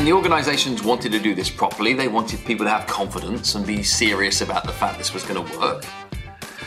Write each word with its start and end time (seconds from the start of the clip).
And 0.00 0.06
the 0.06 0.14
organizations 0.14 0.82
wanted 0.82 1.12
to 1.12 1.18
do 1.18 1.34
this 1.34 1.50
properly. 1.50 1.92
They 1.92 2.08
wanted 2.08 2.42
people 2.46 2.64
to 2.64 2.70
have 2.70 2.86
confidence 2.86 3.54
and 3.54 3.66
be 3.66 3.82
serious 3.82 4.40
about 4.40 4.64
the 4.64 4.72
fact 4.72 4.96
this 4.96 5.12
was 5.12 5.24
going 5.24 5.46
to 5.46 5.58
work. 5.58 5.84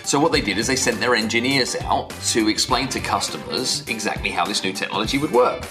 So 0.03 0.19
what 0.19 0.31
they 0.31 0.39
did 0.39 0.59
is 0.59 0.67
they 0.67 0.75
sent 0.75 0.99
their 0.99 1.15
engineers 1.15 1.75
out 1.77 2.11
to 2.27 2.47
explain 2.47 2.89
to 2.89 2.99
customers 2.99 3.83
exactly 3.87 4.29
how 4.29 4.45
this 4.45 4.63
new 4.63 4.71
technology 4.71 5.17
would 5.17 5.31
work. 5.31 5.65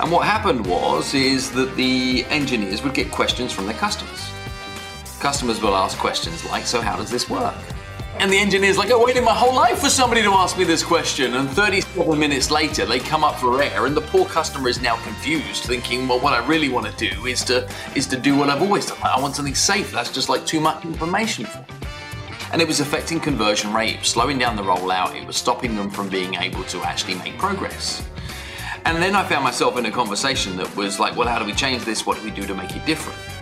And 0.00 0.10
what 0.10 0.26
happened 0.26 0.66
was 0.66 1.14
is 1.14 1.52
that 1.52 1.76
the 1.76 2.24
engineers 2.24 2.82
would 2.82 2.92
get 2.92 3.12
questions 3.12 3.52
from 3.52 3.66
their 3.66 3.76
customers. 3.76 4.28
Customers 5.20 5.62
will 5.62 5.76
ask 5.76 5.96
questions 5.96 6.44
like, 6.46 6.66
so 6.66 6.80
how 6.80 6.96
does 6.96 7.08
this 7.08 7.30
work? 7.30 7.54
And 8.20 8.32
the 8.32 8.38
engineer's 8.38 8.76
like, 8.76 8.90
I 8.90 8.96
waited 8.96 9.22
my 9.22 9.32
whole 9.32 9.54
life 9.54 9.78
for 9.78 9.88
somebody 9.88 10.22
to 10.22 10.30
ask 10.30 10.58
me 10.58 10.64
this 10.64 10.82
question. 10.82 11.34
And 11.34 11.48
37 11.50 12.18
minutes 12.18 12.50
later, 12.50 12.84
they 12.84 12.98
come 12.98 13.22
up 13.22 13.36
for 13.36 13.62
air, 13.62 13.86
and 13.86 13.96
the 13.96 14.00
poor 14.00 14.26
customer 14.26 14.68
is 14.68 14.82
now 14.82 14.96
confused, 15.04 15.64
thinking, 15.64 16.08
well, 16.08 16.18
what 16.18 16.32
I 16.32 16.44
really 16.44 16.68
want 16.68 16.86
to 16.86 17.08
do 17.08 17.26
is 17.26 17.44
to 17.44 17.70
is 17.94 18.08
to 18.08 18.18
do 18.18 18.36
what 18.36 18.50
I've 18.50 18.60
always 18.60 18.86
done. 18.86 18.98
I 19.02 19.20
want 19.20 19.36
something 19.36 19.54
safe. 19.54 19.92
That's 19.92 20.12
just 20.12 20.28
like 20.28 20.44
too 20.44 20.58
much 20.58 20.84
information 20.84 21.46
for 21.46 21.58
me 21.58 21.78
and 22.50 22.62
it 22.62 22.68
was 22.68 22.80
affecting 22.80 23.20
conversion 23.20 23.72
rate, 23.74 24.04
slowing 24.04 24.38
down 24.38 24.56
the 24.56 24.62
rollout, 24.62 25.14
it 25.14 25.26
was 25.26 25.36
stopping 25.36 25.76
them 25.76 25.90
from 25.90 26.08
being 26.08 26.34
able 26.34 26.64
to 26.64 26.82
actually 26.82 27.14
make 27.16 27.36
progress. 27.36 28.06
And 28.86 29.02
then 29.02 29.14
I 29.14 29.22
found 29.24 29.44
myself 29.44 29.76
in 29.76 29.84
a 29.84 29.90
conversation 29.90 30.56
that 30.56 30.74
was 30.74 30.98
like, 30.98 31.14
well, 31.14 31.28
how 31.28 31.38
do 31.38 31.44
we 31.44 31.52
change 31.52 31.84
this? 31.84 32.06
What 32.06 32.16
do 32.16 32.24
we 32.24 32.30
do 32.30 32.46
to 32.46 32.54
make 32.54 32.74
it 32.74 32.86
different? 32.86 33.37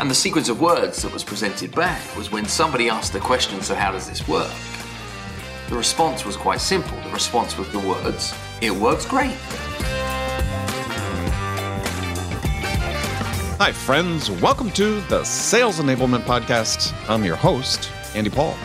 And 0.00 0.10
the 0.10 0.14
sequence 0.14 0.48
of 0.48 0.62
words 0.62 1.02
that 1.02 1.12
was 1.12 1.22
presented 1.22 1.74
back 1.74 2.00
was 2.16 2.32
when 2.32 2.46
somebody 2.46 2.88
asked 2.88 3.12
the 3.12 3.20
question, 3.20 3.60
so 3.60 3.74
how 3.74 3.92
does 3.92 4.08
this 4.08 4.26
work? 4.26 4.50
The 5.68 5.76
response 5.76 6.24
was 6.24 6.38
quite 6.38 6.62
simple. 6.62 6.98
The 7.02 7.10
response 7.10 7.58
was 7.58 7.70
the 7.70 7.80
words, 7.80 8.34
it 8.62 8.70
works 8.70 9.04
great. 9.04 9.36
Hi, 13.58 13.72
friends. 13.72 14.30
Welcome 14.30 14.70
to 14.70 15.02
the 15.02 15.22
Sales 15.22 15.80
Enablement 15.80 16.22
Podcast. 16.22 16.94
I'm 17.06 17.22
your 17.22 17.36
host, 17.36 17.90
Andy 18.14 18.30
Paul. 18.30 18.56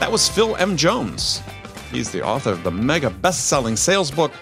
That 0.00 0.10
was 0.10 0.28
Phil 0.28 0.56
M. 0.56 0.76
Jones. 0.76 1.42
He's 1.92 2.10
the 2.10 2.22
author 2.22 2.50
of 2.50 2.64
the 2.64 2.72
mega 2.72 3.10
best 3.10 3.46
selling 3.46 3.76
sales 3.76 4.10
book, 4.10 4.32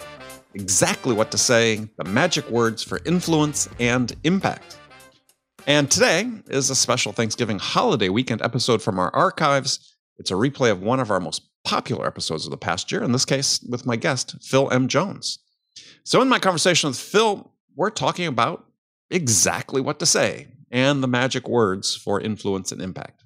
Exactly 0.54 1.14
What 1.14 1.30
to 1.32 1.36
Say 1.36 1.86
The 1.98 2.04
Magic 2.04 2.48
Words 2.48 2.82
for 2.82 2.98
Influence 3.04 3.68
and 3.78 4.16
Impact. 4.24 4.77
And 5.68 5.90
today 5.90 6.26
is 6.46 6.70
a 6.70 6.74
special 6.74 7.12
Thanksgiving 7.12 7.58
holiday 7.58 8.08
weekend 8.08 8.40
episode 8.40 8.80
from 8.80 8.98
our 8.98 9.14
archives. 9.14 9.94
It's 10.16 10.30
a 10.30 10.34
replay 10.34 10.72
of 10.72 10.80
one 10.80 10.98
of 10.98 11.10
our 11.10 11.20
most 11.20 11.42
popular 11.62 12.06
episodes 12.06 12.46
of 12.46 12.50
the 12.50 12.56
past 12.56 12.90
year, 12.90 13.02
in 13.02 13.12
this 13.12 13.26
case, 13.26 13.60
with 13.68 13.84
my 13.84 13.94
guest, 13.94 14.36
Phil 14.40 14.70
M. 14.72 14.88
Jones. 14.88 15.40
So, 16.04 16.22
in 16.22 16.28
my 16.30 16.38
conversation 16.38 16.88
with 16.88 16.98
Phil, 16.98 17.52
we're 17.76 17.90
talking 17.90 18.26
about 18.26 18.64
exactly 19.10 19.82
what 19.82 19.98
to 19.98 20.06
say 20.06 20.48
and 20.70 21.02
the 21.02 21.06
magic 21.06 21.46
words 21.46 21.94
for 21.94 22.18
influence 22.18 22.72
and 22.72 22.80
impact. 22.80 23.22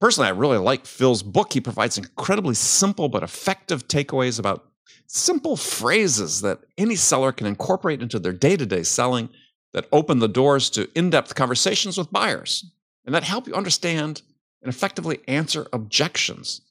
Personally, 0.00 0.28
I 0.28 0.32
really 0.32 0.56
like 0.56 0.86
Phil's 0.86 1.22
book. 1.22 1.52
He 1.52 1.60
provides 1.60 1.98
incredibly 1.98 2.54
simple 2.54 3.10
but 3.10 3.22
effective 3.22 3.88
takeaways 3.88 4.38
about 4.38 4.70
simple 5.06 5.58
phrases 5.58 6.40
that 6.40 6.60
any 6.78 6.96
seller 6.96 7.30
can 7.30 7.46
incorporate 7.46 8.00
into 8.00 8.18
their 8.18 8.32
day 8.32 8.56
to 8.56 8.64
day 8.64 8.82
selling 8.82 9.28
that 9.72 9.88
open 9.92 10.18
the 10.18 10.28
doors 10.28 10.70
to 10.70 10.88
in 10.94 11.10
depth 11.10 11.34
conversations 11.34 11.98
with 11.98 12.12
buyers 12.12 12.64
and 13.04 13.14
that 13.14 13.24
help 13.24 13.46
you 13.46 13.54
understand 13.54 14.22
and 14.62 14.68
effectively 14.68 15.20
answer 15.28 15.66
objections 15.72 16.62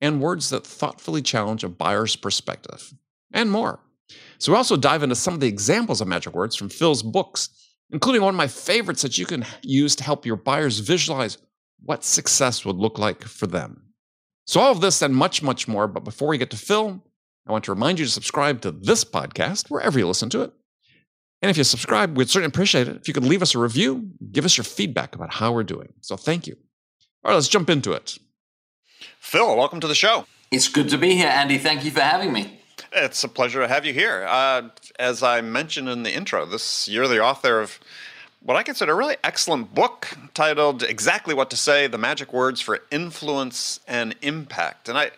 and 0.00 0.20
words 0.20 0.50
that 0.50 0.66
thoughtfully 0.66 1.22
challenge 1.22 1.64
a 1.64 1.68
buyer's 1.68 2.16
perspective 2.16 2.94
and 3.32 3.50
more. 3.50 3.80
So, 4.38 4.52
we 4.52 4.56
also 4.56 4.76
dive 4.76 5.02
into 5.02 5.14
some 5.14 5.34
of 5.34 5.40
the 5.40 5.46
examples 5.46 6.00
of 6.00 6.08
magic 6.08 6.34
words 6.34 6.56
from 6.56 6.68
Phil's 6.68 7.02
books, 7.02 7.48
including 7.90 8.22
one 8.22 8.34
of 8.34 8.38
my 8.38 8.48
favorites 8.48 9.02
that 9.02 9.18
you 9.18 9.26
can 9.26 9.44
use 9.62 9.94
to 9.96 10.04
help 10.04 10.26
your 10.26 10.36
buyers 10.36 10.80
visualize 10.80 11.38
what 11.82 12.04
success 12.04 12.64
would 12.64 12.76
look 12.76 12.98
like 12.98 13.22
for 13.22 13.46
them. 13.46 13.82
So, 14.46 14.60
all 14.60 14.72
of 14.72 14.80
this 14.80 15.00
and 15.02 15.14
much, 15.14 15.42
much 15.42 15.68
more. 15.68 15.86
But 15.86 16.04
before 16.04 16.28
we 16.28 16.38
get 16.38 16.50
to 16.50 16.56
Phil, 16.56 17.00
I 17.46 17.52
want 17.52 17.64
to 17.64 17.72
remind 17.72 17.98
you 17.98 18.04
to 18.04 18.10
subscribe 18.10 18.60
to 18.62 18.72
this 18.72 19.04
podcast 19.04 19.70
wherever 19.70 19.98
you 19.98 20.08
listen 20.08 20.30
to 20.30 20.42
it. 20.42 20.52
And 21.42 21.50
if 21.50 21.56
you 21.56 21.64
subscribe, 21.64 22.16
we'd 22.16 22.28
certainly 22.28 22.48
appreciate 22.48 22.88
it 22.88 22.96
if 22.96 23.08
you 23.08 23.14
could 23.14 23.24
leave 23.24 23.42
us 23.42 23.54
a 23.54 23.58
review, 23.58 24.10
give 24.30 24.44
us 24.44 24.56
your 24.56 24.64
feedback 24.64 25.14
about 25.14 25.34
how 25.34 25.52
we're 25.52 25.64
doing. 25.64 25.92
So, 26.00 26.16
thank 26.16 26.46
you. 26.46 26.56
All 27.24 27.30
right, 27.30 27.34
let's 27.34 27.48
jump 27.48 27.70
into 27.70 27.92
it. 27.92 28.18
Phil, 29.18 29.56
welcome 29.56 29.80
to 29.80 29.88
the 29.88 29.94
show. 29.94 30.26
It's 30.50 30.68
good 30.68 30.88
to 30.90 30.98
be 30.98 31.14
here, 31.14 31.28
Andy. 31.28 31.58
Thank 31.58 31.84
you 31.84 31.90
for 31.90 32.00
having 32.00 32.32
me. 32.32 32.60
It's 32.92 33.22
a 33.22 33.28
pleasure 33.28 33.60
to 33.60 33.68
have 33.68 33.86
you 33.86 33.92
here. 33.92 34.26
Uh, 34.28 34.68
as 34.98 35.22
I 35.22 35.40
mentioned 35.40 35.88
in 35.88 36.02
the 36.02 36.12
intro, 36.12 36.44
this 36.44 36.88
you're 36.88 37.08
the 37.08 37.22
author 37.22 37.60
of 37.60 37.78
what 38.42 38.56
I 38.56 38.62
consider 38.62 38.92
a 38.92 38.96
really 38.96 39.16
excellent 39.22 39.74
book 39.74 40.08
titled 40.34 40.82
Exactly 40.82 41.34
What 41.34 41.50
to 41.50 41.56
Say 41.56 41.86
The 41.86 41.98
Magic 41.98 42.32
Words 42.32 42.60
for 42.60 42.80
Influence 42.90 43.80
and 43.86 44.14
Impact. 44.22 44.88
And 44.88 44.96
I, 44.96 45.10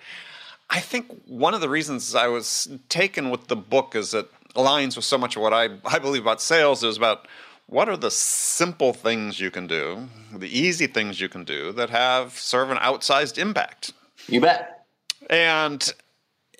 I 0.68 0.80
think 0.80 1.06
one 1.26 1.54
of 1.54 1.60
the 1.60 1.68
reasons 1.68 2.14
I 2.14 2.26
was 2.26 2.68
taken 2.88 3.30
with 3.30 3.46
the 3.46 3.56
book 3.56 3.94
is 3.94 4.12
it 4.12 4.28
aligns 4.54 4.96
with 4.96 5.04
so 5.04 5.18
much 5.18 5.36
of 5.36 5.42
what 5.42 5.52
I, 5.52 5.68
I 5.84 5.98
believe 5.98 6.22
about 6.22 6.40
sales 6.40 6.84
is 6.84 6.96
about 6.96 7.26
what 7.66 7.88
are 7.88 7.96
the 7.96 8.10
simple 8.10 8.92
things 8.92 9.40
you 9.40 9.50
can 9.50 9.66
do, 9.66 10.08
the 10.34 10.58
easy 10.58 10.86
things 10.86 11.20
you 11.20 11.28
can 11.28 11.44
do 11.44 11.72
that 11.72 11.90
have 11.90 12.32
serve 12.38 12.70
an 12.70 12.76
outsized 12.78 13.38
impact. 13.38 13.92
You 14.28 14.40
bet. 14.40 14.86
And 15.30 15.92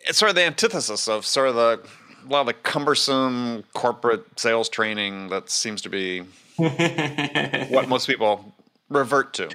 it's 0.04 0.18
sort 0.18 0.30
of 0.30 0.36
the 0.36 0.44
antithesis 0.44 1.08
of 1.08 1.26
sort 1.26 1.48
of 1.48 1.54
the 1.54 1.80
a 2.24 2.28
lot 2.28 2.40
of 2.42 2.46
the 2.46 2.54
cumbersome 2.54 3.64
corporate 3.72 4.38
sales 4.38 4.68
training 4.68 5.28
that 5.30 5.50
seems 5.50 5.82
to 5.82 5.88
be 5.88 6.20
what 6.56 7.88
most 7.88 8.06
people 8.06 8.54
revert 8.88 9.34
to. 9.34 9.48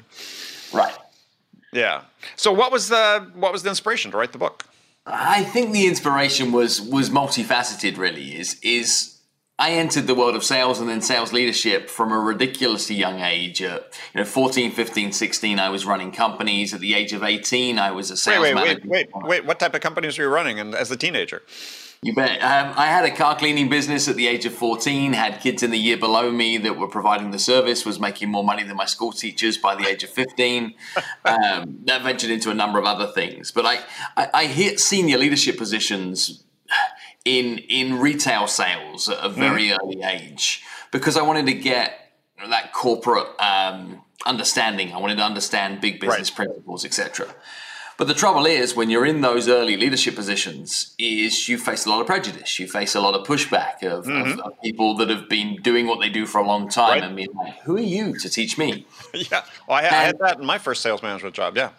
Right. 0.74 0.96
Yeah. 1.72 2.02
So 2.36 2.52
what 2.52 2.72
was 2.72 2.90
the 2.90 3.32
what 3.36 3.54
was 3.54 3.64
the 3.64 3.70
inspiration 3.70 4.12
to 4.12 4.18
write 4.18 4.32
the 4.32 4.38
book? 4.38 4.66
I 5.08 5.44
think 5.44 5.72
the 5.72 5.88
inspiration 5.88 6.52
was 6.52 6.82
was 6.82 7.10
multifaceted 7.10 7.98
really 7.98 8.38
is 8.38 8.60
is 8.62 9.17
I 9.60 9.72
entered 9.72 10.06
the 10.06 10.14
world 10.14 10.36
of 10.36 10.44
sales 10.44 10.80
and 10.80 10.88
then 10.88 11.02
sales 11.02 11.34
leadership 11.34 11.90
from 11.90 12.12
a 12.12 12.20
ridiculously 12.20 12.96
young 12.96 13.22
age. 13.22 13.62
At 13.62 13.92
you 14.14 14.20
know, 14.22 14.26
14, 14.26 14.72
15, 14.72 15.12
16, 15.12 15.60
I 15.60 15.70
was 15.70 15.86
running 15.86 16.12
companies. 16.12 16.76
At 16.76 16.80
the 16.80 16.94
age 16.94 17.12
of 17.12 17.24
18, 17.24 17.80
I 17.80 17.90
was 17.92 18.12
a 18.12 18.18
sales 18.18 18.44
wait, 18.44 18.56
wait, 18.56 18.64
manager. 18.64 18.88
Wait, 18.88 19.10
wait, 19.14 19.26
wait. 19.28 19.46
What 19.46 19.60
type 19.60 19.74
of 19.74 19.82
companies 19.82 20.18
were 20.18 20.26
you 20.26 20.30
running 20.30 20.60
and 20.60 20.76
as 20.76 20.92
a 20.92 20.98
teenager? 20.98 21.42
You 22.04 22.14
bet. 22.14 22.40
Um, 22.44 22.74
I 22.78 22.86
had 22.86 23.06
a 23.06 23.16
car 23.16 23.36
cleaning 23.36 23.70
business 23.70 24.08
at 24.08 24.16
the 24.16 24.28
age 24.28 24.46
of 24.46 24.54
14, 24.54 25.14
had 25.14 25.42
kids 25.42 25.64
in 25.64 25.72
the 25.72 25.80
year 25.80 25.98
below 25.98 26.32
me 26.32 26.58
that 26.60 26.78
were 26.78 26.88
providing 26.88 27.32
the 27.32 27.40
service, 27.40 27.84
was 27.84 28.00
making 28.00 28.30
more 28.30 28.44
money 28.44 28.62
than 28.62 28.78
my 28.78 28.86
school 28.86 29.12
teachers 29.12 29.58
by 29.58 29.74
the 29.74 29.88
age 29.88 30.04
of 30.04 30.12
15. 30.12 30.76
Um, 31.26 31.80
that 31.84 32.04
ventured 32.04 32.30
into 32.30 32.52
a 32.52 32.54
number 32.54 32.80
of 32.80 32.86
other 32.86 33.08
things. 33.08 33.52
But 33.52 33.66
I, 33.66 33.80
I, 34.16 34.30
I 34.34 34.46
hit 34.46 34.80
senior 34.80 35.18
leadership 35.18 35.58
positions 35.58 36.46
in, 37.28 37.58
in 37.58 38.00
retail 38.00 38.48
sales 38.48 39.10
at 39.10 39.18
a 39.20 39.28
very 39.28 39.68
mm. 39.68 39.78
early 39.82 40.02
age 40.02 40.64
because 40.92 41.18
I 41.18 41.24
wanted 41.24 41.46
to 41.48 41.54
get 41.54 42.14
that 42.50 42.72
corporate 42.72 43.28
um, 43.40 44.02
understanding. 44.26 44.94
I 44.94 44.98
wanted 45.00 45.18
to 45.18 45.24
understand 45.24 45.82
big 45.82 46.00
business 46.00 46.30
right. 46.32 46.48
principles, 46.48 46.86
etc. 46.86 47.28
But 47.98 48.08
the 48.08 48.14
trouble 48.14 48.46
is, 48.46 48.76
when 48.76 48.90
you're 48.90 49.06
in 49.06 49.22
those 49.22 49.50
early 49.50 49.76
leadership 49.76 50.16
positions, 50.16 50.96
is 51.00 51.50
you 51.50 51.58
face 51.58 51.86
a 51.86 51.90
lot 51.90 52.00
of 52.00 52.08
prejudice. 52.08 52.60
You 52.60 52.68
face 52.68 52.96
a 52.96 53.02
lot 53.02 53.16
of 53.16 53.26
pushback 53.28 53.84
of, 53.84 54.06
mm-hmm. 54.06 54.40
of, 54.40 54.40
of 54.40 54.62
people 54.62 54.96
that 54.98 55.10
have 55.10 55.28
been 55.28 55.58
doing 55.64 55.88
what 55.88 56.00
they 56.00 56.08
do 56.08 56.28
for 56.28 56.40
a 56.40 56.46
long 56.46 56.70
time 56.70 56.92
right. 56.92 57.04
and 57.04 57.16
being 57.16 57.34
like, 57.36 57.60
"Who 57.64 57.76
are 57.76 57.82
you 57.82 58.18
to 58.20 58.30
teach 58.30 58.58
me?" 58.58 58.86
yeah, 59.14 59.44
well, 59.68 59.80
I, 59.80 59.82
had, 59.82 59.94
I 59.94 60.04
had 60.04 60.20
that 60.20 60.40
in 60.40 60.46
my 60.46 60.60
first 60.60 60.82
sales 60.82 61.02
management 61.04 61.36
job. 61.36 61.58
Yeah, 61.58 61.72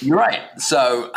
you're 0.00 0.16
right. 0.16 0.40
So 0.58 1.12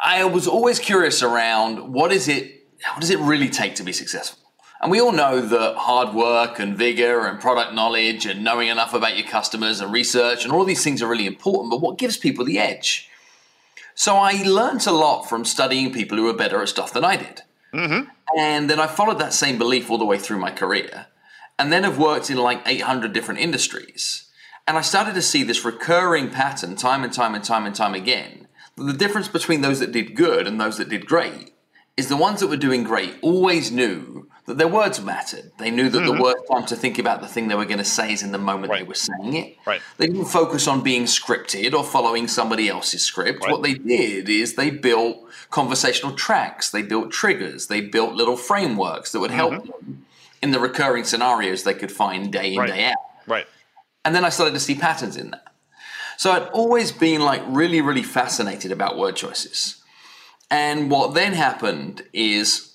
I 0.00 0.24
was 0.24 0.48
always 0.48 0.78
curious 0.78 1.22
around 1.22 1.92
what 1.92 2.12
is 2.12 2.26
it? 2.28 2.59
What 2.88 3.00
does 3.00 3.10
it 3.10 3.18
really 3.18 3.48
take 3.48 3.74
to 3.76 3.82
be 3.82 3.92
successful? 3.92 4.38
And 4.80 4.90
we 4.90 5.00
all 5.00 5.12
know 5.12 5.40
that 5.40 5.76
hard 5.76 6.14
work 6.14 6.58
and 6.58 6.76
vigor 6.76 7.26
and 7.26 7.38
product 7.38 7.74
knowledge 7.74 8.24
and 8.24 8.42
knowing 8.42 8.68
enough 8.68 8.94
about 8.94 9.16
your 9.16 9.26
customers 9.26 9.80
and 9.80 9.92
research 9.92 10.44
and 10.44 10.52
all 10.52 10.64
these 10.64 10.82
things 10.82 11.02
are 11.02 11.08
really 11.08 11.26
important. 11.26 11.70
But 11.70 11.82
what 11.82 11.98
gives 11.98 12.16
people 12.16 12.46
the 12.46 12.58
edge? 12.58 13.08
So 13.94 14.16
I 14.16 14.42
learned 14.42 14.86
a 14.86 14.92
lot 14.92 15.24
from 15.24 15.44
studying 15.44 15.92
people 15.92 16.16
who 16.16 16.24
were 16.24 16.32
better 16.32 16.62
at 16.62 16.70
stuff 16.70 16.94
than 16.94 17.04
I 17.04 17.16
did. 17.16 17.42
Mm-hmm. 17.74 18.08
And 18.38 18.70
then 18.70 18.80
I 18.80 18.86
followed 18.86 19.18
that 19.18 19.34
same 19.34 19.58
belief 19.58 19.90
all 19.90 19.98
the 19.98 20.06
way 20.06 20.18
through 20.18 20.38
my 20.38 20.50
career. 20.50 21.06
And 21.58 21.70
then 21.70 21.84
have 21.84 21.98
worked 21.98 22.30
in 22.30 22.38
like 22.38 22.62
800 22.64 23.12
different 23.12 23.40
industries. 23.40 24.30
And 24.66 24.78
I 24.78 24.80
started 24.80 25.14
to 25.14 25.22
see 25.22 25.42
this 25.42 25.64
recurring 25.64 26.30
pattern 26.30 26.76
time 26.76 27.04
and 27.04 27.12
time 27.12 27.34
and 27.34 27.44
time 27.44 27.66
and 27.66 27.74
time 27.74 27.92
again. 27.92 28.48
The 28.78 28.94
difference 28.94 29.28
between 29.28 29.60
those 29.60 29.80
that 29.80 29.92
did 29.92 30.14
good 30.14 30.46
and 30.46 30.58
those 30.58 30.78
that 30.78 30.88
did 30.88 31.04
great 31.04 31.52
is 31.96 32.08
the 32.08 32.16
ones 32.16 32.40
that 32.40 32.48
were 32.48 32.56
doing 32.56 32.82
great 32.82 33.16
always 33.22 33.70
knew 33.70 34.28
that 34.46 34.58
their 34.58 34.68
words 34.68 35.00
mattered. 35.00 35.52
They 35.58 35.70
knew 35.70 35.88
that 35.88 35.98
mm-hmm. 35.98 36.16
the 36.16 36.22
worst 36.22 36.44
time 36.50 36.66
to 36.66 36.76
think 36.76 36.98
about 36.98 37.20
the 37.20 37.28
thing 37.28 37.48
they 37.48 37.54
were 37.54 37.64
going 37.64 37.78
to 37.78 37.84
say 37.84 38.12
is 38.12 38.22
in 38.22 38.32
the 38.32 38.38
moment 38.38 38.70
right. 38.70 38.80
they 38.80 38.88
were 38.88 38.94
saying 38.94 39.34
it. 39.34 39.56
Right. 39.64 39.80
They 39.96 40.06
didn't 40.06 40.26
focus 40.26 40.66
on 40.66 40.82
being 40.82 41.04
scripted 41.04 41.72
or 41.72 41.84
following 41.84 42.26
somebody 42.26 42.68
else's 42.68 43.02
script. 43.02 43.44
Right. 43.44 43.52
What 43.52 43.62
they 43.62 43.74
did 43.74 44.28
is 44.28 44.54
they 44.54 44.70
built 44.70 45.18
conversational 45.50 46.14
tracks, 46.16 46.70
they 46.70 46.82
built 46.82 47.12
triggers, 47.12 47.68
they 47.68 47.80
built 47.80 48.14
little 48.14 48.36
frameworks 48.36 49.12
that 49.12 49.20
would 49.20 49.30
help 49.30 49.52
mm-hmm. 49.52 49.66
them 49.66 50.06
in 50.42 50.50
the 50.50 50.58
recurring 50.58 51.04
scenarios 51.04 51.62
they 51.62 51.74
could 51.74 51.92
find 51.92 52.32
day 52.32 52.54
in, 52.54 52.66
day 52.66 52.86
out. 52.86 52.96
Right. 53.26 53.46
And 54.04 54.14
then 54.14 54.24
I 54.24 54.30
started 54.30 54.54
to 54.54 54.60
see 54.60 54.74
patterns 54.74 55.16
in 55.16 55.30
that. 55.30 55.52
So 56.16 56.32
I'd 56.32 56.48
always 56.48 56.92
been 56.92 57.20
like 57.22 57.42
really, 57.46 57.80
really 57.80 58.02
fascinated 58.02 58.72
about 58.72 58.98
word 58.98 59.16
choices. 59.16 59.79
And 60.50 60.90
what 60.90 61.14
then 61.14 61.32
happened 61.32 62.02
is 62.12 62.74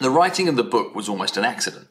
the 0.00 0.10
writing 0.10 0.48
of 0.48 0.56
the 0.56 0.64
book 0.64 0.94
was 0.94 1.08
almost 1.08 1.36
an 1.36 1.44
accident. 1.44 1.88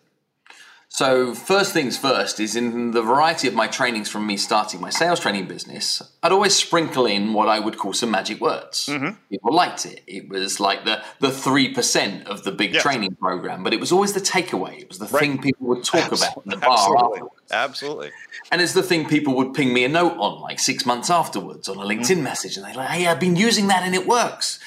So, 0.93 1.33
first 1.33 1.71
things 1.71 1.97
first 1.97 2.41
is 2.41 2.57
in 2.57 2.91
the 2.91 3.01
variety 3.01 3.47
of 3.47 3.53
my 3.53 3.67
trainings 3.67 4.09
from 4.09 4.27
me 4.27 4.35
starting 4.35 4.81
my 4.81 4.89
sales 4.89 5.21
training 5.21 5.47
business, 5.47 6.01
I'd 6.21 6.33
always 6.33 6.53
sprinkle 6.53 7.05
in 7.05 7.31
what 7.31 7.47
I 7.47 7.59
would 7.59 7.77
call 7.77 7.93
some 7.93 8.11
magic 8.11 8.41
words. 8.41 8.87
Mm-hmm. 8.87 9.15
People 9.29 9.53
liked 9.55 9.85
it. 9.85 10.03
It 10.05 10.27
was 10.27 10.59
like 10.59 10.83
the 10.83 11.01
the 11.21 11.29
3% 11.29 12.25
of 12.25 12.43
the 12.43 12.51
big 12.51 12.73
training 12.73 13.15
program, 13.15 13.63
but 13.63 13.73
it 13.73 13.79
was 13.79 13.93
always 13.93 14.11
the 14.11 14.19
takeaway. 14.19 14.81
It 14.81 14.89
was 14.89 14.99
the 14.99 15.05
Right. 15.05 15.21
thing 15.21 15.37
people 15.41 15.67
would 15.67 15.85
talk 15.85 16.11
about 16.11 16.43
in 16.43 16.49
the 16.49 16.57
bar 16.57 16.73
Absolutely. 16.73 17.05
afterwards. 17.05 17.51
Absolutely. 17.51 18.11
And 18.51 18.61
it's 18.61 18.73
the 18.73 18.83
thing 18.83 19.07
people 19.07 19.33
would 19.35 19.53
ping 19.53 19.73
me 19.73 19.85
a 19.85 19.89
note 19.89 20.17
on 20.17 20.41
like 20.41 20.59
six 20.59 20.85
months 20.85 21.09
afterwards 21.09 21.69
on 21.69 21.77
a 21.77 21.85
LinkedIn 21.85 22.17
mm. 22.17 22.23
message. 22.23 22.57
And 22.57 22.65
they're 22.65 22.73
like, 22.73 22.89
hey, 22.89 23.07
I've 23.07 23.19
been 23.19 23.37
using 23.37 23.67
that 23.67 23.83
and 23.83 23.95
it 23.95 24.05
works. 24.05 24.59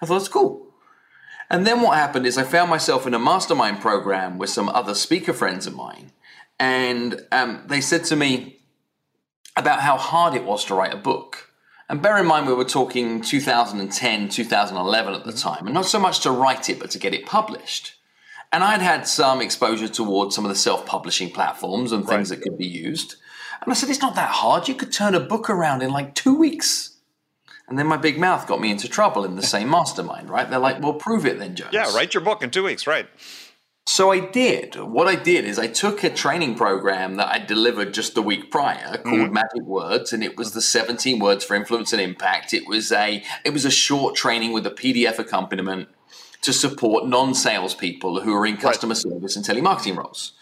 I 0.00 0.06
thought 0.06 0.16
it's 0.16 0.28
cool. 0.28 0.66
And 1.50 1.66
then 1.66 1.80
what 1.80 1.96
happened 1.96 2.26
is 2.26 2.36
I 2.36 2.42
found 2.42 2.70
myself 2.70 3.06
in 3.06 3.14
a 3.14 3.18
mastermind 3.18 3.80
program 3.80 4.38
with 4.38 4.50
some 4.50 4.68
other 4.68 4.94
speaker 4.94 5.32
friends 5.32 5.66
of 5.66 5.74
mine. 5.74 6.12
And 6.58 7.22
um, 7.32 7.64
they 7.66 7.80
said 7.80 8.04
to 8.04 8.16
me 8.16 8.60
about 9.56 9.80
how 9.80 9.96
hard 9.96 10.34
it 10.34 10.44
was 10.44 10.64
to 10.66 10.74
write 10.74 10.92
a 10.92 10.98
book. 10.98 11.52
And 11.88 12.02
bear 12.02 12.18
in 12.18 12.26
mind, 12.26 12.46
we 12.46 12.52
were 12.52 12.64
talking 12.64 13.22
2010, 13.22 14.28
2011 14.28 15.14
at 15.14 15.24
the 15.24 15.32
time, 15.32 15.66
and 15.66 15.72
not 15.72 15.86
so 15.86 15.98
much 15.98 16.20
to 16.20 16.30
write 16.30 16.68
it, 16.68 16.78
but 16.78 16.90
to 16.90 16.98
get 16.98 17.14
it 17.14 17.24
published. 17.24 17.94
And 18.52 18.62
I'd 18.62 18.82
had 18.82 19.06
some 19.06 19.40
exposure 19.40 19.88
towards 19.88 20.34
some 20.34 20.44
of 20.44 20.50
the 20.50 20.54
self 20.54 20.84
publishing 20.84 21.30
platforms 21.30 21.92
and 21.92 22.06
things 22.06 22.28
that 22.28 22.42
could 22.42 22.58
be 22.58 22.66
used. 22.66 23.16
And 23.62 23.72
I 23.72 23.74
said, 23.74 23.90
it's 23.90 24.00
not 24.00 24.14
that 24.14 24.30
hard. 24.30 24.68
You 24.68 24.74
could 24.74 24.92
turn 24.92 25.14
a 25.14 25.20
book 25.20 25.50
around 25.50 25.82
in 25.82 25.90
like 25.90 26.14
two 26.14 26.34
weeks. 26.34 26.87
And 27.68 27.78
then 27.78 27.86
my 27.86 27.98
big 27.98 28.18
mouth 28.18 28.46
got 28.46 28.60
me 28.60 28.70
into 28.70 28.88
trouble 28.88 29.24
in 29.24 29.36
the 29.36 29.42
same 29.42 29.68
mastermind, 29.68 30.30
right? 30.30 30.48
They're 30.48 30.58
like, 30.58 30.80
well, 30.80 30.94
prove 30.94 31.26
it 31.26 31.38
then, 31.38 31.54
Jones. 31.54 31.72
Yeah, 31.72 31.94
write 31.94 32.14
your 32.14 32.22
book 32.22 32.42
in 32.42 32.50
two 32.50 32.64
weeks, 32.64 32.86
right? 32.86 33.06
So 33.88 34.12
I 34.12 34.20
did. 34.20 34.74
What 34.76 35.08
I 35.08 35.14
did 35.14 35.46
is 35.46 35.58
I 35.58 35.66
took 35.66 36.04
a 36.04 36.10
training 36.10 36.56
program 36.56 37.16
that 37.16 37.28
I 37.28 37.38
delivered 37.38 37.94
just 37.94 38.14
the 38.14 38.20
week 38.20 38.50
prior 38.50 38.98
called 38.98 39.20
mm-hmm. 39.20 39.32
Magic 39.32 39.62
Words, 39.62 40.12
and 40.12 40.22
it 40.22 40.36
was 40.36 40.52
the 40.52 40.60
17 40.60 41.18
words 41.18 41.42
for 41.42 41.56
influence 41.56 41.94
and 41.94 42.02
impact. 42.02 42.52
It 42.52 42.68
was 42.68 42.92
a 42.92 43.24
it 43.46 43.54
was 43.54 43.64
a 43.64 43.70
short 43.70 44.14
training 44.14 44.52
with 44.52 44.66
a 44.66 44.70
PDF 44.70 45.18
accompaniment 45.18 45.88
to 46.42 46.52
support 46.52 47.06
non-salespeople 47.06 48.20
who 48.20 48.34
are 48.34 48.44
in 48.44 48.58
customer 48.58 48.94
service 48.94 49.36
and 49.36 49.44
telemarketing 49.44 49.96
roles. 49.96 50.32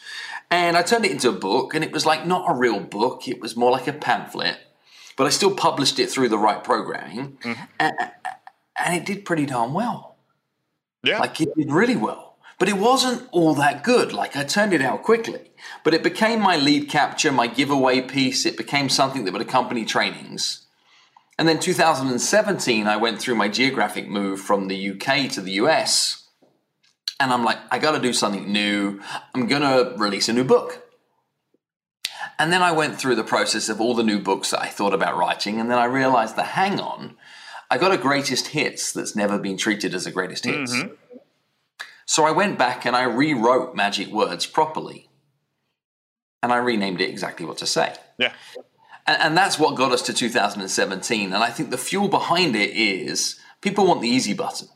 And 0.51 0.77
I 0.77 0.83
turned 0.83 1.05
it 1.05 1.13
into 1.13 1.29
a 1.29 1.33
book, 1.33 1.73
and 1.73 1.85
it 1.85 1.93
was 1.93 2.05
like 2.05 2.27
not 2.27 2.51
a 2.51 2.55
real 2.55 2.81
book; 2.81 3.29
it 3.29 3.41
was 3.41 3.57
more 3.57 3.71
like 3.71 3.87
a 3.87 3.93
pamphlet. 3.93 4.59
But 5.17 5.27
I 5.27 5.31
still 5.31 5.55
published 5.55 5.99
it 5.99 6.11
through 6.11 6.29
the 6.29 6.39
right 6.39 6.63
programming, 6.63 7.39
mm-hmm. 7.39 7.65
and, 7.81 7.95
and 8.79 8.95
it 8.95 9.07
did 9.07 9.25
pretty 9.25 9.47
darn 9.47 9.73
well. 9.73 10.17
Yeah. 11.03 11.21
Like 11.21 11.41
it 11.41 11.55
did 11.57 11.71
really 11.71 11.97
well. 11.97 12.37
But 12.59 12.69
it 12.69 12.77
wasn't 12.79 13.29
all 13.33 13.55
that 13.55 13.85
good. 13.85 14.13
Like 14.13 14.37
I 14.37 14.45
turned 14.45 14.73
it 14.73 14.81
out 14.81 15.03
quickly. 15.03 15.53
But 15.85 15.95
it 15.95 16.03
became 16.03 16.41
my 16.41 16.57
lead 16.57 16.89
capture, 16.89 17.31
my 17.31 17.47
giveaway 17.47 18.01
piece. 18.01 18.47
It 18.47 18.57
became 18.57 18.89
something 18.89 19.25
that 19.25 19.33
would 19.33 19.43
accompany 19.43 19.85
trainings. 19.85 20.67
And 21.39 21.47
then 21.47 21.61
2017, 21.61 22.87
I 22.87 22.97
went 22.97 23.21
through 23.21 23.35
my 23.35 23.49
geographic 23.49 24.09
move 24.09 24.41
from 24.41 24.69
the 24.69 24.91
UK 24.91 25.31
to 25.33 25.43
the 25.43 25.53
US. 25.53 26.29
And 27.21 27.33
I'm 27.33 27.45
like, 27.45 27.59
I 27.71 27.79
got 27.79 27.93
to 27.93 28.01
do 28.01 28.13
something 28.13 28.51
new. 28.51 29.01
I'm 29.35 29.47
to 29.49 29.95
release 29.97 30.29
a 30.29 30.33
new 30.33 30.45
book. 30.45 30.86
And 32.39 32.53
then 32.53 32.63
I 32.63 32.73
went 32.73 32.99
through 32.99 33.15
the 33.15 33.25
process 33.25 33.69
of 33.69 33.81
all 33.81 33.95
the 33.95 34.03
new 34.03 34.21
books 34.21 34.51
that 34.51 34.61
I 34.61 34.67
thought 34.67 34.93
about 34.93 35.17
writing. 35.17 35.59
And 35.59 35.71
then 35.71 35.79
I 35.79 35.87
realized 35.87 36.37
that, 36.37 36.49
hang 36.49 36.79
on, 36.79 37.17
I 37.71 37.79
got 37.79 37.93
a 37.93 37.99
greatest 37.99 38.49
hits 38.49 38.93
that's 38.93 39.17
never 39.17 39.39
been 39.39 39.57
treated 39.57 39.95
as 39.95 40.07
a 40.07 40.11
greatest 40.11 40.45
hits. 40.45 40.75
Mm-hmm. 40.75 40.95
So 42.05 42.25
I 42.25 42.31
went 42.31 42.59
back 42.59 42.85
and 42.85 42.95
I 42.95 43.03
rewrote 43.03 43.75
Magic 43.75 44.09
Words 44.09 44.47
properly. 44.47 45.09
And 46.43 46.53
I 46.53 46.59
renamed 46.59 47.01
it 47.01 47.09
exactly 47.09 47.47
what 47.47 47.59
to 47.59 47.67
say. 47.67 47.95
Yeah. 48.19 48.33
And, 49.07 49.21
and 49.21 49.37
that's 49.37 49.59
what 49.59 49.75
got 49.75 49.93
us 49.93 50.03
to 50.03 50.13
2017. 50.13 51.33
And 51.33 51.43
I 51.43 51.51
think 51.51 51.71
the 51.71 51.79
fuel 51.79 52.09
behind 52.09 52.55
it 52.55 52.71
is 52.71 53.41
people 53.63 53.87
want 53.87 54.03
the 54.03 54.09
easy 54.09 54.35
button. 54.35 54.69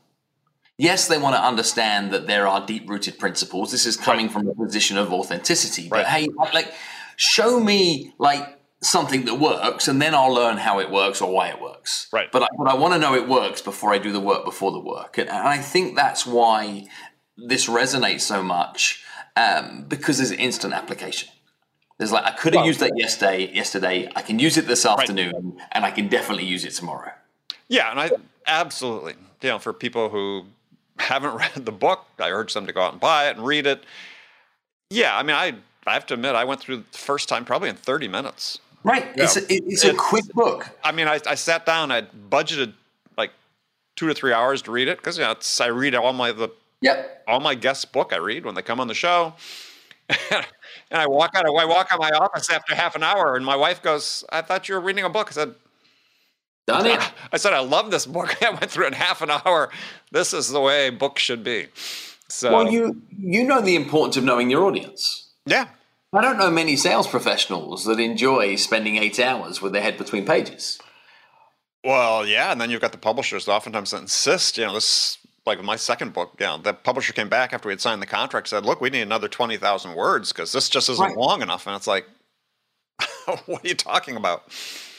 Yes, 0.77 1.07
they 1.07 1.19
want 1.19 1.35
to 1.35 1.41
understand 1.41 2.11
that 2.11 2.25
there 2.25 2.47
are 2.47 2.65
deep 2.65 2.89
rooted 2.89 3.19
principles. 3.19 3.71
This 3.71 3.85
is 3.85 3.95
coming 3.95 4.29
from 4.29 4.47
a 4.47 4.55
position 4.55 4.97
of 4.97 5.13
authenticity. 5.13 5.87
But 5.87 6.05
Right. 6.05 6.07
hey, 6.07 6.27
like, 6.53 6.73
show 7.21 7.59
me 7.59 8.13
like 8.17 8.59
something 8.81 9.25
that 9.25 9.35
works, 9.35 9.87
and 9.87 10.01
then 10.01 10.15
I'll 10.15 10.33
learn 10.33 10.57
how 10.57 10.79
it 10.79 10.89
works 10.89 11.21
or 11.21 11.31
why 11.31 11.49
it 11.49 11.61
works. 11.61 12.07
Right. 12.11 12.31
But 12.31 12.43
I, 12.43 12.47
but 12.57 12.67
I 12.67 12.73
want 12.73 12.95
to 12.95 12.99
know 12.99 13.13
it 13.13 13.27
works 13.29 13.61
before 13.61 13.93
I 13.93 13.99
do 13.99 14.11
the 14.11 14.19
work 14.19 14.43
before 14.43 14.71
the 14.71 14.79
work. 14.79 15.19
And, 15.19 15.29
and 15.29 15.47
I 15.47 15.59
think 15.59 15.95
that's 15.95 16.25
why 16.25 16.87
this 17.37 17.67
resonates 17.67 18.21
so 18.21 18.41
much 18.41 19.03
um, 19.35 19.85
because 19.87 20.17
there's 20.17 20.31
instant 20.31 20.73
application. 20.73 21.29
There's 21.99 22.11
like 22.11 22.25
I 22.25 22.31
could 22.31 22.53
have 22.53 22.61
Well- 22.61 22.67
used 22.67 22.79
that 22.79 22.97
yesterday. 22.97 23.53
Yesterday, 23.53 24.09
I 24.15 24.23
can 24.23 24.39
use 24.39 24.57
it 24.57 24.65
this 24.65 24.83
afternoon, 24.85 25.61
and 25.71 25.85
I 25.85 25.91
can 25.91 26.07
definitely 26.07 26.45
use 26.45 26.65
it 26.65 26.71
tomorrow. 26.71 27.11
Yeah, 27.67 27.91
and 27.91 27.99
I 27.99 28.09
absolutely, 28.47 29.13
you 29.43 29.49
know, 29.49 29.59
for 29.59 29.73
people 29.73 30.09
who 30.09 30.45
haven't 30.97 31.35
read 31.41 31.65
the 31.65 31.71
book, 31.71 32.07
I 32.19 32.31
urge 32.31 32.55
them 32.55 32.65
to 32.65 32.73
go 32.73 32.81
out 32.81 32.93
and 32.93 32.99
buy 32.99 33.29
it 33.29 33.37
and 33.37 33.45
read 33.45 33.67
it. 33.67 33.83
Yeah, 34.89 35.15
I 35.15 35.21
mean, 35.21 35.35
I 35.35 35.53
I 35.87 35.93
have 35.93 36.05
to 36.07 36.13
admit, 36.13 36.35
I 36.35 36.43
went 36.43 36.59
through 36.61 36.77
the 36.91 36.97
first 36.97 37.27
time 37.29 37.43
probably 37.45 37.69
in 37.69 37.75
30 37.75 38.07
minutes. 38.07 38.59
Right. 38.83 39.07
It's 39.15 39.35
a, 39.37 39.41
it- 39.51 39.63
it's 39.67 39.83
a 39.83 39.93
quick 39.93 40.25
book. 40.33 40.69
I 40.83 40.91
mean, 40.91 41.07
I, 41.07 41.19
I 41.27 41.35
sat 41.35 41.65
down, 41.65 41.91
I 41.91 42.01
budgeted 42.29 42.73
like 43.17 43.31
two 43.95 44.07
to 44.07 44.13
three 44.13 44.33
hours 44.33 44.61
to 44.63 44.71
read 44.71 44.87
it 44.87 44.97
because 44.97 45.17
you 45.17 45.23
know, 45.23 45.31
it's, 45.31 45.59
I 45.61 45.67
read 45.67 45.95
all 45.95 46.13
my 46.13 46.31
the 46.31 46.49
Yep. 46.83 47.25
all 47.27 47.39
my 47.39 47.53
guests' 47.53 47.85
book 47.85 48.11
I 48.11 48.17
read 48.17 48.43
when 48.43 48.55
they 48.55 48.63
come 48.63 48.79
on 48.79 48.87
the 48.87 48.95
show. 48.95 49.33
and 50.09 50.45
I 50.91 51.05
walk 51.05 51.35
out. 51.35 51.45
I 51.45 51.65
walk 51.65 51.89
out 51.91 51.99
my 51.99 52.09
office 52.09 52.49
after 52.49 52.73
half 52.73 52.95
an 52.95 53.03
hour, 53.03 53.35
and 53.35 53.45
my 53.45 53.55
wife 53.55 53.83
goes, 53.83 54.23
"I 54.31 54.41
thought 54.41 54.67
you 54.67 54.73
were 54.75 54.81
reading 54.81 55.03
a 55.05 55.09
book." 55.09 55.27
I 55.29 55.31
said, 55.33 55.55
Done 56.67 56.87
it. 56.87 56.99
I 57.31 57.37
said, 57.37 57.53
I 57.53 57.59
love 57.59 57.91
this 57.91 58.05
book. 58.07 58.35
I 58.43 58.49
went 58.49 58.71
through 58.71 58.85
it 58.85 58.87
in 58.87 58.93
half 58.93 59.21
an 59.21 59.29
hour. 59.29 59.69
This 60.11 60.33
is 60.33 60.49
the 60.49 60.59
way 60.59 60.89
books 60.89 61.21
should 61.21 61.43
be. 61.43 61.67
So, 62.29 62.51
Well, 62.51 62.71
you 62.71 62.99
you 63.17 63.43
know 63.43 63.61
the 63.61 63.75
importance 63.75 64.17
of 64.17 64.23
knowing 64.23 64.49
your 64.49 64.63
audience. 64.65 65.20
Yeah, 65.45 65.67
I 66.13 66.21
don't 66.21 66.37
know 66.37 66.49
many 66.51 66.75
sales 66.75 67.07
professionals 67.07 67.85
that 67.85 67.99
enjoy 67.99 68.55
spending 68.55 68.97
eight 68.97 69.19
hours 69.19 69.61
with 69.61 69.73
their 69.73 69.81
head 69.81 69.97
between 69.97 70.25
pages. 70.25 70.79
well, 71.83 72.25
yeah. 72.25 72.51
And 72.51 72.59
then 72.61 72.69
you've 72.69 72.81
got 72.81 72.91
the 72.91 72.97
publishers 72.97 73.45
that 73.45 73.51
oftentimes 73.51 73.91
that 73.91 74.01
insist, 74.01 74.57
you 74.57 74.65
know, 74.65 74.73
this 74.73 75.17
like 75.45 75.63
my 75.63 75.75
second 75.75 76.13
book, 76.13 76.35
you 76.39 76.45
know, 76.45 76.57
the 76.59 76.73
publisher 76.73 77.13
came 77.13 77.27
back 77.29 77.51
after 77.53 77.67
we 77.67 77.73
had 77.73 77.81
signed 77.81 78.01
the 78.01 78.05
contract, 78.05 78.47
said, 78.47 78.65
"Look, 78.65 78.79
we 78.81 78.89
need 78.91 79.01
another 79.01 79.27
twenty 79.27 79.57
thousand 79.57 79.95
words 79.95 80.31
because 80.31 80.51
this 80.51 80.69
just 80.69 80.89
isn't 80.89 81.03
Right. 81.03 81.17
long 81.17 81.41
enough." 81.41 81.65
And 81.65 81.75
it's 81.75 81.87
like, 81.87 82.05
what 83.45 83.63
are 83.63 83.67
you 83.67 83.73
talking 83.75 84.15
about? 84.15 84.43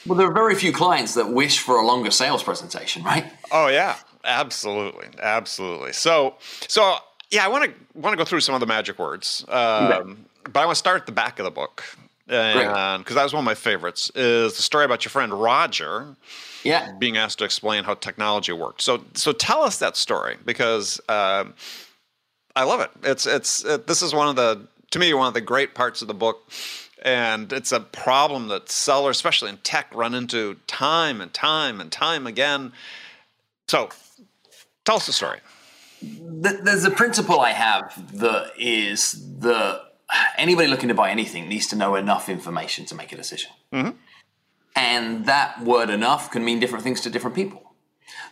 Well, 0.04 0.18
there 0.18 0.26
are 0.26 0.32
very 0.34 0.56
few 0.56 0.72
clients 0.72 1.14
that 1.14 1.28
wish 1.32 1.60
for 1.60 1.76
a 1.76 1.86
longer 1.86 2.10
sales 2.10 2.42
presentation, 2.42 3.04
right? 3.04 3.30
Oh 3.52 3.68
yeah, 3.68 3.96
absolutely, 4.24 5.06
absolutely. 5.20 5.92
So, 5.92 6.34
so 6.66 6.96
yeah, 7.30 7.44
I 7.44 7.48
want 7.48 7.64
to 7.66 7.72
want 7.94 8.12
to 8.12 8.16
go 8.16 8.24
through 8.24 8.40
some 8.40 8.54
of 8.56 8.60
the 8.60 8.66
magic 8.66 8.98
words, 8.98 9.44
um, 9.48 10.26
but 10.44 10.56
I 10.56 10.64
want 10.66 10.76
to 10.76 10.78
start 10.78 11.00
at 11.00 11.06
the 11.06 11.12
back 11.12 11.38
of 11.38 11.44
the 11.44 11.50
book, 11.50 11.84
and 12.28 13.02
because 13.02 13.16
that 13.16 13.22
was 13.24 13.32
one 13.32 13.40
of 13.40 13.44
my 13.46 13.54
favorites, 13.54 14.10
is 14.14 14.56
the 14.56 14.62
story 14.62 14.84
about 14.84 15.04
your 15.04 15.10
friend 15.10 15.32
Roger 15.32 16.16
Yeah. 16.64 16.92
being 16.98 17.16
asked 17.16 17.38
to 17.38 17.44
explain 17.44 17.84
how 17.84 17.94
technology 17.94 18.52
worked. 18.52 18.82
So, 18.82 19.04
so 19.14 19.32
tell 19.32 19.62
us 19.62 19.78
that 19.78 19.96
story 19.96 20.36
because 20.44 21.00
um, 21.08 21.54
I 22.56 22.64
love 22.64 22.80
it. 22.80 22.90
It's 23.02 23.26
it's 23.26 23.64
it, 23.64 23.86
this 23.86 24.02
is 24.02 24.14
one 24.14 24.28
of 24.28 24.36
the 24.36 24.66
to 24.92 24.98
me 24.98 25.12
one 25.14 25.26
of 25.28 25.34
the 25.34 25.40
great 25.40 25.74
parts 25.74 26.02
of 26.02 26.08
the 26.08 26.14
book. 26.14 26.50
And 27.04 27.52
it's 27.52 27.72
a 27.72 27.80
problem 27.80 28.46
that 28.48 28.70
sellers, 28.70 29.16
especially 29.16 29.50
in 29.50 29.56
tech, 29.58 29.92
run 29.92 30.14
into 30.14 30.54
time 30.68 31.20
and 31.20 31.34
time 31.34 31.80
and 31.80 31.90
time 31.90 32.28
again. 32.28 32.72
So, 33.66 33.88
tell 34.84 34.96
us 34.96 35.06
the 35.06 35.12
story. 35.12 35.40
Th- 36.00 36.60
There's 36.62 36.84
a 36.84 36.92
principle 36.92 37.40
I 37.40 37.50
have 37.50 38.18
that 38.20 38.52
is 38.56 39.20
that 39.40 39.91
anybody 40.38 40.68
looking 40.68 40.88
to 40.88 40.94
buy 40.94 41.10
anything 41.10 41.48
needs 41.48 41.66
to 41.68 41.76
know 41.76 41.94
enough 41.94 42.28
information 42.28 42.84
to 42.86 42.94
make 42.94 43.12
a 43.12 43.16
decision. 43.16 43.50
And 44.74 45.26
that 45.26 45.62
word 45.62 45.90
enough 45.90 46.30
can 46.30 46.44
mean 46.44 46.58
different 46.60 46.84
things 46.84 47.00
to 47.02 47.10
different 47.10 47.36
people. 47.36 47.74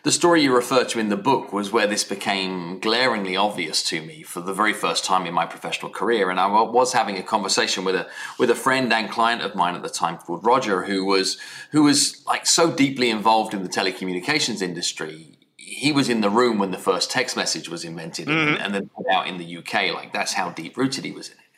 The 0.02 0.12
story 0.12 0.42
you 0.42 0.54
refer 0.54 0.84
to 0.84 0.98
in 0.98 1.10
the 1.10 1.16
book 1.16 1.52
was 1.52 1.70
where 1.72 1.86
this 1.86 2.04
became 2.04 2.80
glaringly 2.80 3.36
obvious 3.36 3.82
to 3.84 4.00
me 4.00 4.22
for 4.22 4.40
the 4.40 4.54
very 4.54 4.72
first 4.72 5.04
time 5.04 5.26
in 5.26 5.34
my 5.34 5.44
professional 5.44 5.90
career. 5.90 6.30
And 6.30 6.40
I 6.40 6.46
was 6.46 6.94
having 6.94 7.18
a 7.18 7.22
conversation 7.22 7.84
with 7.84 7.94
a 7.94 8.08
with 8.38 8.50
a 8.50 8.54
friend 8.54 8.90
and 8.92 9.10
client 9.10 9.42
of 9.42 9.54
mine 9.54 9.74
at 9.74 9.82
the 9.82 9.90
time 9.90 10.16
called 10.16 10.44
Roger, 10.44 10.84
who 10.84 11.04
was 11.04 11.38
who 11.72 11.82
was 11.82 12.22
like 12.26 12.46
so 12.46 12.70
deeply 12.74 13.10
involved 13.10 13.52
in 13.52 13.62
the 13.62 13.68
telecommunications 13.68 14.62
industry. 14.62 15.36
he 15.56 15.92
was 15.92 16.08
in 16.08 16.20
the 16.20 16.30
room 16.30 16.58
when 16.58 16.70
the 16.72 16.78
first 16.78 17.10
text 17.10 17.36
message 17.36 17.68
was 17.68 17.84
invented 17.84 18.26
Mm-hmm. 18.26 18.54
and, 18.54 18.62
and 18.62 18.74
then 18.74 18.88
put 18.96 19.06
out 19.14 19.26
in 19.28 19.36
the 19.38 19.56
UK. 19.58 19.94
Like 19.94 20.12
that's 20.12 20.32
how 20.32 20.50
deep 20.50 20.76
rooted 20.76 21.04
he 21.04 21.12
was 21.12 21.28
in 21.28 21.34
it. 21.34 21.49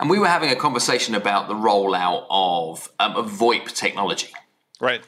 And 0.00 0.10
we 0.10 0.18
were 0.18 0.28
having 0.28 0.50
a 0.50 0.56
conversation 0.56 1.14
about 1.14 1.48
the 1.48 1.54
rollout 1.54 2.26
of, 2.30 2.90
um, 2.98 3.16
of 3.16 3.30
VoIP 3.30 3.72
technology. 3.74 4.32
Right. 4.80 5.02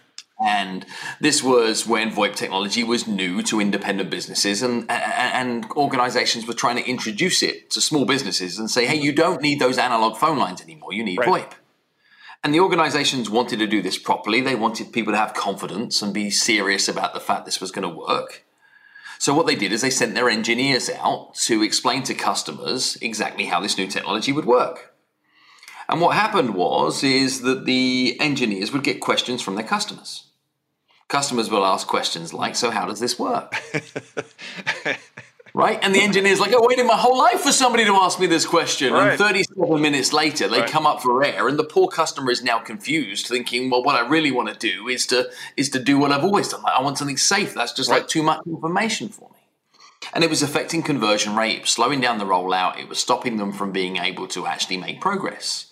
And 0.44 0.84
this 1.20 1.42
was 1.42 1.86
when 1.86 2.10
VoIP 2.10 2.34
technology 2.34 2.82
was 2.82 3.06
new 3.06 3.42
to 3.44 3.60
independent 3.60 4.10
businesses, 4.10 4.62
and, 4.62 4.90
and, 4.90 5.64
organizations 5.76 6.46
were 6.46 6.54
trying 6.54 6.76
to 6.76 6.88
introduce 6.88 7.42
it 7.42 7.70
to 7.70 7.80
small 7.80 8.04
businesses 8.04 8.58
and 8.58 8.68
say, 8.68 8.84
hey, 8.86 8.96
you 8.96 9.12
don't 9.12 9.40
need 9.40 9.60
those 9.60 9.78
analog 9.78 10.16
phone 10.16 10.38
lines 10.38 10.60
anymore, 10.60 10.92
you 10.92 11.04
need 11.04 11.18
Right. 11.18 11.48
VoIP. 11.48 11.52
And 12.42 12.52
the 12.52 12.60
organizations 12.60 13.30
wanted 13.30 13.60
to 13.60 13.66
do 13.66 13.80
this 13.80 13.96
properly. 13.96 14.42
They 14.42 14.54
wanted 14.54 14.92
people 14.92 15.14
to 15.14 15.18
have 15.18 15.32
confidence 15.32 16.02
and 16.02 16.12
be 16.12 16.30
serious 16.30 16.88
about 16.88 17.14
the 17.14 17.20
fact 17.20 17.46
this 17.46 17.58
was 17.58 17.70
going 17.70 17.88
to 17.88 17.96
work. 17.96 18.44
So, 19.18 19.34
what 19.34 19.46
they 19.46 19.54
did 19.54 19.72
is 19.72 19.80
they 19.82 19.90
sent 19.90 20.14
their 20.14 20.28
engineers 20.28 20.90
out 20.90 21.34
to 21.46 21.62
explain 21.62 22.02
to 22.04 22.14
customers 22.14 22.96
exactly 23.00 23.46
how 23.46 23.60
this 23.60 23.78
new 23.78 23.86
technology 23.86 24.32
would 24.32 24.44
work. 24.44 24.94
And 25.88 26.00
what 26.00 26.16
happened 26.16 26.54
was 26.54 27.02
is 27.02 27.42
that 27.42 27.64
the 27.66 28.16
engineers 28.20 28.72
would 28.72 28.84
get 28.84 29.00
questions 29.00 29.42
from 29.42 29.54
their 29.54 29.66
customers. 29.66 30.24
Customers 31.08 31.50
will 31.50 31.64
ask 31.64 31.86
questions 31.86 32.32
like, 32.32 32.56
"So 32.56 32.70
how 32.70 32.86
does 32.86 33.00
this 33.00 33.18
work?" 33.18 33.54
right? 35.54 35.78
And 35.82 35.94
the 35.94 36.02
engineer's 36.02 36.40
like, 36.40 36.52
oh, 36.52 36.62
"I 36.62 36.66
waited 36.66 36.84
my 36.84 36.96
whole 36.96 37.16
life 37.16 37.40
for 37.40 37.52
somebody 37.52 37.84
to 37.84 37.94
ask 37.94 38.18
me 38.18 38.26
this 38.26 38.44
question." 38.44 38.92
Right. 38.92 39.10
And 39.10 39.18
37 39.18 39.80
minutes 39.80 40.12
later, 40.12 40.48
they 40.48 40.60
Right. 40.60 40.70
come 40.70 40.86
up 40.86 41.00
for 41.00 41.22
air, 41.24 41.48
and 41.48 41.58
the 41.58 41.64
poor 41.64 41.88
customer 41.88 42.30
is 42.30 42.42
now 42.42 42.58
confused, 42.58 43.26
thinking, 43.28 43.70
"Well, 43.70 43.82
what 43.82 43.94
I 43.94 44.06
really 44.06 44.32
want 44.32 44.48
to 44.48 44.54
do 44.54 44.88
is 44.88 45.06
to 45.06 45.30
is 45.56 45.70
to 45.70 45.78
do 45.78 45.98
what 45.98 46.12
I've 46.12 46.24
always 46.24 46.48
done. 46.48 46.62
Like, 46.62 46.74
I 46.76 46.82
want 46.82 46.98
something 46.98 47.16
safe. 47.16 47.54
That's 47.54 47.72
just 47.72 47.88
like 47.88 48.08
too 48.08 48.22
much 48.22 48.40
information 48.46 49.08
for 49.08 49.30
me." 49.30 49.38
And 50.12 50.22
it 50.22 50.28
was 50.28 50.42
affecting 50.42 50.82
conversion 50.82 51.34
rate, 51.34 51.66
slowing 51.66 52.00
down 52.00 52.18
the 52.18 52.26
rollout, 52.26 52.78
it 52.78 52.88
was 52.88 52.98
stopping 52.98 53.38
them 53.38 53.52
from 53.52 53.72
being 53.72 53.96
able 53.96 54.26
to 54.28 54.46
actually 54.46 54.76
make 54.76 55.00
progress. 55.00 55.66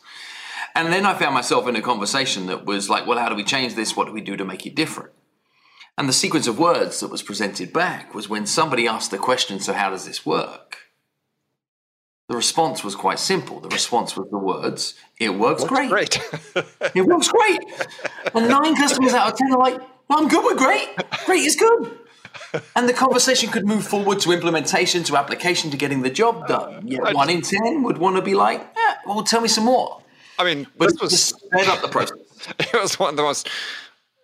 And 0.74 0.90
then 0.90 1.04
I 1.04 1.12
found 1.12 1.34
myself 1.34 1.68
in 1.68 1.76
a 1.76 1.82
conversation 1.82 2.46
that 2.46 2.64
was 2.64 2.88
like, 2.88 3.06
well, 3.06 3.18
how 3.18 3.28
do 3.28 3.34
we 3.34 3.44
change 3.44 3.74
this? 3.74 3.94
What 3.94 4.06
do 4.06 4.12
we 4.12 4.22
do 4.22 4.36
to 4.38 4.44
make 4.44 4.64
it 4.64 4.74
different? 4.74 5.10
And 5.98 6.08
the 6.08 6.12
sequence 6.12 6.46
of 6.46 6.58
words 6.58 7.00
that 7.00 7.10
was 7.10 7.22
presented 7.22 7.72
back 7.72 8.14
was 8.14 8.28
when 8.28 8.46
somebody 8.46 8.88
asked 8.88 9.10
the 9.10 9.18
question, 9.18 9.60
so 9.60 9.72
how 9.72 9.90
does 9.90 10.06
this 10.06 10.24
work? 10.24 10.78
The 12.28 12.36
response 12.36 12.82
was 12.82 12.94
quite 12.94 13.18
simple. 13.18 13.60
The 13.60 13.68
response 13.68 14.16
was 14.16 14.28
the 14.30 14.38
words, 14.38 14.94
it 15.20 15.34
works 15.34 15.64
great. 15.64 15.90
Great. 15.90 16.18
It 16.94 17.02
works 17.06 17.28
great. 17.28 17.60
And 18.34 18.48
nine 18.48 18.74
customers 18.74 19.12
out 19.12 19.32
of 19.32 19.38
10 19.38 19.52
are 19.52 19.58
like, 19.58 19.78
well, 20.08 20.18
I'm 20.18 20.28
good 20.28 20.44
with 20.44 20.56
great. 20.58 20.88
Great 21.26 21.44
is 21.44 21.56
good. 21.56 21.98
And 22.76 22.88
the 22.88 22.92
conversation 22.92 23.50
could 23.50 23.66
move 23.66 23.86
forward 23.86 24.20
to 24.20 24.32
implementation, 24.32 25.04
to 25.04 25.16
application, 25.16 25.70
to 25.70 25.76
getting 25.76 26.02
the 26.02 26.10
job 26.10 26.48
done. 26.48 26.86
Yet 26.86 27.14
one 27.14 27.30
in 27.30 27.42
10 27.42 27.82
would 27.82 27.98
want 27.98 28.16
to 28.16 28.22
be 28.22 28.34
like, 28.34 28.60
eh, 28.60 28.94
well, 29.06 29.22
tell 29.22 29.40
me 29.40 29.48
some 29.48 29.64
more. 29.64 30.02
I 30.38 30.44
mean, 30.44 30.66
But 30.76 30.88
this 30.88 31.00
was 31.00 31.22
sped 31.22 31.68
up 31.68 31.82
the 31.82 31.88
process. 31.88 32.18
it 32.58 32.72
was 32.74 32.98
one 32.98 33.10
of 33.10 33.16
the 33.16 33.22
most 33.22 33.48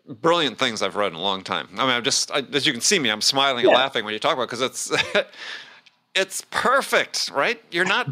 brilliant 0.08 0.58
things 0.58 0.82
I've 0.82 0.96
read 0.96 1.12
in 1.12 1.18
a 1.18 1.22
long 1.22 1.42
time. 1.42 1.68
I 1.74 1.82
mean, 1.82 1.90
I'm 1.90 2.04
just 2.04 2.30
I, 2.30 2.42
as 2.52 2.66
you 2.66 2.72
can 2.72 2.80
see 2.80 2.98
me, 2.98 3.10
I'm 3.10 3.20
smiling 3.20 3.64
and 3.64 3.74
laughing 3.74 4.04
when 4.04 4.14
you 4.14 4.20
talk 4.20 4.34
about 4.34 4.48
because 4.48 4.62
it's 4.62 4.92
it's 6.14 6.40
perfect, 6.50 7.30
right? 7.32 7.62
You're 7.70 7.84
not 7.84 8.08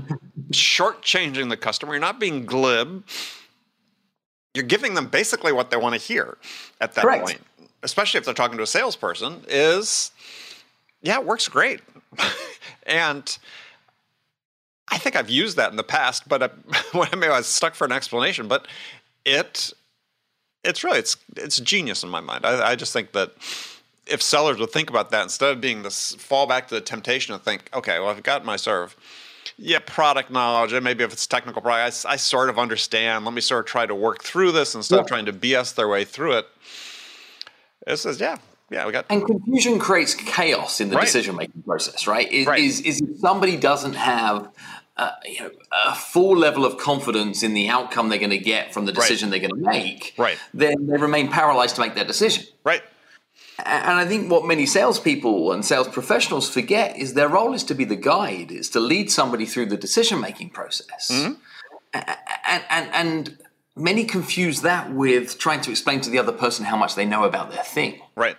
shortchanging 0.51 1.49
the 1.49 1.57
customer. 1.57 1.93
You're 1.93 2.01
not 2.01 2.21
being 2.21 2.45
glib. 2.45 3.05
You're 4.55 4.65
giving 4.65 4.95
them 4.95 5.09
basically 5.09 5.53
what 5.53 5.71
they 5.71 5.77
want 5.77 5.95
to 5.95 6.01
hear 6.01 6.39
at 6.81 6.95
that 6.95 7.03
Correct. 7.03 7.25
point, 7.25 7.41
especially 7.83 8.19
if 8.19 8.25
they're 8.25 8.35
talking 8.35 8.57
to 8.57 8.63
a 8.63 8.67
salesperson. 8.67 9.43
Is 9.49 10.13
yeah, 11.03 11.19
it 11.19 11.27
works 11.27 11.49
great, 11.49 11.81
and. 12.87 13.39
I 14.89 14.99
think 14.99 15.17
I've 15.17 15.29
used 15.29 15.57
that 15.57 15.73
in 15.73 15.77
the 15.77 15.83
past, 15.83 16.29
but 16.29 16.45
I, 16.45 16.47
when 16.97 17.09
maybe 17.19 17.33
I 17.33 17.39
was 17.39 17.49
stuck 17.49 17.75
for 17.75 17.85
an 17.85 17.91
explanation. 17.91 18.47
But 18.47 18.69
it, 19.25 19.73
it's 20.67 20.85
really 20.85 20.99
it's 20.99 21.17
it's 21.37 21.59
genius 21.61 22.03
in 22.03 22.09
my 22.11 22.21
mind. 22.21 22.45
I, 22.45 22.71
I 22.73 22.75
just 22.77 22.93
think 22.93 23.13
that 23.13 23.33
if 24.07 24.23
sellers 24.23 24.59
would 24.59 24.71
think 24.71 24.91
about 24.91 25.11
that 25.11 25.23
instead 25.23 25.51
of 25.53 25.61
being 25.61 25.83
this 25.83 26.15
fall 26.17 26.47
back 26.47 26.69
to 26.69 26.75
the 26.75 26.81
temptation 26.81 27.37
to 27.37 27.43
think, 27.43 27.69
okay, 27.75 27.99
well 27.99 28.09
I've 28.09 28.23
got 28.23 28.45
my 28.45 28.57
serve, 28.57 28.97
yeah, 29.59 29.79
product 29.79 30.31
knowledge, 30.31 30.73
and 30.73 30.85
maybe 30.85 31.03
if 31.05 31.13
it's 31.13 31.27
technical 31.27 31.63
product, 31.63 32.05
I 32.07 32.17
sort 32.17 32.51
of 32.51 32.59
understand. 32.59 33.25
Let 33.25 33.35
me 33.35 33.41
sort 33.41 33.61
of 33.61 33.67
try 33.67 33.87
to 33.87 33.95
work 33.95 34.23
through 34.23 34.53
this 34.53 34.75
instead 34.75 34.99
of 35.01 35.07
trying 35.07 35.27
to 35.27 35.33
BS 35.33 35.75
their 35.75 35.89
way 35.89 36.05
through 36.05 36.39
it. 36.39 36.47
It 37.87 37.97
says, 37.99 38.21
yeah, 38.21 38.39
yeah, 38.71 38.85
we 38.85 38.93
got 38.93 39.07
And 39.11 39.25
confusion 39.25 39.79
creates 39.79 40.15
chaos 40.15 40.81
in 40.81 40.89
the 40.91 40.97
Right. 40.97 41.05
decision 41.05 41.37
making 41.37 41.63
process, 41.63 42.07
right? 42.07 42.31
Is, 42.31 42.47
Right. 42.47 42.59
is 42.59 42.81
is 42.81 43.01
if 43.01 43.21
somebody 43.21 43.57
doesn't 43.57 43.95
have 43.95 44.49
uh, 44.97 45.11
you 45.25 45.41
know, 45.41 45.51
a 45.85 45.95
full 45.95 46.37
level 46.37 46.65
of 46.65 46.79
confidence 46.79 47.43
in 47.43 47.53
the 47.55 47.69
outcome 47.69 48.09
they're 48.09 48.19
going 48.19 48.31
to 48.31 48.39
get 48.39 48.73
from 48.73 48.87
the 48.87 48.93
Right. 48.93 49.03
decision 49.03 49.31
they're 49.31 49.41
going 49.41 49.51
to 49.51 49.57
make, 49.57 50.15
Right. 50.17 50.39
then 50.55 50.87
they 50.87 50.97
remain 50.97 51.29
paralyzed 51.29 51.75
to 51.77 51.81
make 51.83 51.95
that 51.95 52.07
decision. 52.07 52.45
right. 52.65 52.83
And 53.59 53.99
I 53.99 54.05
think 54.07 54.31
what 54.31 54.45
many 54.45 54.67
salespeople 54.67 55.51
and 55.53 55.65
sales 55.65 55.89
professionals 55.89 56.49
forget 56.49 56.97
is 56.99 57.15
their 57.15 57.29
role 57.29 57.55
is 57.55 57.65
to 57.65 57.75
be 57.75 57.85
the 57.85 57.97
guide, 57.97 58.53
is 58.53 58.69
to 58.71 58.81
lead 58.81 59.11
somebody 59.11 59.47
through 59.47 59.67
the 59.67 59.79
decision 59.79 60.21
making 60.21 60.51
process. 60.51 61.11
Mm-hmm. 61.11 61.33
And, 61.95 62.65
and, 62.69 62.91
and 62.93 63.39
many 63.75 64.05
confuse 64.05 64.61
that 64.61 64.93
with 64.93 65.39
trying 65.39 65.63
to 65.63 65.71
explain 65.71 66.03
to 66.03 66.11
the 66.11 66.19
other 66.19 66.33
person 66.33 66.67
how 66.67 66.77
much 66.77 66.97
they 66.97 67.07
know 67.07 67.25
about 67.25 67.51
their 67.51 67.65
thing, 67.65 68.01
Right. 68.15 68.37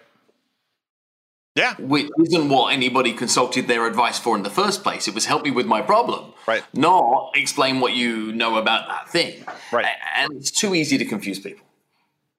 Yeah. 1.57 1.73
which 1.79 2.07
isn't 2.23 2.49
what 2.49 2.71
anybody 2.73 3.13
consulted 3.13 3.67
their 3.67 3.87
advice 3.87 4.19
for 4.19 4.37
in 4.37 4.43
the 4.43 4.49
first 4.49 4.83
place. 4.83 5.07
It 5.07 5.15
was 5.15 5.25
help 5.25 5.43
me 5.43 5.51
with 5.51 5.65
my 5.65 5.81
problem, 5.81 6.33
Right. 6.45 6.63
not 6.73 7.31
explain 7.35 7.79
what 7.79 7.93
you 7.93 8.31
know 8.31 8.57
about 8.57 8.87
that 8.87 9.09
thing. 9.09 9.43
Right. 9.71 9.87
And 10.15 10.33
it's 10.33 10.51
too 10.51 10.75
easy 10.75 10.97
to 10.99 11.05
confuse 11.05 11.39
people. 11.39 11.65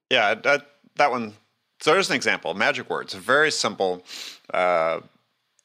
Yeah, 0.09 0.35
that 0.35 0.65
that 0.95 1.11
one. 1.11 1.33
So 1.81 1.91
there's 1.93 2.09
an 2.09 2.15
example. 2.15 2.53
Magic 2.53 2.89
words, 2.89 3.13
very 3.13 3.51
simple, 3.51 4.03
uh, 4.53 5.01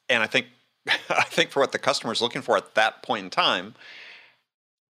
and 0.09 0.21
I 0.21 0.27
think 0.27 0.47
I 1.09 1.23
think 1.23 1.49
for 1.51 1.61
what 1.61 1.71
the 1.71 1.79
customer 1.79 2.11
is 2.13 2.21
looking 2.21 2.41
for 2.41 2.57
at 2.57 2.75
that 2.75 3.01
point 3.03 3.23
in 3.23 3.29
time, 3.29 3.73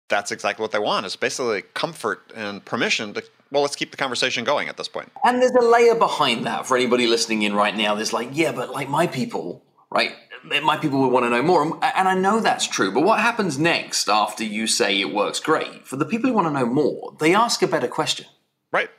that's 0.09 0.31
exactly 0.33 0.63
what 0.63 0.73
they 0.73 0.79
want. 0.81 1.07
It's 1.07 1.17
basically 1.17 1.63
comfort 1.75 2.33
and 2.35 2.65
permission 2.65 3.15
to. 3.15 3.23
Well, 3.51 3.63
let's 3.63 3.77
keep 3.77 3.91
the 3.91 3.97
conversation 3.97 4.45
going 4.45 4.69
at 4.69 4.77
this 4.77 4.89
point. 4.89 5.11
And 5.25 5.41
there's 5.41 5.53
a 5.53 5.65
layer 5.65 5.95
behind 5.95 6.45
that 6.47 6.67
for 6.67 6.77
anybody 6.77 7.07
listening 7.07 7.43
in 7.43 7.55
right 7.55 7.75
now. 7.77 7.95
There's 7.95 8.13
like, 8.13 8.29
yeah, 8.33 8.53
but 8.53 8.71
like 8.71 8.89
my 8.89 9.07
people, 9.07 9.65
right? 9.91 10.13
My 10.63 10.77
people 10.77 11.01
would 11.01 11.13
want 11.13 11.25
to 11.25 11.31
know 11.31 11.43
more. 11.43 11.63
And 11.83 12.09
I 12.09 12.15
know 12.15 12.41
that's 12.41 12.67
true. 12.67 12.93
But 12.93 13.05
what 13.05 13.21
happens 13.21 13.59
next 13.59 14.09
after 14.09 14.45
you 14.45 14.67
say 14.67 15.01
it 15.01 15.15
works 15.15 15.41
great? 15.41 15.87
For 15.87 15.97
the 15.97 16.05
people 16.05 16.29
who 16.29 16.37
want 16.37 16.47
to 16.47 16.53
know 16.53 16.67
more, 16.67 17.17
they 17.19 17.35
ask 17.35 17.63
a 17.63 17.67
better 17.67 17.89
question. 17.89 18.27
Right. 18.71 18.91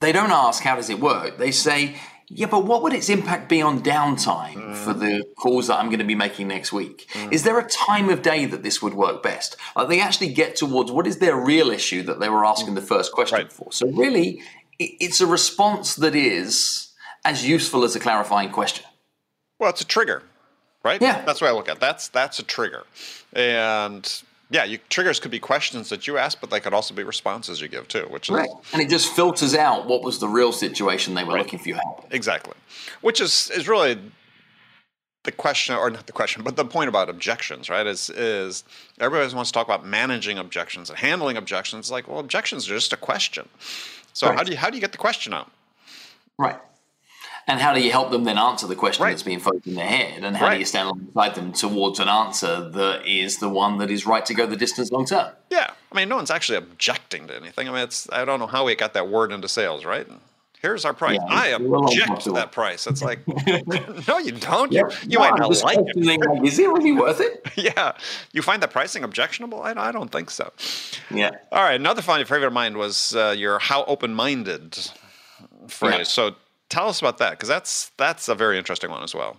They 0.00 0.12
don't 0.12 0.30
ask, 0.30 0.62
how 0.62 0.76
does 0.76 0.90
it 0.90 0.98
work? 0.98 1.38
They 1.38 1.52
say, 1.52 1.96
yeah, 2.32 2.46
but 2.46 2.64
what 2.64 2.82
would 2.82 2.92
its 2.92 3.08
impact 3.08 3.48
be 3.48 3.60
on 3.60 3.82
downtime 3.82 4.76
for 4.76 4.94
the 4.94 5.24
calls 5.36 5.66
that 5.66 5.78
I'm 5.78 5.86
going 5.86 5.98
to 5.98 6.04
be 6.04 6.14
making 6.14 6.46
next 6.48 6.72
week? 6.72 7.08
Is 7.32 7.42
there 7.42 7.58
a 7.58 7.68
time 7.68 8.08
of 8.08 8.22
day 8.22 8.46
that 8.46 8.62
this 8.62 8.80
would 8.80 8.94
work 8.94 9.22
best? 9.22 9.56
Like 9.74 9.88
they 9.88 10.00
actually 10.00 10.32
get 10.32 10.54
towards 10.56 10.92
what 10.92 11.06
is 11.06 11.18
their 11.18 11.36
real 11.36 11.70
issue 11.70 12.02
that 12.04 12.20
they 12.20 12.28
were 12.28 12.44
asking 12.44 12.74
the 12.76 12.82
first 12.82 13.12
question 13.12 13.38
Right. 13.38 13.52
for. 13.52 13.72
So 13.72 13.88
really, 13.88 14.42
it's 14.78 15.20
a 15.20 15.26
response 15.26 15.96
that 15.96 16.14
is 16.14 16.92
as 17.24 17.46
useful 17.46 17.82
as 17.84 17.96
a 17.96 18.00
clarifying 18.00 18.50
question. 18.50 18.86
Well, 19.58 19.70
it's 19.70 19.80
a 19.80 19.86
trigger, 19.86 20.22
right? 20.84 21.02
Yeah. 21.02 21.24
That's 21.24 21.40
what 21.40 21.48
I 21.48 21.52
look 21.52 21.68
at. 21.68 21.80
That's 21.80 22.08
that's 22.08 22.38
a 22.38 22.44
trigger, 22.44 22.84
and 23.32 24.22
yeah, 24.50 24.64
you, 24.64 24.78
triggers 24.88 25.20
could 25.20 25.30
be 25.30 25.38
questions 25.38 25.88
that 25.90 26.06
you 26.06 26.18
ask, 26.18 26.40
but 26.40 26.50
they 26.50 26.58
could 26.60 26.74
also 26.74 26.92
be 26.92 27.04
responses 27.04 27.60
you 27.60 27.68
give 27.68 27.86
too, 27.86 28.06
which 28.10 28.28
is 28.28 28.34
right. 28.34 28.50
And 28.72 28.82
it 28.82 28.88
just 28.90 29.12
filters 29.14 29.54
out 29.54 29.86
what 29.86 30.02
was 30.02 30.18
the 30.18 30.28
real 30.28 30.52
situation 30.52 31.14
they 31.14 31.22
were 31.24 31.34
Right. 31.34 31.44
looking 31.44 31.60
for 31.60 31.68
your 31.68 31.78
help. 31.78 32.06
Exactly. 32.10 32.54
Which 33.00 33.20
is 33.20 33.50
is 33.50 33.68
really 33.68 33.98
the 35.22 35.32
question 35.32 35.76
or 35.76 35.90
not 35.90 36.06
the 36.06 36.12
question, 36.12 36.42
but 36.42 36.56
the 36.56 36.64
point 36.64 36.88
about 36.88 37.08
objections, 37.08 37.70
right? 37.70 37.86
Is 37.86 38.10
is 38.10 38.64
everybody 38.98 39.32
wants 39.34 39.50
to 39.50 39.54
talk 39.54 39.66
about 39.66 39.86
managing 39.86 40.38
objections 40.38 40.90
and 40.90 40.98
handling 40.98 41.36
objections. 41.36 41.90
Like, 41.90 42.08
well, 42.08 42.18
objections 42.18 42.68
are 42.68 42.74
just 42.74 42.92
a 42.92 42.96
question. 42.96 43.48
So 44.12 44.32
how 44.32 44.42
do 44.42 44.50
you 44.50 44.58
how 44.58 44.70
do 44.70 44.76
you 44.76 44.80
get 44.80 44.92
the 44.92 44.98
question 44.98 45.32
out? 45.32 45.50
Right. 46.38 46.58
And 47.50 47.60
how 47.60 47.74
do 47.74 47.80
you 47.82 47.90
help 47.90 48.12
them 48.12 48.22
then 48.22 48.38
answer 48.38 48.68
the 48.68 48.76
question 48.76 49.02
Right. 49.02 49.10
that's 49.10 49.24
being 49.24 49.40
posed 49.40 49.66
in 49.66 49.74
their 49.74 49.86
head? 49.86 50.22
And 50.22 50.36
how 50.36 50.50
do 50.50 50.58
you 50.58 50.64
stand 50.64 50.88
alongside 50.88 51.34
them 51.34 51.52
towards 51.52 51.98
an 51.98 52.08
answer 52.08 52.70
that 52.70 53.04
is 53.06 53.38
the 53.38 53.48
one 53.48 53.78
that 53.78 53.90
is 53.90 54.06
right 54.06 54.24
to 54.26 54.34
go 54.34 54.46
the 54.46 54.56
distance 54.56 54.92
long 54.92 55.04
term? 55.04 55.32
Yeah. 55.50 55.70
I 55.90 55.96
mean, 55.96 56.08
no 56.08 56.14
one's 56.16 56.30
actually 56.30 56.58
objecting 56.58 57.26
to 57.26 57.34
anything. 57.34 57.68
I 57.68 57.72
mean, 57.72 57.82
it's 57.82 58.08
I 58.12 58.24
don't 58.24 58.38
know 58.38 58.46
how 58.46 58.64
we 58.66 58.76
got 58.76 58.94
that 58.94 59.08
word 59.08 59.32
into 59.32 59.48
sales, 59.48 59.84
right? 59.84 60.06
Here's 60.62 60.84
our 60.84 60.92
price. 60.94 61.18
Yeah, 61.20 61.34
I 61.34 61.46
it's 61.48 61.58
a 61.58 61.62
little 61.62 61.86
object 61.86 62.20
to 62.26 62.32
that 62.32 62.52
price. 62.52 62.86
It's 62.86 63.02
like, 63.02 63.20
no, 64.08 64.18
you 64.18 64.32
don't. 64.32 64.70
Yeah. 64.70 64.82
You, 64.82 64.96
you 65.08 65.18
No, 65.18 65.24
might 65.30 65.38
not 65.38 65.62
like 65.64 65.78
it. 65.80 66.04
like, 66.04 66.44
is 66.46 66.58
it 66.58 66.68
really 66.68 66.92
worth 66.92 67.20
it? 67.20 67.48
yeah. 67.56 67.92
You 68.32 68.42
find 68.42 68.62
the 68.62 68.68
pricing 68.68 69.02
objectionable? 69.02 69.62
I, 69.62 69.72
I 69.72 69.90
don't 69.90 70.12
think 70.12 70.30
so. 70.30 70.52
Yeah. 71.10 71.30
All 71.50 71.64
right, 71.64 71.80
another 71.80 72.02
funny 72.02 72.22
favorite 72.24 72.46
of 72.48 72.52
mine 72.52 72.78
was 72.78 73.16
uh, 73.16 73.34
your 73.36 73.58
"how 73.58 73.84
open-minded" 73.86 74.78
phrase. 75.66 75.94
Yeah. 75.98 76.02
So 76.04 76.34
tell 76.70 76.88
us 76.88 77.00
about 77.00 77.18
that 77.18 77.32
because 77.32 77.48
that's 77.48 77.90
that's 77.98 78.28
a 78.28 78.34
very 78.34 78.56
interesting 78.56 78.90
one 78.90 79.02
as 79.02 79.14
well. 79.14 79.38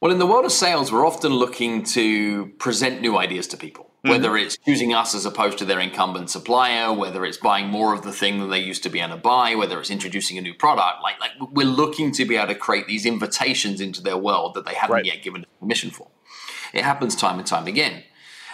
Well, 0.00 0.10
in 0.10 0.18
the 0.18 0.26
world 0.26 0.44
of 0.44 0.50
sales, 0.50 0.90
we're 0.90 1.06
often 1.06 1.32
looking 1.32 1.84
to 1.84 2.46
present 2.58 3.00
new 3.00 3.16
ideas 3.16 3.46
to 3.48 3.56
people, 3.56 3.84
mm-hmm. 3.84 4.10
whether 4.10 4.36
it's 4.36 4.58
choosing 4.58 4.92
us 4.92 5.14
as 5.14 5.24
opposed 5.24 5.58
to 5.58 5.64
their 5.64 5.78
incumbent 5.78 6.28
supplier, 6.28 6.92
whether 6.92 7.24
it's 7.24 7.36
buying 7.36 7.68
more 7.68 7.94
of 7.94 8.02
the 8.02 8.10
thing 8.10 8.40
than 8.40 8.50
they 8.50 8.58
used 8.58 8.82
to 8.82 8.88
be 8.88 8.98
able 8.98 9.14
to 9.14 9.22
buy, 9.22 9.54
whether 9.54 9.78
it's 9.78 9.90
introducing 9.90 10.36
a 10.38 10.40
new 10.40 10.54
product. 10.54 11.04
Like, 11.04 11.20
like 11.20 11.30
we're 11.52 11.68
looking 11.68 12.10
to 12.14 12.24
be 12.24 12.34
able 12.36 12.48
to 12.48 12.56
create 12.56 12.88
these 12.88 13.06
invitations 13.06 13.80
into 13.80 14.02
their 14.02 14.16
world 14.16 14.54
that 14.54 14.64
they 14.64 14.74
haven't 14.74 14.96
right. 14.96 15.04
yet 15.04 15.22
given 15.22 15.46
permission 15.60 15.90
for. 15.90 16.08
It 16.74 16.82
happens 16.82 17.14
time 17.14 17.38
and 17.38 17.46
time 17.46 17.68
again. 17.68 18.02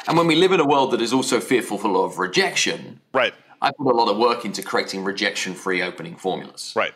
And 0.06 0.18
when 0.18 0.26
we 0.26 0.34
live 0.34 0.52
in 0.52 0.60
a 0.60 0.66
world 0.66 0.90
that 0.90 1.00
is 1.00 1.14
also 1.14 1.40
fearful 1.40 1.78
full 1.78 2.04
of 2.04 2.18
rejection, 2.18 3.00
right. 3.14 3.32
I 3.62 3.70
put 3.72 3.86
a 3.86 3.96
lot 3.96 4.10
of 4.10 4.18
work 4.18 4.44
into 4.44 4.62
creating 4.62 5.02
rejection-free 5.02 5.80
opening 5.82 6.16
formulas. 6.16 6.74
Right. 6.76 6.92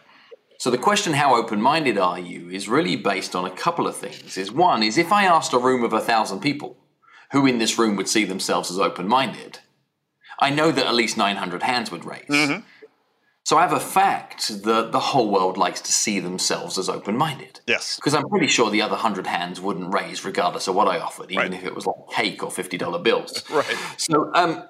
So 0.62 0.70
the 0.70 0.78
question, 0.78 1.14
how 1.14 1.34
open-minded 1.34 1.98
are 1.98 2.20
you, 2.20 2.48
is 2.48 2.68
really 2.68 2.94
based 2.94 3.34
on 3.34 3.44
a 3.44 3.50
couple 3.50 3.88
of 3.88 3.96
things. 3.96 4.38
Is 4.38 4.52
one 4.52 4.84
is 4.84 4.96
if 4.96 5.10
I 5.10 5.24
asked 5.24 5.52
a 5.52 5.58
room 5.58 5.82
of 5.82 5.92
a 5.92 5.98
thousand 6.00 6.38
people, 6.38 6.76
who 7.32 7.46
in 7.46 7.58
this 7.58 7.80
room 7.80 7.96
would 7.96 8.08
see 8.08 8.24
themselves 8.24 8.70
as 8.70 8.78
open-minded, 8.78 9.58
I 10.38 10.50
know 10.50 10.70
that 10.70 10.86
at 10.86 10.94
least 10.94 11.16
900 11.16 11.64
hands 11.64 11.90
would 11.90 12.04
raise. 12.04 12.28
Mm-hmm. 12.28 12.60
So 13.42 13.58
I 13.58 13.62
have 13.62 13.72
a 13.72 13.80
fact 13.80 14.62
that 14.62 14.92
the 14.92 15.00
whole 15.00 15.32
world 15.32 15.56
likes 15.56 15.80
to 15.80 15.92
see 15.92 16.20
themselves 16.20 16.78
as 16.78 16.88
open-minded. 16.88 17.58
Yes. 17.66 17.96
Because 17.96 18.14
I'm 18.14 18.28
pretty 18.28 18.46
sure 18.46 18.70
the 18.70 18.82
other 18.82 18.94
hundred 18.94 19.26
hands 19.26 19.60
wouldn't 19.60 19.92
raise 19.92 20.24
regardless 20.24 20.68
of 20.68 20.76
what 20.76 20.86
I 20.86 21.00
offered, 21.00 21.32
even 21.32 21.50
right. 21.50 21.54
if 21.54 21.64
it 21.64 21.74
was 21.74 21.86
like 21.86 21.96
cake 22.12 22.44
or 22.44 22.52
fifty 22.52 22.78
dollar 22.78 23.00
bills. 23.00 23.42
right. 23.50 23.76
So 23.96 24.30
um, 24.34 24.62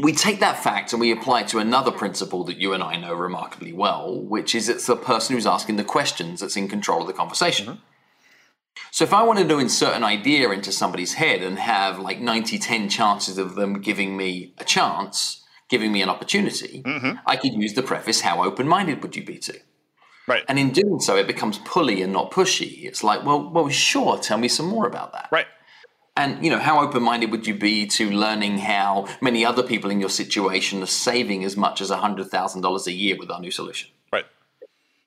we 0.00 0.12
take 0.12 0.40
that 0.40 0.62
fact 0.62 0.92
and 0.92 1.00
we 1.00 1.10
apply 1.10 1.40
it 1.40 1.48
to 1.48 1.58
another 1.58 1.90
principle 1.90 2.44
that 2.44 2.56
you 2.56 2.72
and 2.72 2.82
I 2.82 2.96
know 2.96 3.14
remarkably 3.14 3.72
well, 3.72 4.20
which 4.20 4.54
is 4.54 4.68
it's 4.68 4.86
the 4.86 4.96
person 4.96 5.34
who's 5.34 5.46
asking 5.46 5.76
the 5.76 5.84
questions 5.84 6.40
that's 6.40 6.56
in 6.56 6.68
control 6.68 7.00
of 7.00 7.08
the 7.08 7.12
conversation. 7.12 7.66
Mm-hmm. 7.66 7.80
So 8.92 9.04
if 9.04 9.12
I 9.12 9.24
wanted 9.24 9.48
to 9.48 9.58
insert 9.58 9.96
an 9.96 10.04
idea 10.04 10.50
into 10.50 10.70
somebody's 10.70 11.14
head 11.14 11.42
and 11.42 11.58
have 11.58 11.98
like 11.98 12.20
90 12.20 12.58
10 12.58 12.88
chances 12.88 13.38
of 13.38 13.56
them 13.56 13.80
giving 13.80 14.16
me 14.16 14.54
a 14.58 14.64
chance, 14.64 15.44
giving 15.68 15.90
me 15.90 16.00
an 16.00 16.08
opportunity, 16.08 16.82
mm-hmm. 16.84 17.18
I 17.26 17.36
could 17.36 17.54
use 17.54 17.74
the 17.74 17.82
preface, 17.82 18.20
How 18.20 18.44
open 18.44 18.68
minded 18.68 19.02
would 19.02 19.16
you 19.16 19.24
be 19.24 19.38
to? 19.38 19.58
Right. 20.28 20.44
And 20.48 20.58
in 20.58 20.70
doing 20.70 21.00
so, 21.00 21.16
it 21.16 21.26
becomes 21.26 21.58
pulley 21.58 22.02
and 22.02 22.12
not 22.12 22.30
pushy. 22.30 22.84
It's 22.84 23.02
like, 23.02 23.24
well, 23.24 23.50
well, 23.50 23.68
sure, 23.68 24.18
tell 24.18 24.38
me 24.38 24.46
some 24.46 24.66
more 24.66 24.86
about 24.86 25.12
that. 25.14 25.28
Right. 25.32 25.46
And 26.18 26.44
you 26.44 26.50
know, 26.50 26.58
how 26.58 26.80
open-minded 26.80 27.30
would 27.30 27.46
you 27.46 27.54
be 27.54 27.86
to 27.86 28.10
learning 28.10 28.58
how 28.58 29.06
many 29.20 29.46
other 29.46 29.62
people 29.62 29.88
in 29.88 30.00
your 30.00 30.10
situation 30.10 30.82
are 30.82 30.86
saving 30.86 31.44
as 31.44 31.56
much 31.56 31.80
as 31.80 31.90
hundred 31.90 32.26
thousand 32.26 32.62
dollars 32.62 32.88
a 32.88 32.92
year 32.92 33.16
with 33.16 33.30
our 33.30 33.40
new 33.40 33.52
solution? 33.52 33.90
Right. 34.12 34.26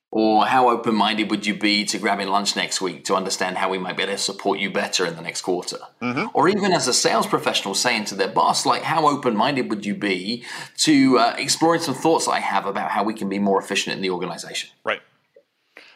Or 0.09 0.45
how 0.45 0.69
open-minded 0.69 1.29
would 1.29 1.45
you 1.45 1.53
be 1.53 1.83
to 1.85 1.97
grabbing 1.97 2.29
lunch 2.29 2.55
next 2.55 2.79
week 2.81 3.03
to 3.05 3.15
understand 3.15 3.57
how 3.57 3.69
we 3.69 3.77
might 3.77 3.97
be 3.97 4.03
able 4.03 4.13
to 4.13 4.17
support 4.17 4.59
you 4.59 4.71
better 4.71 5.05
in 5.05 5.17
the 5.17 5.21
next 5.21 5.41
quarter? 5.41 5.79
Mm-hmm. 6.01 6.27
Or 6.33 6.47
even 6.47 6.71
as 6.71 6.87
a 6.87 6.93
sales 6.93 7.27
professional 7.27 7.75
saying 7.75 8.05
to 8.05 8.15
their 8.15 8.29
boss, 8.29 8.65
like, 8.65 8.83
how 8.83 9.07
open-minded 9.07 9.69
would 9.69 9.85
you 9.85 9.95
be 9.95 10.45
to 10.77 11.17
uh, 11.19 11.35
exploring 11.37 11.81
some 11.81 11.95
thoughts 11.95 12.27
I 12.27 12.39
have 12.39 12.65
about 12.65 12.91
how 12.91 13.03
we 13.03 13.13
can 13.13 13.27
be 13.27 13.39
more 13.39 13.59
efficient 13.59 13.95
in 13.95 14.01
the 14.01 14.09
organization? 14.09 14.69
Right. 14.85 15.01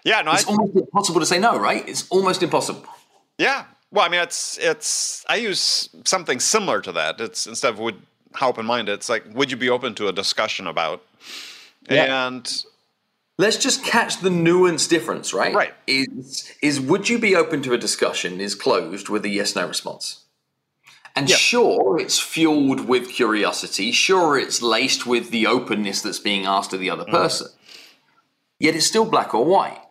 Yeah, 0.03 0.21
no, 0.21 0.33
it's 0.33 0.47
I, 0.47 0.51
almost 0.51 0.75
impossible 0.75 1.19
to 1.21 1.25
say 1.25 1.39
no, 1.39 1.57
right? 1.57 1.87
It's 1.87 2.07
almost 2.09 2.43
impossible. 2.43 2.85
Yeah, 3.37 3.65
well, 3.95 4.05
I 4.05 4.09
mean, 4.09 4.19
it's 4.19 4.57
it's. 4.57 5.25
I 5.29 5.37
use 5.37 5.89
something 6.03 6.41
similar 6.41 6.81
to 6.81 6.91
that. 6.91 7.21
It's 7.21 7.47
instead 7.47 7.73
of 7.73 7.79
would 7.79 8.01
how 8.33 8.49
open 8.49 8.65
minded. 8.65 8.91
It's 8.91 9.07
like 9.07 9.23
would 9.33 9.49
you 9.49 9.57
be 9.57 9.69
open 9.69 9.95
to 9.95 10.09
a 10.09 10.11
discussion 10.11 10.67
about? 10.67 11.01
Yeah. 11.89 12.27
And 12.27 12.63
let's 13.37 13.55
just 13.55 13.85
catch 13.85 14.19
the 14.19 14.29
nuance 14.29 14.87
difference, 14.87 15.33
right? 15.33 15.55
Right. 15.55 15.73
Is 15.87 16.53
is 16.61 16.81
would 16.81 17.07
you 17.07 17.17
be 17.17 17.37
open 17.37 17.61
to 17.63 17.73
a 17.73 17.77
discussion 17.77 18.41
is 18.41 18.53
closed 18.53 19.07
with 19.07 19.23
a 19.23 19.29
yes 19.29 19.55
no 19.55 19.65
response. 19.65 20.25
And 21.15 21.29
yeah. 21.29 21.37
sure, 21.37 21.97
it's 21.97 22.19
fueled 22.19 22.89
with 22.89 23.09
curiosity. 23.09 23.93
Sure, 23.93 24.37
it's 24.37 24.61
laced 24.61 25.05
with 25.05 25.31
the 25.31 25.47
openness 25.47 26.01
that's 26.01 26.19
being 26.19 26.45
asked 26.45 26.73
of 26.73 26.81
the 26.81 26.89
other 26.89 27.05
mm. 27.05 27.11
person. 27.11 27.47
Mm. 27.47 27.55
Yet 28.59 28.75
it's 28.75 28.87
still 28.87 29.05
black 29.05 29.33
or 29.33 29.45
white. 29.45 29.81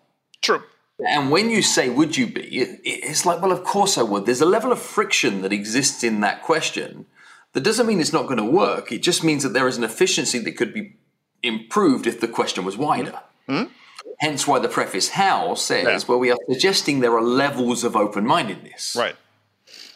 True. 0.42 0.62
And 0.98 1.30
when 1.30 1.50
you 1.50 1.60
say, 1.62 1.88
would 1.88 2.16
you 2.16 2.26
be? 2.26 2.42
It's 2.84 3.26
like, 3.26 3.42
well, 3.42 3.50
of 3.50 3.64
course 3.64 3.98
I 3.98 4.02
would. 4.02 4.26
There's 4.26 4.40
a 4.40 4.46
level 4.46 4.70
of 4.70 4.78
friction 4.78 5.42
that 5.42 5.52
exists 5.52 6.04
in 6.04 6.20
that 6.20 6.42
question. 6.42 7.06
That 7.52 7.62
doesn't 7.62 7.86
mean 7.86 8.00
it's 8.00 8.12
not 8.12 8.24
going 8.24 8.38
to 8.38 8.44
work. 8.44 8.92
It 8.92 9.02
just 9.02 9.24
means 9.24 9.42
that 9.42 9.52
there 9.52 9.66
is 9.66 9.76
an 9.76 9.84
efficiency 9.84 10.38
that 10.40 10.56
could 10.56 10.72
be 10.72 10.96
improved 11.42 12.06
if 12.06 12.20
the 12.20 12.28
question 12.28 12.64
was 12.64 12.76
wider. 12.76 13.20
Mm-hmm. 13.48 13.72
Hence 14.20 14.46
why 14.46 14.58
the 14.60 14.68
preface 14.68 15.10
how 15.10 15.54
says, 15.54 15.84
yeah. 15.84 16.08
well, 16.08 16.18
we 16.18 16.30
are 16.30 16.38
suggesting 16.48 17.00
there 17.00 17.16
are 17.16 17.22
levels 17.22 17.84
of 17.84 17.96
open 17.96 18.24
mindedness. 18.24 18.96
Right. 18.96 19.16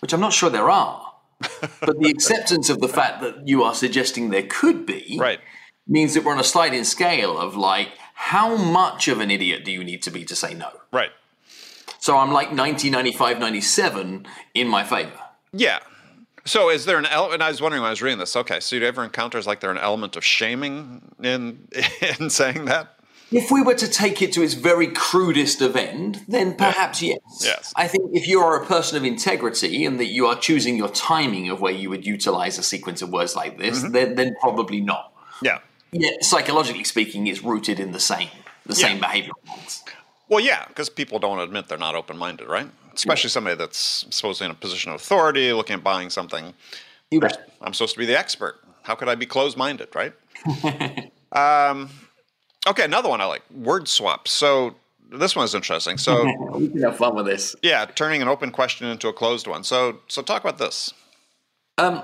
Which 0.00 0.12
I'm 0.12 0.20
not 0.20 0.32
sure 0.32 0.50
there 0.50 0.70
are. 0.70 1.12
but 1.80 2.00
the 2.00 2.10
acceptance 2.10 2.68
of 2.68 2.80
the 2.80 2.88
fact 2.88 3.20
that 3.20 3.46
you 3.46 3.62
are 3.62 3.74
suggesting 3.74 4.30
there 4.30 4.42
could 4.42 4.84
be 4.84 5.16
right. 5.20 5.38
means 5.86 6.14
that 6.14 6.24
we're 6.24 6.32
on 6.32 6.40
a 6.40 6.44
sliding 6.44 6.82
scale 6.82 7.38
of 7.38 7.56
like, 7.56 7.90
how 8.18 8.56
much 8.56 9.06
of 9.06 9.20
an 9.20 9.30
idiot 9.30 9.64
do 9.64 9.70
you 9.70 9.84
need 9.84 10.02
to 10.02 10.10
be 10.10 10.24
to 10.24 10.34
say 10.34 10.52
no? 10.52 10.68
Right. 10.92 11.10
So 12.00 12.18
I'm 12.18 12.32
like 12.32 12.48
1995, 12.48 13.38
97 13.38 14.26
in 14.54 14.66
my 14.66 14.82
favor. 14.82 15.12
Yeah. 15.52 15.78
So 16.44 16.68
is 16.68 16.84
there 16.84 16.98
an 16.98 17.06
element? 17.06 17.34
And 17.34 17.42
I 17.44 17.48
was 17.48 17.62
wondering 17.62 17.80
when 17.80 17.86
I 17.86 17.90
was 17.90 18.02
reading 18.02 18.18
this. 18.18 18.34
Okay, 18.34 18.58
so 18.58 18.74
you 18.74 18.84
ever 18.84 19.04
encounters 19.04 19.46
like 19.46 19.60
there 19.60 19.70
an 19.70 19.78
element 19.78 20.16
of 20.16 20.24
shaming 20.24 21.00
in 21.22 21.68
in 22.18 22.28
saying 22.28 22.64
that? 22.64 22.96
If 23.30 23.52
we 23.52 23.62
were 23.62 23.74
to 23.74 23.88
take 23.88 24.20
it 24.20 24.32
to 24.32 24.42
its 24.42 24.54
very 24.54 24.88
crudest 24.88 25.62
of 25.62 25.76
end, 25.76 26.24
then 26.26 26.54
perhaps 26.54 27.00
yes. 27.00 27.18
Yes. 27.40 27.72
I 27.76 27.86
think 27.86 28.10
if 28.14 28.26
you 28.26 28.40
are 28.40 28.60
a 28.60 28.66
person 28.66 28.96
of 28.96 29.04
integrity 29.04 29.84
and 29.84 30.00
that 30.00 30.06
you 30.06 30.26
are 30.26 30.36
choosing 30.36 30.76
your 30.76 30.88
timing 30.88 31.50
of 31.50 31.60
where 31.60 31.72
you 31.72 31.88
would 31.88 32.04
utilize 32.04 32.58
a 32.58 32.62
sequence 32.64 33.00
of 33.00 33.10
words 33.10 33.36
like 33.36 33.58
this, 33.58 33.82
mm-hmm. 33.82 33.92
then, 33.92 34.14
then 34.16 34.34
probably 34.40 34.80
not. 34.80 35.12
Yeah 35.40 35.60
yeah, 35.92 36.10
psychologically 36.20 36.84
speaking, 36.84 37.26
it's 37.26 37.42
rooted 37.42 37.80
in 37.80 37.92
the 37.92 38.00
same 38.00 38.28
the 38.68 38.74
yeah. 38.74 38.86
same 38.88 39.00
behavior. 39.00 39.32
Well, 40.28 40.40
yeah, 40.40 40.66
because 40.68 40.88
people 40.88 41.18
don't 41.18 41.40
admit 41.40 41.68
they're 41.68 41.78
not 41.78 41.94
open 41.94 42.16
minded, 42.16 42.48
right? 42.48 42.68
Especially 42.94 43.28
yeah. 43.28 43.32
somebody 43.32 43.56
that's 43.56 44.06
supposedly 44.10 44.46
in 44.46 44.50
a 44.52 44.54
position 44.54 44.92
of 44.92 44.96
authority, 45.00 45.52
looking 45.52 45.74
at 45.74 45.82
buying 45.82 46.10
something. 46.10 46.54
You 47.10 47.20
bet. 47.20 47.50
I'm 47.62 47.72
supposed 47.72 47.94
to 47.94 47.98
be 47.98 48.06
the 48.06 48.18
expert. 48.18 48.60
How 48.82 48.94
could 48.94 49.08
I 49.08 49.14
be 49.14 49.26
closed 49.26 49.56
minded, 49.56 49.88
right? 49.94 50.12
um, 51.32 51.88
okay, 52.66 52.84
another 52.84 53.08
one 53.08 53.20
I 53.20 53.24
like 53.24 53.42
word 53.50 53.88
swaps. 53.88 54.30
So 54.30 54.74
this 55.10 55.34
one 55.34 55.44
is 55.44 55.54
interesting. 55.54 55.96
So 55.96 56.24
we 56.52 56.68
can 56.68 56.82
have 56.82 56.96
fun 56.96 57.14
with 57.14 57.26
this. 57.26 57.56
Yeah, 57.62 57.86
turning 57.86 58.20
an 58.20 58.28
open 58.28 58.50
question 58.50 58.88
into 58.88 59.08
a 59.08 59.12
closed 59.12 59.46
one. 59.46 59.64
So 59.64 60.00
so 60.08 60.22
talk 60.22 60.42
about 60.42 60.58
this. 60.58 60.92
Um, 61.78 62.02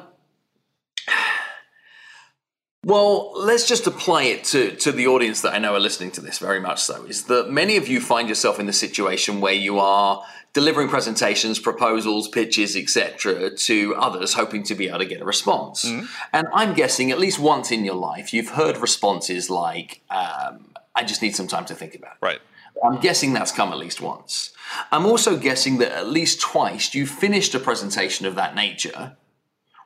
well, 2.84 3.32
let's 3.34 3.66
just 3.66 3.86
apply 3.86 4.24
it 4.24 4.44
to, 4.44 4.76
to 4.76 4.92
the 4.92 5.06
audience 5.06 5.40
that 5.40 5.54
I 5.54 5.58
know 5.58 5.74
are 5.74 5.80
listening 5.80 6.10
to 6.12 6.20
this 6.20 6.38
very 6.38 6.60
much 6.60 6.82
so. 6.82 7.04
Is 7.04 7.24
that 7.24 7.50
many 7.50 7.76
of 7.76 7.88
you 7.88 8.00
find 8.00 8.28
yourself 8.28 8.60
in 8.60 8.66
the 8.66 8.72
situation 8.72 9.40
where 9.40 9.54
you 9.54 9.78
are 9.78 10.22
delivering 10.52 10.88
presentations, 10.88 11.58
proposals, 11.58 12.28
pitches, 12.28 12.76
etc., 12.76 13.50
to 13.50 13.94
others, 13.96 14.34
hoping 14.34 14.62
to 14.62 14.74
be 14.74 14.88
able 14.88 14.98
to 14.98 15.06
get 15.06 15.20
a 15.20 15.24
response. 15.24 15.84
Mm-hmm. 15.84 16.06
And 16.32 16.46
I'm 16.54 16.74
guessing 16.74 17.10
at 17.10 17.18
least 17.18 17.38
once 17.40 17.72
in 17.72 17.84
your 17.84 17.96
life, 17.96 18.32
you've 18.32 18.50
heard 18.50 18.76
responses 18.78 19.50
like, 19.50 20.02
um, 20.10 20.72
I 20.94 21.02
just 21.04 21.22
need 21.22 21.34
some 21.34 21.48
time 21.48 21.64
to 21.66 21.74
think 21.74 21.94
about 21.94 22.12
it. 22.12 22.18
Right. 22.24 22.40
I'm 22.84 23.00
guessing 23.00 23.32
that's 23.32 23.50
come 23.50 23.72
at 23.72 23.78
least 23.78 24.00
once. 24.00 24.52
I'm 24.92 25.06
also 25.06 25.36
guessing 25.36 25.78
that 25.78 25.92
at 25.92 26.08
least 26.08 26.40
twice 26.40 26.94
you 26.94 27.06
finished 27.06 27.54
a 27.54 27.58
presentation 27.58 28.26
of 28.26 28.34
that 28.36 28.54
nature 28.54 29.16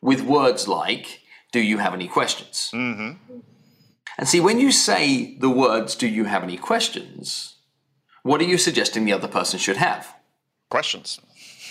with 0.02 0.20
words 0.22 0.68
like, 0.68 1.22
do 1.52 1.61
you 1.61 1.78
have 1.78 1.94
any 1.94 2.08
questions? 2.08 2.70
Mm-hmm. 2.74 3.38
And 4.18 4.28
see, 4.28 4.40
when 4.40 4.58
you 4.58 4.72
say 4.72 5.37
the 5.38 5.50
words, 5.50 5.94
do 5.94 6.08
you 6.08 6.24
have 6.24 6.42
any 6.42 6.56
questions, 6.56 7.56
what 8.22 8.40
are 8.40 8.44
you 8.44 8.58
suggesting 8.58 9.04
the 9.04 9.12
other 9.12 9.28
person 9.28 9.58
should 9.58 9.76
have? 9.76 10.14
Questions. 10.70 11.20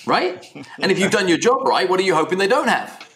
Right? 0.05 0.43
and 0.79 0.91
if 0.91 0.97
you've 0.97 1.11
done 1.11 1.27
your 1.27 1.37
job 1.37 1.67
right, 1.67 1.89
what 1.89 1.99
are 1.99 2.03
you 2.03 2.15
hoping 2.15 2.37
they 2.37 2.47
don't 2.47 2.69
have? 2.69 3.07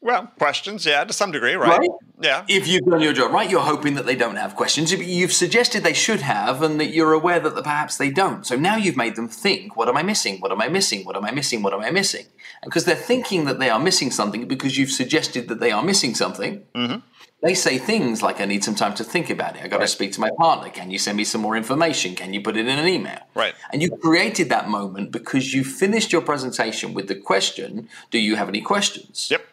Well, 0.00 0.30
questions, 0.38 0.86
yeah, 0.86 1.04
to 1.04 1.12
some 1.12 1.32
degree, 1.32 1.54
right? 1.54 1.78
right? 1.80 1.90
Yeah. 2.20 2.44
If 2.48 2.66
you've 2.66 2.84
done 2.84 3.00
your 3.00 3.12
job 3.12 3.32
right, 3.32 3.48
you're 3.48 3.60
hoping 3.60 3.94
that 3.94 4.06
they 4.06 4.16
don't 4.16 4.36
have 4.36 4.56
questions. 4.56 4.92
You've 4.92 5.32
suggested 5.32 5.84
they 5.84 5.92
should 5.92 6.20
have, 6.20 6.62
and 6.62 6.80
that 6.80 6.86
you're 6.86 7.12
aware 7.12 7.40
that 7.40 7.54
perhaps 7.62 7.96
they 7.96 8.10
don't. 8.10 8.46
So 8.46 8.56
now 8.56 8.76
you've 8.76 8.96
made 8.96 9.16
them 9.16 9.28
think, 9.28 9.76
what 9.76 9.88
am 9.88 9.96
I 9.96 10.02
missing? 10.02 10.40
What 10.40 10.50
am 10.52 10.60
I 10.60 10.68
missing? 10.68 11.04
What 11.04 11.16
am 11.16 11.24
I 11.24 11.30
missing? 11.30 11.62
What 11.62 11.74
am 11.74 11.80
I 11.80 11.90
missing? 11.90 12.26
And 12.62 12.70
because 12.70 12.84
they're 12.84 12.96
thinking 12.96 13.44
that 13.44 13.58
they 13.58 13.70
are 13.70 13.78
missing 13.78 14.10
something 14.10 14.48
because 14.48 14.76
you've 14.76 14.90
suggested 14.90 15.48
that 15.48 15.60
they 15.60 15.70
are 15.70 15.82
missing 15.82 16.14
something, 16.14 16.62
mm-hmm. 16.74 16.98
they 17.42 17.54
say 17.54 17.78
things 17.78 18.20
like, 18.20 18.40
I 18.40 18.46
need 18.46 18.64
some 18.64 18.74
time 18.74 18.94
to 18.94 19.04
think 19.04 19.30
about 19.30 19.56
it. 19.56 19.62
I 19.62 19.68
got 19.68 19.78
right. 19.78 19.86
to 19.86 19.88
speak 19.88 20.12
to 20.12 20.20
my 20.20 20.30
partner. 20.38 20.70
Can 20.70 20.90
you 20.90 20.98
send 20.98 21.16
me 21.16 21.24
some 21.24 21.40
more 21.40 21.56
information? 21.56 22.16
Can 22.16 22.32
you 22.32 22.40
put 22.40 22.56
it 22.56 22.66
in 22.66 22.78
an 22.78 22.88
email? 22.88 23.20
Right. 23.34 23.54
And 23.72 23.80
you 23.80 23.90
created 23.96 24.48
that 24.48 24.68
moment 24.68 25.12
because 25.12 25.54
you 25.54 25.62
finished 25.62 26.12
your 26.12 26.22
presentation 26.22 26.94
with 26.94 27.06
the 27.06 27.14
question, 27.14 27.88
do 28.10 28.18
you 28.18 28.34
have 28.36 28.48
any 28.48 28.60
questions? 28.60 29.28
Yep 29.30 29.47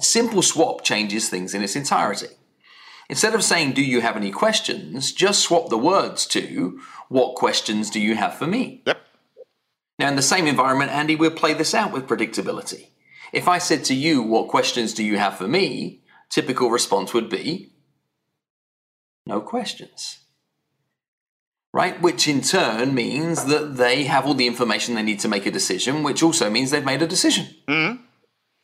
simple 0.00 0.42
swap 0.42 0.82
changes 0.84 1.28
things 1.28 1.54
in 1.54 1.62
its 1.62 1.76
entirety. 1.76 2.28
Instead 3.08 3.34
of 3.34 3.42
saying, 3.42 3.72
Do 3.72 3.82
you 3.82 4.00
have 4.00 4.16
any 4.16 4.30
questions? 4.30 5.12
just 5.12 5.40
swap 5.42 5.68
the 5.68 5.78
words 5.78 6.26
to, 6.28 6.80
What 7.08 7.34
questions 7.34 7.90
do 7.90 8.00
you 8.00 8.14
have 8.14 8.34
for 8.34 8.46
me? 8.46 8.82
Yep. 8.86 9.00
Now, 9.98 10.08
in 10.08 10.16
the 10.16 10.22
same 10.22 10.46
environment, 10.46 10.92
Andy, 10.92 11.16
we'll 11.16 11.30
play 11.32 11.52
this 11.52 11.74
out 11.74 11.92
with 11.92 12.06
predictability. 12.06 12.86
If 13.32 13.48
I 13.48 13.58
said 13.58 13.84
to 13.86 13.94
you, 13.94 14.22
What 14.22 14.48
questions 14.48 14.94
do 14.94 15.04
you 15.04 15.18
have 15.18 15.36
for 15.36 15.48
me? 15.48 16.02
typical 16.30 16.70
response 16.70 17.12
would 17.12 17.28
be, 17.28 17.72
No 19.26 19.40
questions. 19.40 20.18
Right? 21.72 22.00
Which 22.00 22.26
in 22.28 22.40
turn 22.40 22.94
means 22.94 23.44
that 23.46 23.76
they 23.76 24.04
have 24.04 24.26
all 24.26 24.34
the 24.34 24.46
information 24.46 24.94
they 24.94 25.02
need 25.02 25.20
to 25.20 25.28
make 25.28 25.46
a 25.46 25.50
decision, 25.50 26.02
which 26.02 26.22
also 26.22 26.48
means 26.50 26.70
they've 26.70 26.84
made 26.84 27.02
a 27.02 27.06
decision. 27.06 27.46
Mm-hmm. 27.68 28.02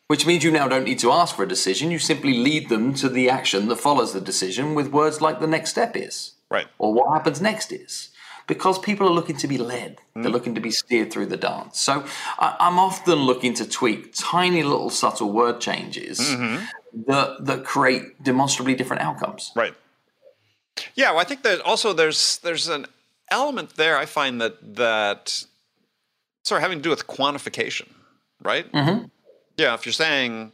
Which 0.08 0.24
means 0.26 0.44
you 0.44 0.52
now 0.52 0.68
don't 0.68 0.84
need 0.84 1.00
to 1.00 1.10
ask 1.10 1.34
for 1.34 1.42
a 1.42 1.48
decision. 1.48 1.90
You 1.90 1.98
simply 1.98 2.34
lead 2.34 2.68
them 2.68 2.94
to 2.94 3.08
the 3.08 3.28
action 3.28 3.66
that 3.68 3.76
follows 3.76 4.12
the 4.12 4.20
decision 4.20 4.74
with 4.76 4.88
words 4.92 5.20
like 5.20 5.40
the 5.40 5.46
next 5.48 5.70
step 5.70 5.96
is, 5.96 6.32
Right. 6.50 6.68
or 6.78 6.92
what 6.94 7.12
happens 7.12 7.40
next 7.40 7.72
is. 7.72 8.10
Because 8.46 8.78
people 8.78 9.08
are 9.08 9.12
looking 9.12 9.36
to 9.38 9.48
be 9.48 9.58
led, 9.58 9.98
they're 10.14 10.30
looking 10.30 10.54
to 10.54 10.60
be 10.60 10.70
steered 10.70 11.12
through 11.12 11.26
the 11.26 11.36
dance. 11.36 11.80
So 11.80 12.04
I, 12.38 12.54
I'm 12.60 12.78
often 12.78 13.16
looking 13.18 13.52
to 13.54 13.68
tweak 13.68 14.12
tiny 14.14 14.62
little 14.62 14.88
subtle 14.90 15.32
word 15.32 15.60
changes 15.60 16.18
that, 17.08 17.36
that 17.44 17.64
create 17.64 18.22
demonstrably 18.22 18.76
different 18.76 19.02
outcomes. 19.02 19.50
Right. 19.56 19.74
Yeah, 20.94 21.10
well, 21.10 21.18
I 21.20 21.24
think 21.24 21.42
that 21.42 21.60
also 21.62 21.92
there's 21.92 22.38
there's 22.44 22.68
an 22.68 22.86
element 23.32 23.74
there. 23.74 23.96
I 23.98 24.04
find 24.06 24.40
that 24.40 24.76
that 24.76 25.44
sort 26.44 26.58
of 26.58 26.62
having 26.62 26.78
to 26.78 26.82
do 26.82 26.90
with 26.90 27.08
quantification, 27.08 27.88
right? 28.42 28.70
Mm-hmm. 28.70 29.06
Yeah, 29.58 29.74
if 29.74 29.86
you're 29.86 29.92
saying, 29.92 30.52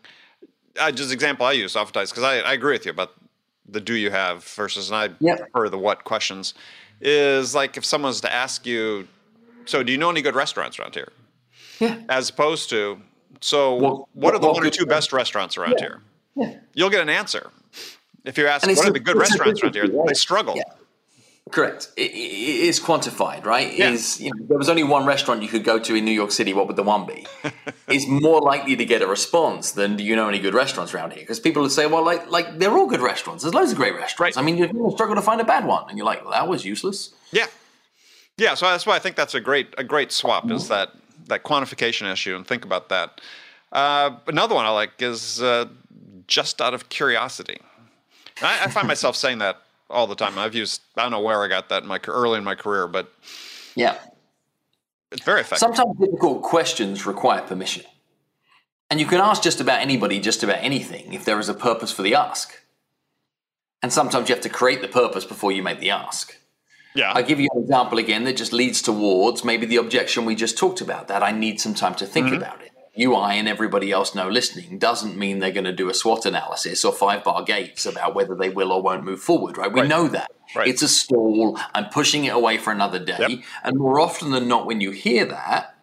I 0.81 0.91
just 0.93 1.13
example 1.13 1.45
I 1.47 1.53
use 1.53 1.75
oftentimes 1.77 2.11
because 2.11 2.23
I, 2.25 2.39
I 2.39 2.53
agree 2.53 2.73
with 2.75 2.85
you 2.87 2.93
about 2.93 3.13
the 3.69 3.81
do 3.81 3.95
you 3.95 4.11
have 4.11 4.45
versus 4.45 4.91
and 4.91 4.97
I 4.97 5.11
Yep. 5.21 5.39
prefer 5.53 5.69
the 5.69 5.79
what 5.79 6.05
questions 6.05 6.55
is 7.01 7.55
like 7.55 7.77
if 7.77 7.85
someone's 7.85 8.21
to 8.21 8.33
ask 8.33 8.65
you, 8.67 9.09
so 9.65 9.83
do 9.83 9.91
you 9.93 9.99
know 9.99 10.11
any 10.11 10.23
good 10.23 10.35
restaurants 10.37 10.79
around 10.79 10.95
here? 10.95 11.09
Yeah. 11.81 11.99
As 12.09 12.31
opposed 12.31 12.71
to, 12.71 13.01
so 13.41 13.75
Well, 13.77 14.09
what 14.15 14.35
are 14.35 14.39
the 14.39 14.47
well, 14.47 14.55
one 14.55 14.67
or 14.67 14.71
two 14.71 14.87
best 14.87 15.13
restaurants 15.13 15.57
around 15.57 15.75
Yeah. 15.79 15.81
here? 15.81 16.03
Yeah. 16.37 16.57
You'll 16.75 16.91
get 16.91 17.01
an 17.03 17.09
answer. 17.09 17.51
If 18.25 18.39
you 18.39 18.47
ask 18.47 18.65
what 18.67 18.87
are 18.87 18.91
the 18.93 19.01
good 19.01 19.17
restaurants 19.17 19.63
around 19.63 19.75
here, 19.75 19.85
different- 19.87 20.07
they 20.09 20.15
struggle. 20.15 20.55
Yeah. 20.57 20.63
Correct. 21.51 21.91
It, 21.97 22.13
it 22.13 22.15
is 22.15 22.79
quantified, 22.79 23.45
right? 23.45 23.77
Yeah. 23.77 23.91
Is 23.91 24.21
you 24.21 24.31
know, 24.33 24.47
there 24.47 24.57
was 24.57 24.69
only 24.69 24.85
one 24.85 25.05
restaurant 25.05 25.43
you 25.43 25.49
could 25.49 25.65
go 25.65 25.79
to 25.79 25.95
in 25.95 26.05
New 26.05 26.13
York 26.13 26.31
City. 26.31 26.55
What 26.55 26.69
would 26.69 26.77
the 26.77 26.85
one 26.85 27.05
be? 27.05 27.27
is 27.89 28.07
more 28.07 28.41
likely 28.41 28.77
to 28.77 28.85
get 28.85 29.03
a 29.03 29.07
response 29.07 29.73
than 29.73 29.97
do 29.97 30.05
you 30.05 30.15
know 30.15 30.29
any 30.29 30.39
good 30.39 30.55
restaurants 30.55 30.95
around 30.95 31.13
here? 31.13 31.23
Because 31.23 31.41
people 31.41 31.61
would 31.63 31.73
say, 31.73 31.87
well, 31.87 32.05
like 32.05 32.31
like 32.31 32.59
they're 32.59 32.73
all 32.73 32.87
good 32.87 33.01
restaurants. 33.01 33.43
There's 33.43 33.55
loads 33.55 33.73
of 33.73 33.77
great 33.77 33.95
restaurants. 33.95 34.37
Right. 34.37 34.43
I 34.43 34.47
mean, 34.47 34.57
you're 34.57 34.69
going 34.69 34.89
to 34.89 34.93
struggle 34.93 35.17
to 35.17 35.23
find 35.23 35.41
a 35.41 35.45
bad 35.45 35.67
one, 35.67 35.85
and 35.89 35.99
you're 35.99 36.07
like, 36.07 36.23
well, 36.23 36.31
that 36.31 36.47
was 36.49 36.65
useless. 36.65 37.13
Yeah, 37.33 37.47
yeah. 38.39 38.55
So 38.55 38.67
that's 38.67 38.87
why 38.87 38.95
I 38.95 39.01
think 39.01 39.17
that's 39.17 39.35
a 39.35 39.41
great 39.41 39.75
a 39.77 39.85
great 39.85 40.13
swap 40.13 40.49
is 40.51 40.69
that 40.69 40.93
that 41.27 41.43
quantification 41.43 42.11
issue, 42.11 42.37
and 42.37 42.47
think 42.47 42.65
about 42.65 42.89
that. 42.89 43.21
Uh, 43.73 44.17
another 44.27 44.55
one 44.55 44.65
I 44.65 44.71
like 44.71 45.03
is 45.03 45.43
uh, 45.43 45.67
just 46.29 46.61
out 46.61 46.73
of 46.73 46.89
curiosity. 46.89 47.59
I, 48.43 48.65
I 48.65 48.69
find 48.69 48.87
myself 48.87 49.17
saying 49.17 49.39
that 49.39 49.63
all 49.93 50.07
the 50.07 50.15
time. 50.15 50.39
I've 50.39 50.55
used 50.55 50.81
I 50.97 51.03
don't 51.03 51.11
know 51.13 51.21
where 51.21 51.43
I 51.43 51.49
got 51.49 51.69
that 51.69 51.83
in 51.83 51.89
my 51.89 52.01
early 52.07 52.39
in 52.39 52.45
my 52.45 52.55
career, 52.55 52.87
but 52.89 53.13
Yeah. 53.75 53.97
it's 55.11 55.23
very 55.25 55.41
effective. 55.41 55.59
Sometimes 55.59 55.99
difficult 55.99 56.43
questions 56.43 57.07
require 57.07 57.43
permission. 57.43 57.85
And 58.91 59.01
you 59.01 59.07
can 59.07 59.21
ask 59.21 59.43
just 59.43 59.61
about 59.61 59.81
anybody 59.81 60.21
just 60.21 60.43
about 60.43 60.59
anything 60.61 61.13
if 61.13 61.25
there 61.25 61.39
is 61.39 61.49
a 61.49 61.55
purpose 61.55 61.93
for 61.93 62.03
the 62.03 62.15
ask. 62.15 62.53
And 63.83 63.93
sometimes 63.93 64.29
you 64.29 64.35
have 64.35 64.43
to 64.45 64.49
create 64.51 64.81
the 64.83 64.89
purpose 64.89 65.25
before 65.25 65.51
you 65.53 65.63
make 65.63 65.81
the 65.81 65.91
ask. 65.91 66.37
yeah, 66.95 67.13
I'll 67.13 67.23
give 67.23 67.41
you 67.41 67.49
an 67.55 67.63
example 67.63 67.99
again 67.99 68.25
that 68.25 68.37
just 68.37 68.53
leads 68.53 68.83
towards 68.83 69.45
maybe 69.45 69.67
the 69.67 69.77
objection 69.77 70.25
we 70.27 70.35
just 70.35 70.59
talked 70.59 70.81
about 70.83 71.09
that 71.09 71.23
I 71.23 71.33
need 71.33 71.61
some 71.61 71.75
time 71.75 71.95
to 71.97 72.07
think 72.07 72.27
Mm-hmm. 72.27 72.37
about 72.37 72.61
it. 72.63 72.72
You, 72.95 73.15
I, 73.15 73.35
and 73.35 73.49
everybody 73.49 73.91
else 73.91 74.15
know 74.15 74.29
listening 74.29 74.79
doesn't 74.79 75.17
mean 75.17 75.39
they're 75.39 75.51
going 75.51 75.65
to 75.65 75.73
do 75.73 75.89
a 75.89 75.95
SWOT 75.95 76.27
analysis 76.27 76.85
or 76.85 76.93
five 76.93 77.25
bar 77.25 77.43
gates 77.43 77.87
about 77.87 78.15
whether 78.15 78.35
they 78.35 78.51
will 78.51 78.71
or 78.71 78.83
won't 78.83 79.03
move 79.03 79.21
forward, 79.21 79.57
right? 79.57 79.73
We 79.73 79.81
Right. 79.81 79.89
know 79.89 80.09
that. 80.09 80.31
Right. 80.55 80.69
It's 80.69 80.83
a 80.83 80.89
stall. 80.89 81.59
I'm 81.75 81.87
pushing 81.89 82.27
it 82.27 82.35
away 82.35 82.59
for 82.59 82.71
another 82.71 82.99
day. 82.99 83.17
Yep. 83.19 83.31
And 83.65 83.79
more 83.79 83.99
often 83.99 84.31
than 84.31 84.47
not, 84.47 84.67
when 84.67 84.83
you 84.83 84.91
hear 84.91 85.25
that, 85.25 85.75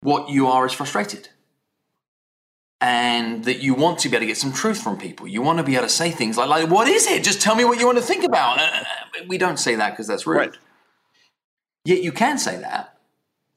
what 0.00 0.28
you 0.28 0.48
are 0.48 0.66
is 0.66 0.72
frustrated. 0.72 1.28
And 2.80 3.44
that 3.44 3.60
you 3.62 3.74
want 3.74 4.00
to 4.00 4.08
be 4.08 4.16
able 4.16 4.22
to 4.22 4.26
get 4.26 4.38
some 4.38 4.52
truth 4.52 4.82
from 4.82 4.96
people. 4.98 5.28
You 5.28 5.42
want 5.42 5.58
to 5.58 5.64
be 5.64 5.74
able 5.76 5.84
to 5.84 5.90
say 5.90 6.10
things 6.10 6.36
like, 6.36 6.48
like 6.48 6.68
what 6.68 6.88
is 6.88 7.06
it? 7.06 7.22
Just 7.22 7.40
tell 7.40 7.54
me 7.54 7.64
what 7.64 7.78
you 7.78 7.86
want 7.86 7.98
to 7.98 8.04
think 8.04 8.24
about. 8.24 8.58
Uh, 8.58 8.82
we 9.28 9.38
don't 9.38 9.58
say 9.58 9.76
that 9.76 9.90
because 9.90 10.06
that's 10.08 10.26
rude. 10.26 10.38
Right. 10.38 10.52
Yet 11.84 12.02
you 12.02 12.10
can 12.10 12.36
say 12.38 12.56
that 12.56 12.96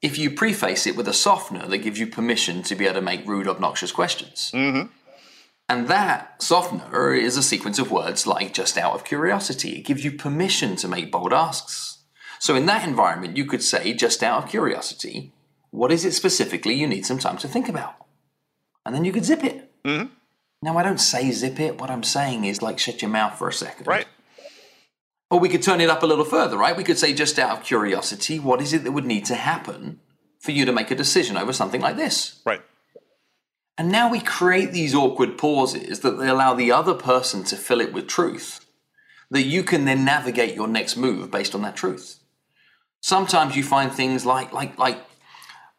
if 0.04 0.18
you 0.20 0.30
preface 0.30 0.86
it 0.86 0.98
with 0.98 1.08
a 1.08 1.14
softener 1.14 1.66
that 1.66 1.78
gives 1.80 1.98
you 1.98 2.06
permission 2.06 2.62
to 2.64 2.76
be 2.76 2.86
able 2.86 2.96
to 2.96 3.02
make 3.02 3.26
rude, 3.26 3.48
obnoxious 3.48 3.92
questions. 3.92 4.52
Mm-hmm. 4.54 4.90
And 5.70 5.88
that 5.88 6.44
softener 6.44 7.14
is 7.14 7.38
a 7.38 7.42
sequence 7.42 7.80
of 7.80 7.90
words 7.90 8.28
like 8.28 8.54
just 8.54 8.78
out 8.78 8.94
of 8.94 9.06
curiosity. 9.06 9.78
It 9.78 9.86
gives 9.86 10.04
you 10.04 10.12
permission 10.12 10.76
to 10.76 10.90
make 10.90 11.10
bold 11.10 11.32
asks. 11.32 12.04
So 12.38 12.54
in 12.56 12.66
that 12.66 12.86
environment, 12.86 13.38
you 13.38 13.46
could 13.46 13.64
say, 13.64 13.94
just 13.94 14.22
out 14.22 14.44
of 14.44 14.50
curiosity, 14.50 15.32
what 15.72 15.92
is 15.92 16.04
it 16.04 16.12
specifically 16.12 16.74
you 16.74 16.86
need 16.86 17.06
some 17.06 17.18
time 17.18 17.38
to 17.38 17.48
think 17.48 17.70
about? 17.70 17.96
And 18.86 18.94
then 18.94 19.06
you 19.06 19.14
could 19.14 19.24
zip 19.24 19.46
it. 19.46 19.72
Mhm. 19.86 20.10
Now, 20.62 20.78
I 20.78 20.84
don't 20.84 21.00
say 21.00 21.32
zip 21.32 21.62
it. 21.62 21.80
What 21.80 21.90
I'm 21.90 22.04
saying 22.04 22.44
is 22.44 22.62
like 22.62 22.78
shut 22.78 23.02
your 23.02 23.10
mouth 23.10 23.38
for 23.38 23.48
a 23.48 23.54
second. 23.54 23.88
right. 23.88 24.08
Or 25.34 25.40
we 25.40 25.50
could 25.50 25.64
turn 25.64 25.82
it 25.82 25.90
up 25.90 26.04
a 26.04 26.06
little 26.06 26.26
further, 26.26 26.60
right? 26.60 26.78
We 26.78 26.84
could 26.84 27.00
say, 27.00 27.12
just 27.12 27.40
out 27.40 27.58
of 27.58 27.64
curiosity, 27.64 28.38
what 28.38 28.62
is 28.62 28.72
it 28.72 28.84
that 28.84 28.92
would 28.92 29.08
need 29.08 29.26
to 29.26 29.34
happen 29.34 30.00
for 30.38 30.52
you 30.52 30.64
to 30.64 30.72
make 30.72 30.92
a 30.92 30.96
decision 30.96 31.38
over 31.38 31.52
something 31.52 31.82
like 31.82 31.96
this? 31.96 32.40
Right. 32.46 32.62
And 33.76 33.92
now 33.92 34.12
we 34.12 34.20
create 34.20 34.74
these 34.74 34.94
awkward 34.94 35.40
pauses 35.40 36.02
that 36.02 36.20
they 36.20 36.28
allow 36.28 36.54
the 36.54 36.72
other 36.72 36.94
person 36.94 37.44
to 37.46 37.56
fill 37.56 37.82
it 37.82 37.94
with 37.94 38.08
truth, 38.08 38.64
that 39.32 39.42
you 39.42 39.64
can 39.64 39.86
then 39.86 40.06
navigate 40.06 40.54
your 40.54 40.68
next 40.68 40.98
move 40.98 41.32
based 41.32 41.56
on 41.56 41.64
that 41.64 41.76
truth. 41.76 42.20
Sometimes 43.02 43.56
you 43.56 43.64
find 43.64 43.92
things 43.92 44.28
like, 44.28 44.54
like, 44.54 44.78
like, 44.78 45.00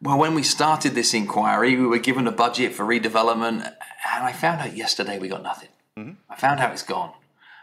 well, 0.01 0.17
when 0.17 0.35
we 0.35 0.43
started 0.43 0.95
this 0.95 1.13
inquiry, 1.13 1.77
we 1.77 1.87
were 1.87 1.97
given 1.97 2.27
a 2.27 2.31
budget 2.33 2.73
for 2.73 2.83
redevelopment, 2.83 3.63
and 3.63 3.73
I 4.03 4.33
found 4.33 4.59
out 4.59 4.75
yesterday 4.75 5.17
we 5.17 5.29
got 5.29 5.43
nothing. 5.43 5.69
Mm-hmm. 5.97 6.15
I 6.29 6.35
found 6.35 6.59
out 6.59 6.73
it's 6.73 6.83
gone. 6.83 7.13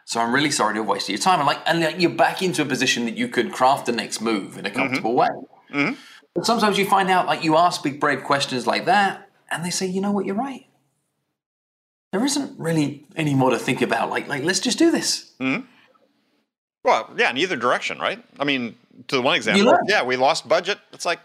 So 0.05 0.21
I'm 0.21 0.35
really 0.35 0.51
sorry 0.51 0.75
to 0.75 0.81
have 0.81 0.89
wasted 0.89 1.11
your 1.11 1.23
time. 1.23 1.39
And 1.41 1.47
like, 1.47 1.61
and 1.67 1.81
like 1.81 2.01
you're 2.01 2.11
back 2.11 2.43
into 2.43 2.63
a 2.63 2.67
position 2.67 3.05
that 3.05 3.17
you 3.17 3.29
could 3.29 3.53
craft 3.53 3.87
the 3.87 3.93
next 3.93 4.21
move 4.21 4.59
in 4.59 4.67
a 4.67 4.69
mm-hmm. 4.69 4.79
comfortable 4.79 5.15
way. 5.15 5.29
Mm-hmm. 5.73 5.95
But 6.35 6.47
sometimes 6.47 6.79
you 6.79 6.87
find 6.87 7.11
out, 7.11 7.27
like, 7.27 7.45
you 7.45 7.57
ask 7.57 7.83
big, 7.83 8.01
brave 8.01 8.25
questions 8.25 8.67
like 8.67 8.87
that, 8.87 9.29
and 9.51 9.65
they 9.65 9.71
say, 9.71 9.87
you 9.87 10.01
know 10.01 10.13
what, 10.13 10.25
you're 10.25 10.35
right. 10.35 10.67
There 12.11 12.25
isn't 12.25 12.59
really 12.59 13.07
any 13.17 13.35
more 13.35 13.51
to 13.51 13.59
think 13.59 13.83
about. 13.83 14.11
Like, 14.11 14.29
like 14.29 14.43
let's 14.43 14.61
just 14.61 14.79
do 14.79 14.91
this. 14.91 15.33
Mm-hmm. 15.41 15.67
Well, 16.85 17.11
yeah, 17.17 17.31
in 17.31 17.37
either 17.37 17.57
direction, 17.57 17.99
right? 17.99 18.23
I 18.41 18.45
mean, 18.45 18.77
to 19.09 19.17
the 19.17 19.23
one 19.23 19.37
example, 19.37 19.79
yeah, 19.87 20.03
we 20.03 20.17
lost 20.17 20.49
budget. 20.49 20.79
It's 20.93 21.05
like, 21.05 21.21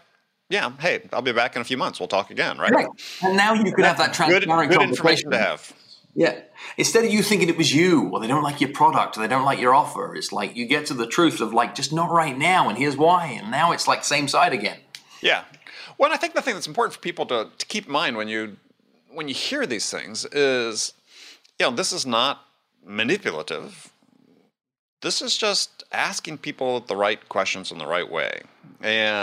yeah, 0.50 0.70
hey, 0.78 1.02
I'll 1.12 1.20
be 1.20 1.32
back 1.32 1.56
in 1.56 1.62
a 1.62 1.64
few 1.64 1.76
months. 1.76 2.00
We'll 2.00 2.06
talk 2.06 2.30
again, 2.30 2.58
right? 2.58 2.70
Right. 2.70 2.86
And 3.22 3.36
now 3.36 3.54
you 3.54 3.72
could 3.72 3.84
have 3.84 3.98
that 3.98 4.08
Good, 4.08 4.42
transparent 4.42 4.70
good 4.70 4.78
conversation. 4.78 4.90
information 4.90 5.30
to 5.30 5.38
have. 5.38 5.72
Yeah. 6.14 6.40
Instead 6.76 7.04
of 7.04 7.12
you 7.12 7.22
thinking 7.22 7.48
it 7.48 7.56
was 7.56 7.74
you, 7.74 8.08
or 8.08 8.20
they 8.20 8.26
don't 8.26 8.42
like 8.42 8.60
your 8.60 8.72
product, 8.72 9.16
or 9.16 9.20
they 9.20 9.28
don't 9.28 9.44
like 9.44 9.60
your 9.60 9.74
offer, 9.74 10.14
it's 10.16 10.32
like 10.32 10.56
you 10.56 10.66
get 10.66 10.86
to 10.86 10.94
the 10.94 11.06
truth 11.06 11.40
of 11.40 11.52
like, 11.52 11.74
just 11.74 11.92
not 11.92 12.10
right 12.10 12.36
now, 12.36 12.68
and 12.68 12.76
here's 12.76 12.96
why. 12.96 13.26
And 13.26 13.50
now 13.50 13.72
it's 13.72 13.86
like 13.86 14.04
same 14.04 14.26
side 14.28 14.52
again. 14.52 14.78
Yeah. 15.20 15.44
Well, 15.98 16.12
I 16.12 16.16
think 16.16 16.34
the 16.34 16.42
thing 16.42 16.54
that's 16.54 16.66
important 16.66 16.94
for 16.94 17.00
people 17.00 17.26
to, 17.26 17.48
to 17.56 17.66
keep 17.66 17.86
in 17.86 17.92
mind 17.92 18.16
when 18.16 18.28
you 18.28 18.56
when 19.10 19.26
you 19.28 19.34
hear 19.34 19.66
these 19.66 19.90
things 19.90 20.24
is, 20.26 20.92
you 21.58 21.66
know, 21.66 21.74
this 21.74 21.92
is 21.92 22.06
not 22.06 22.44
manipulative. 22.84 23.92
This 25.00 25.22
is 25.22 25.36
just 25.36 25.84
asking 25.92 26.38
people 26.38 26.80
the 26.80 26.96
right 26.96 27.28
questions 27.28 27.72
in 27.72 27.78
the 27.78 27.86
right 27.86 28.08
way. 28.10 28.42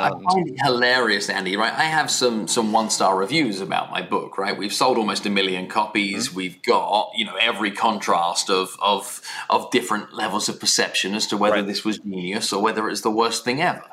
I 0.03 0.09
find 0.33 0.49
it 0.49 0.55
hilarious, 0.63 1.29
Andy. 1.29 1.55
Right, 1.57 1.73
I 1.73 1.85
have 1.85 2.11
some 2.11 2.47
some 2.47 2.71
one 2.71 2.89
star 2.89 3.17
reviews 3.17 3.61
about 3.61 3.91
my 3.91 4.01
book. 4.01 4.37
Right, 4.37 4.57
we've 4.57 4.73
sold 4.73 4.97
almost 4.97 5.25
a 5.25 5.29
million 5.29 5.67
copies. 5.67 6.27
Mm-hmm. 6.27 6.35
We've 6.37 6.61
got 6.63 7.11
you 7.15 7.25
know 7.25 7.35
every 7.35 7.71
contrast 7.71 8.49
of 8.49 8.75
of 8.81 9.21
of 9.49 9.71
different 9.71 10.13
levels 10.13 10.49
of 10.49 10.59
perception 10.59 11.15
as 11.15 11.27
to 11.27 11.37
whether 11.37 11.55
Right. 11.57 11.67
this 11.67 11.85
was 11.85 11.99
genius 11.99 12.51
or 12.53 12.61
whether 12.61 12.89
it's 12.89 13.01
the 13.01 13.11
worst 13.11 13.43
thing 13.45 13.61
ever. 13.61 13.83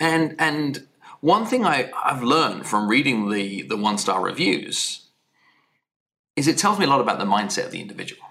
And 0.00 0.34
and 0.38 0.86
one 1.20 1.46
thing 1.46 1.64
I 1.64 1.90
I've 2.04 2.22
learned 2.22 2.66
from 2.66 2.88
reading 2.88 3.30
the 3.30 3.62
the 3.62 3.76
one 3.76 3.98
star 3.98 4.22
reviews 4.22 5.00
is 6.36 6.48
it 6.48 6.58
tells 6.58 6.78
me 6.78 6.84
a 6.86 6.88
lot 6.88 7.00
about 7.00 7.18
the 7.18 7.24
mindset 7.26 7.66
of 7.66 7.72
the 7.72 7.80
individual, 7.80 8.22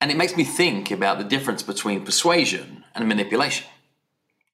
and 0.00 0.10
it 0.10 0.16
makes 0.16 0.36
me 0.36 0.44
think 0.44 0.90
about 0.90 1.18
the 1.18 1.24
difference 1.24 1.62
between 1.62 2.04
persuasion 2.04 2.84
and 2.94 3.06
manipulation. 3.08 3.66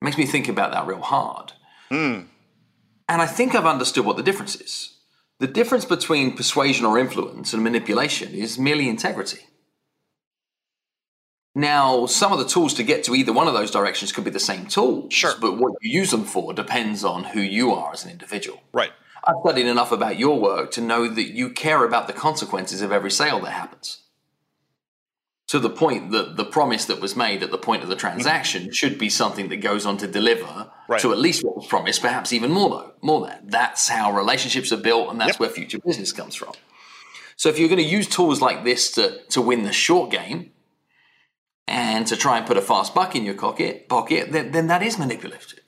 Makes 0.01 0.19
me 0.19 0.27
think 0.27 0.49
about 0.49 0.73
that 0.73 0.87
real 0.87 1.01
hard. 1.01 1.53
Hmm. 1.91 2.21
And 3.09 3.23
I 3.23 3.27
think 3.27 3.55
I've 3.55 3.67
understood 3.67 4.05
what 4.05 4.17
the 4.17 4.23
difference 4.23 4.57
is. 4.57 4.99
The 5.41 5.47
difference 5.47 5.85
between 5.85 6.37
persuasion 6.37 6.85
or 6.85 6.99
influence 6.99 7.53
and 7.53 7.63
manipulation 7.63 8.33
is 8.33 8.59
merely 8.59 8.89
integrity. 8.89 9.41
Now, 11.55 12.07
some 12.07 12.33
of 12.33 12.39
the 12.39 12.45
tools 12.45 12.75
to 12.75 12.83
get 12.83 13.03
to 13.05 13.15
either 13.15 13.33
one 13.33 13.49
of 13.49 13.55
those 13.55 13.71
directions 13.71 14.13
could 14.13 14.25
be 14.25 14.31
the 14.31 14.39
same 14.39 14.67
tools. 14.67 15.13
Sure. 15.13 15.33
But 15.41 15.59
what 15.59 15.73
you 15.81 15.91
use 15.91 16.11
them 16.11 16.25
for 16.25 16.53
depends 16.53 17.03
on 17.03 17.25
who 17.25 17.41
you 17.41 17.73
are 17.73 17.93
as 17.93 18.05
an 18.05 18.11
individual. 18.11 18.61
Right. 18.73 18.93
I've 19.25 19.37
studied 19.45 19.67
enough 19.67 19.91
about 19.91 20.19
your 20.19 20.39
work 20.39 20.71
to 20.73 20.81
know 20.81 21.09
that 21.09 21.35
you 21.35 21.51
care 21.51 21.85
about 21.85 22.07
the 22.07 22.13
consequences 22.13 22.81
of 22.81 22.93
every 22.93 23.11
sale 23.11 23.41
that 23.41 23.51
happens. 23.51 24.03
To 25.49 25.59
the 25.59 25.71
point 25.71 26.11
that 26.11 26.37
the 26.37 26.45
promise 26.45 26.85
that 26.87 27.01
was 27.01 27.17
made 27.17 27.43
at 27.43 27.51
the 27.51 27.59
point 27.59 27.83
of 27.83 27.89
the 27.89 27.97
transaction 27.97 28.63
mm-hmm. 28.65 28.73
should 28.73 28.99
be 28.99 29.09
something 29.09 29.49
that 29.49 29.57
goes 29.57 29.87
on 29.87 29.97
to 29.99 30.07
deliver 30.07 30.71
Right. 30.89 31.01
to 31.03 31.13
at 31.13 31.19
least 31.19 31.45
what 31.45 31.57
was 31.57 31.67
promised, 31.67 32.01
perhaps 32.01 32.33
even 32.33 32.51
more 32.51 32.71
though, 32.71 32.93
more 33.03 33.27
than. 33.27 33.49
That's 33.49 33.89
how 33.89 34.11
relationships 34.11 34.73
are 34.73 34.79
built 34.79 35.11
and 35.11 35.21
that's 35.21 35.33
Yep. 35.33 35.41
where 35.41 35.51
future 35.51 35.79
business 35.79 36.13
comes 36.13 36.35
from. 36.35 36.53
So 37.37 37.49
if 37.49 37.59
you're 37.59 37.69
going 37.69 37.83
to 37.83 37.85
use 37.85 38.09
tools 38.09 38.41
like 38.41 38.65
this 38.65 38.91
to, 38.93 39.23
to 39.27 39.41
win 39.41 39.63
the 39.63 39.73
short 39.73 40.11
game 40.11 40.51
and 41.67 42.07
to 42.07 42.17
try 42.17 42.37
and 42.39 42.47
put 42.47 42.57
a 42.57 42.63
fast 42.63 42.95
buck 42.95 43.15
in 43.15 43.25
your 43.25 43.35
pocket, 43.35 43.89
pocket 43.89 44.33
then, 44.33 44.51
then 44.53 44.67
that 44.67 44.83
is 44.83 44.99
manipulative. 44.99 45.61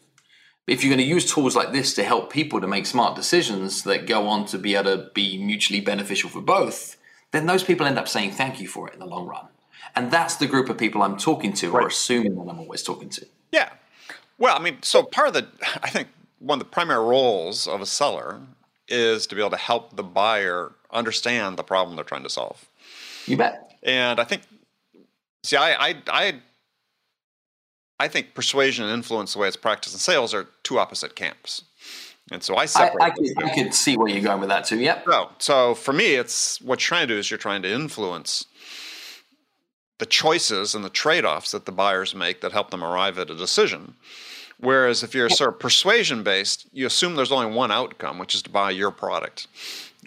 If 0.66 0.82
you're 0.82 0.90
going 0.90 1.06
to 1.06 1.14
use 1.14 1.32
tools 1.32 1.54
like 1.54 1.72
this 1.72 1.94
to 1.94 2.02
help 2.02 2.32
people 2.32 2.60
to 2.60 2.66
make 2.66 2.86
smart 2.86 3.14
decisions 3.14 3.82
that 3.84 4.06
go 4.06 4.26
on 4.26 4.46
to 4.46 4.58
be 4.58 4.74
able 4.74 4.96
to 4.96 5.10
be 5.14 5.36
mutually 5.38 5.80
beneficial 5.80 6.30
for 6.30 6.40
both, 6.40 6.96
then 7.32 7.46
those 7.46 7.62
people 7.62 7.86
end 7.86 7.98
up 7.98 8.08
saying 8.08 8.32
thank 8.32 8.60
you 8.60 8.68
for 8.68 8.88
it 8.88 8.94
in 8.94 9.00
the 9.00 9.06
long 9.06 9.26
run. 9.26 9.48
And 9.94 10.10
that's 10.10 10.36
the 10.36 10.46
group 10.46 10.68
of 10.68 10.78
people 10.78 11.02
I'm 11.02 11.16
talking 11.16 11.52
to 11.54 11.72
or 11.72 11.86
assuming 11.86 12.34
that 12.36 12.50
I'm 12.50 12.58
always 12.58 12.82
talking 12.82 13.08
to. 13.10 13.26
Yeah. 13.52 13.70
Well, 14.38 14.56
I 14.56 14.62
mean, 14.62 14.78
so 14.82 15.02
part 15.02 15.28
of 15.28 15.34
the, 15.34 15.46
I 15.82 15.90
think 15.90 16.08
one 16.38 16.60
of 16.60 16.66
the 16.66 16.70
primary 16.70 17.04
roles 17.04 17.66
of 17.66 17.80
a 17.80 17.86
seller 17.86 18.40
is 18.88 19.26
to 19.28 19.34
be 19.34 19.40
able 19.40 19.50
to 19.50 19.56
help 19.56 19.96
the 19.96 20.02
buyer 20.02 20.72
understand 20.90 21.56
the 21.56 21.62
problem 21.62 21.96
they're 21.96 22.04
trying 22.04 22.22
to 22.22 22.30
solve. 22.30 22.68
You 23.26 23.36
bet. 23.36 23.78
And 23.82 24.18
I 24.18 24.24
think, 24.24 24.42
see, 25.42 25.56
I, 25.56 25.88
I, 25.88 25.96
I, 26.08 26.34
I 27.98 28.08
think 28.08 28.34
persuasion 28.34 28.86
and 28.86 28.94
influence, 28.94 29.34
the 29.34 29.38
way 29.38 29.48
it's 29.48 29.56
practiced 29.56 29.94
in 29.94 29.98
sales, 29.98 30.32
are 30.32 30.48
two 30.62 30.78
opposite 30.78 31.14
camps. 31.14 31.64
And 32.32 32.42
so 32.42 32.54
I 32.54 32.62
I, 32.62 32.66
separate. 32.66 33.02
I, 33.02 33.10
the 33.10 33.34
could. 33.34 33.44
I 33.44 33.54
could 33.54 33.74
see 33.74 33.96
where 33.96 34.08
you're 34.08 34.22
going 34.22 34.40
with 34.40 34.48
that 34.48 34.64
too. 34.64 34.78
Yep. 34.78 35.04
So, 35.06 35.30
so 35.38 35.74
for 35.74 35.92
me, 35.92 36.14
it's 36.14 36.60
what 36.60 36.80
you're 36.80 36.88
trying 36.88 37.08
to 37.08 37.14
do 37.14 37.18
is 37.18 37.30
you're 37.30 37.38
trying 37.38 37.62
to 37.62 37.70
influence 37.70 38.46
the 40.00 40.06
choices 40.06 40.74
and 40.74 40.84
the 40.84 40.90
trade-offs 40.90 41.52
that 41.52 41.66
the 41.66 41.72
buyers 41.72 42.14
make 42.14 42.40
that 42.40 42.50
help 42.52 42.70
them 42.70 42.82
arrive 42.82 43.18
at 43.18 43.30
a 43.30 43.34
decision. 43.34 43.94
Whereas 44.58 45.02
if 45.02 45.14
you're 45.14 45.28
sort 45.28 45.54
of 45.54 45.60
persuasion 45.60 46.22
based, 46.22 46.66
you 46.72 46.86
assume 46.86 47.14
there's 47.14 47.30
only 47.30 47.54
one 47.54 47.70
outcome, 47.70 48.18
which 48.18 48.34
is 48.34 48.42
to 48.42 48.50
buy 48.50 48.70
your 48.72 48.90
product, 48.90 49.46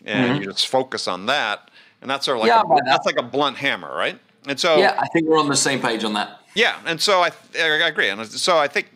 and 0.04 0.32
mm-hmm. 0.32 0.42
you 0.42 0.52
just 0.52 0.68
focus 0.68 1.08
on 1.08 1.28
that. 1.28 1.72
And 2.02 2.10
that's 2.10 2.26
sort 2.26 2.38
of 2.38 2.42
like 2.42 2.50
Yeah, 2.50 2.62
a, 2.62 2.68
that- 2.68 2.84
that's 2.86 3.06
like 3.06 3.18
a 3.18 3.24
blunt 3.24 3.56
hammer, 3.58 3.96
right? 3.96 4.20
And 4.48 4.60
so 4.60 4.78
Yeah, 4.78 5.00
I 5.00 5.08
think 5.08 5.28
we're 5.28 5.40
on 5.40 5.48
the 5.48 5.56
same 5.56 5.80
page 5.80 6.04
on 6.04 6.14
that. 6.14 6.42
yeah, 6.56 6.80
and 6.86 7.00
so 7.00 7.22
I, 7.22 7.32
I 7.56 7.88
agree, 7.88 8.10
and 8.10 8.28
so 8.28 8.58
I 8.58 8.68
think 8.68 8.90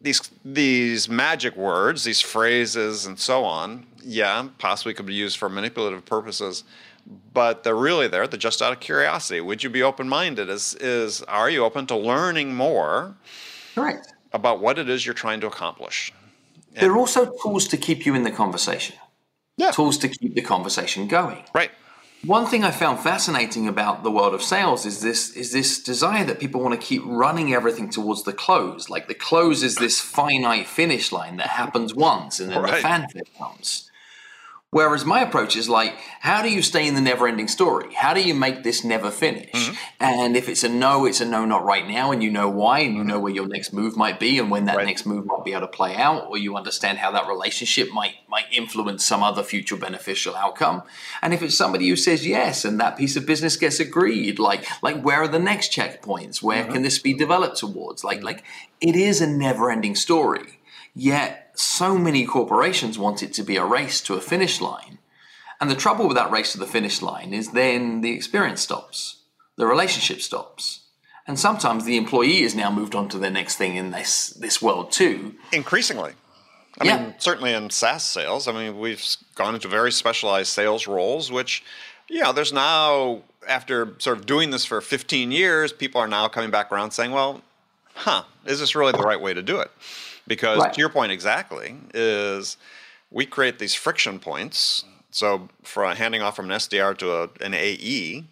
these 0.00 0.20
these 0.44 1.08
magic 1.08 1.56
words, 1.56 2.04
these 2.04 2.20
phrases, 2.20 3.06
and 3.06 3.18
so 3.18 3.44
on, 3.44 3.86
yeah, 4.02 4.48
possibly 4.58 4.94
could 4.94 5.06
be 5.06 5.14
used 5.14 5.36
for 5.36 5.48
manipulative 5.48 6.04
purposes, 6.06 6.64
but 7.32 7.62
they're 7.64 7.74
really 7.76 8.08
there. 8.08 8.26
They're 8.26 8.38
just 8.38 8.62
out 8.62 8.72
of 8.72 8.80
curiosity. 8.80 9.40
Would 9.40 9.62
you 9.62 9.70
be 9.70 9.82
open 9.82 10.08
minded? 10.08 10.48
Is 10.48 10.74
is 10.74 11.22
are 11.22 11.50
you 11.50 11.64
open 11.64 11.86
to 11.86 11.96
learning 11.96 12.54
more 12.54 13.16
Correct. 13.74 14.12
about 14.32 14.60
what 14.60 14.78
it 14.78 14.88
is 14.88 15.04
you're 15.06 15.14
trying 15.14 15.40
to 15.40 15.46
accomplish? 15.46 16.12
They're 16.72 16.96
also 16.96 17.32
tools 17.42 17.66
to 17.68 17.76
keep 17.76 18.06
you 18.06 18.14
in 18.14 18.22
the 18.22 18.30
conversation. 18.30 18.96
Yeah. 19.56 19.70
Tools 19.72 19.98
to 19.98 20.08
keep 20.08 20.34
the 20.34 20.42
conversation 20.42 21.08
going. 21.08 21.44
Right. 21.54 21.70
One 22.24 22.46
thing 22.46 22.64
I 22.64 22.70
found 22.70 23.00
fascinating 23.00 23.66
about 23.66 24.02
the 24.02 24.10
world 24.10 24.34
of 24.34 24.42
sales 24.42 24.84
is 24.84 25.00
this 25.00 25.30
is 25.34 25.52
this 25.52 25.82
desire 25.82 26.24
that 26.24 26.38
people 26.38 26.60
want 26.60 26.78
to 26.78 26.86
keep 26.86 27.02
running 27.06 27.54
everything 27.54 27.88
towards 27.90 28.24
the 28.24 28.32
close. 28.34 28.90
Like 28.90 29.08
the 29.08 29.14
close 29.14 29.62
is 29.62 29.76
this 29.76 30.00
finite 30.00 30.66
finish 30.66 31.12
line 31.12 31.38
that 31.38 31.48
happens 31.48 31.94
once 31.94 32.38
and 32.38 32.50
then 32.50 32.62
Right. 32.62 32.74
the 32.76 32.82
fanfare 32.82 33.22
comes. 33.38 33.89
Whereas 34.72 35.04
my 35.04 35.20
approach 35.20 35.56
is 35.56 35.68
like, 35.68 35.96
how 36.20 36.42
do 36.42 36.48
you 36.48 36.62
stay 36.62 36.86
in 36.86 36.94
the 36.94 37.00
never 37.00 37.26
ending 37.26 37.48
story? 37.48 37.92
How 37.92 38.14
do 38.14 38.22
you 38.22 38.34
make 38.34 38.62
this 38.62 38.84
never 38.84 39.10
finish? 39.10 39.50
Mm-hmm. 39.50 39.74
And 39.98 40.36
if 40.36 40.48
it's 40.48 40.62
a 40.62 40.68
no, 40.68 41.06
it's 41.06 41.20
a 41.20 41.24
no, 41.24 41.44
not 41.44 41.64
right 41.64 41.88
now, 41.88 42.12
and 42.12 42.22
you 42.22 42.30
know 42.30 42.48
why, 42.48 42.80
and 42.80 42.94
you 42.94 43.00
mm-hmm. 43.00 43.08
know 43.08 43.18
where 43.18 43.32
your 43.32 43.48
next 43.48 43.72
move 43.72 43.96
might 43.96 44.20
be, 44.20 44.38
and 44.38 44.48
when 44.48 44.66
that 44.66 44.76
Right. 44.76 44.86
next 44.86 45.06
move 45.06 45.26
might 45.26 45.44
be 45.44 45.52
able 45.54 45.62
to 45.62 45.66
play 45.66 45.96
out, 45.96 46.28
or 46.28 46.38
you 46.38 46.56
understand 46.56 46.98
how 46.98 47.10
that 47.10 47.26
relationship 47.26 47.90
might 47.92 48.14
might 48.28 48.44
influence 48.52 49.04
some 49.04 49.24
other 49.24 49.42
future 49.42 49.76
beneficial 49.76 50.36
outcome. 50.36 50.84
And 51.20 51.34
if 51.34 51.42
it's 51.42 51.56
somebody 51.56 51.88
who 51.88 51.96
says 51.96 52.24
yes, 52.24 52.64
and 52.64 52.78
that 52.78 52.96
piece 52.96 53.16
of 53.16 53.26
business 53.26 53.56
gets 53.56 53.80
agreed, 53.80 54.38
like 54.38 54.64
like 54.82 55.02
where 55.02 55.22
are 55.22 55.28
the 55.28 55.40
next 55.40 55.72
checkpoints? 55.72 56.40
Where 56.40 56.62
mm-hmm. 56.62 56.74
can 56.74 56.82
this 56.82 57.00
be 57.00 57.12
developed 57.12 57.56
towards? 57.56 58.04
Like 58.04 58.18
mm-hmm. 58.18 58.26
like 58.26 58.44
it 58.80 58.94
is 58.94 59.20
a 59.20 59.26
never 59.26 59.68
ending 59.68 59.96
story. 59.96 60.60
Yet 60.94 61.49
so 61.60 61.96
many 61.98 62.24
corporations 62.24 62.98
want 62.98 63.22
it 63.22 63.32
to 63.34 63.42
be 63.42 63.56
a 63.56 63.64
race 63.64 64.00
to 64.02 64.14
a 64.14 64.20
finish 64.20 64.60
line. 64.60 64.98
And 65.60 65.70
the 65.70 65.74
trouble 65.76 66.08
with 66.08 66.16
that 66.16 66.30
race 66.30 66.52
to 66.52 66.58
the 66.58 66.66
finish 66.66 67.02
line 67.02 67.34
is 67.34 67.52
then 67.52 68.00
the 68.00 68.12
experience 68.12 68.62
stops, 68.62 69.22
the 69.56 69.66
relationship 69.66 70.20
stops. 70.22 70.86
And 71.26 71.38
sometimes 71.38 71.84
the 71.84 71.98
employee 71.98 72.42
is 72.42 72.54
now 72.54 72.70
moved 72.70 72.94
on 72.94 73.08
to 73.10 73.18
their 73.18 73.30
next 73.30 73.56
thing 73.56 73.76
in 73.76 73.90
this, 73.90 74.30
this 74.30 74.62
world 74.62 74.90
too. 74.90 75.34
Increasingly. 75.52 76.14
I 76.80 76.84
Yeah. 76.84 76.96
mean, 77.02 77.14
certainly 77.18 77.52
in 77.52 77.68
SaaS 77.68 78.04
sales, 78.04 78.48
I 78.48 78.52
mean, 78.52 78.78
we've 78.78 79.04
gone 79.34 79.54
into 79.54 79.68
very 79.68 79.92
specialized 79.92 80.48
sales 80.50 80.86
roles, 80.86 81.30
which, 81.30 81.62
you 82.08 82.22
know, 82.22 82.32
there's 82.32 82.52
now, 82.54 83.20
after 83.46 83.94
sort 83.98 84.16
of 84.18 84.24
doing 84.24 84.50
this 84.50 84.64
for 84.64 84.80
15 84.80 85.30
years, 85.30 85.72
people 85.74 86.00
are 86.00 86.08
now 86.08 86.26
coming 86.26 86.50
back 86.50 86.72
around 86.72 86.92
saying, 86.92 87.10
well, 87.10 87.42
huh, 87.94 88.22
is 88.46 88.60
this 88.60 88.74
really 88.74 88.92
the 88.92 88.98
right 88.98 89.20
way 89.20 89.34
to 89.34 89.42
do 89.42 89.60
it? 89.60 89.70
Because 90.30 90.58
Right. 90.60 90.72
to 90.72 90.78
your 90.78 90.88
point 90.90 91.10
exactly, 91.10 91.74
is 91.92 92.56
we 93.10 93.26
create 93.26 93.58
these 93.58 93.74
friction 93.74 94.20
points. 94.20 94.84
So 95.10 95.48
for 95.64 95.92
handing 95.92 96.22
off 96.22 96.36
from 96.36 96.44
an 96.48 96.52
SDR 96.56 96.96
to 96.98 97.12
a, 97.24 97.28
an 97.40 97.52
AE, 97.52 98.24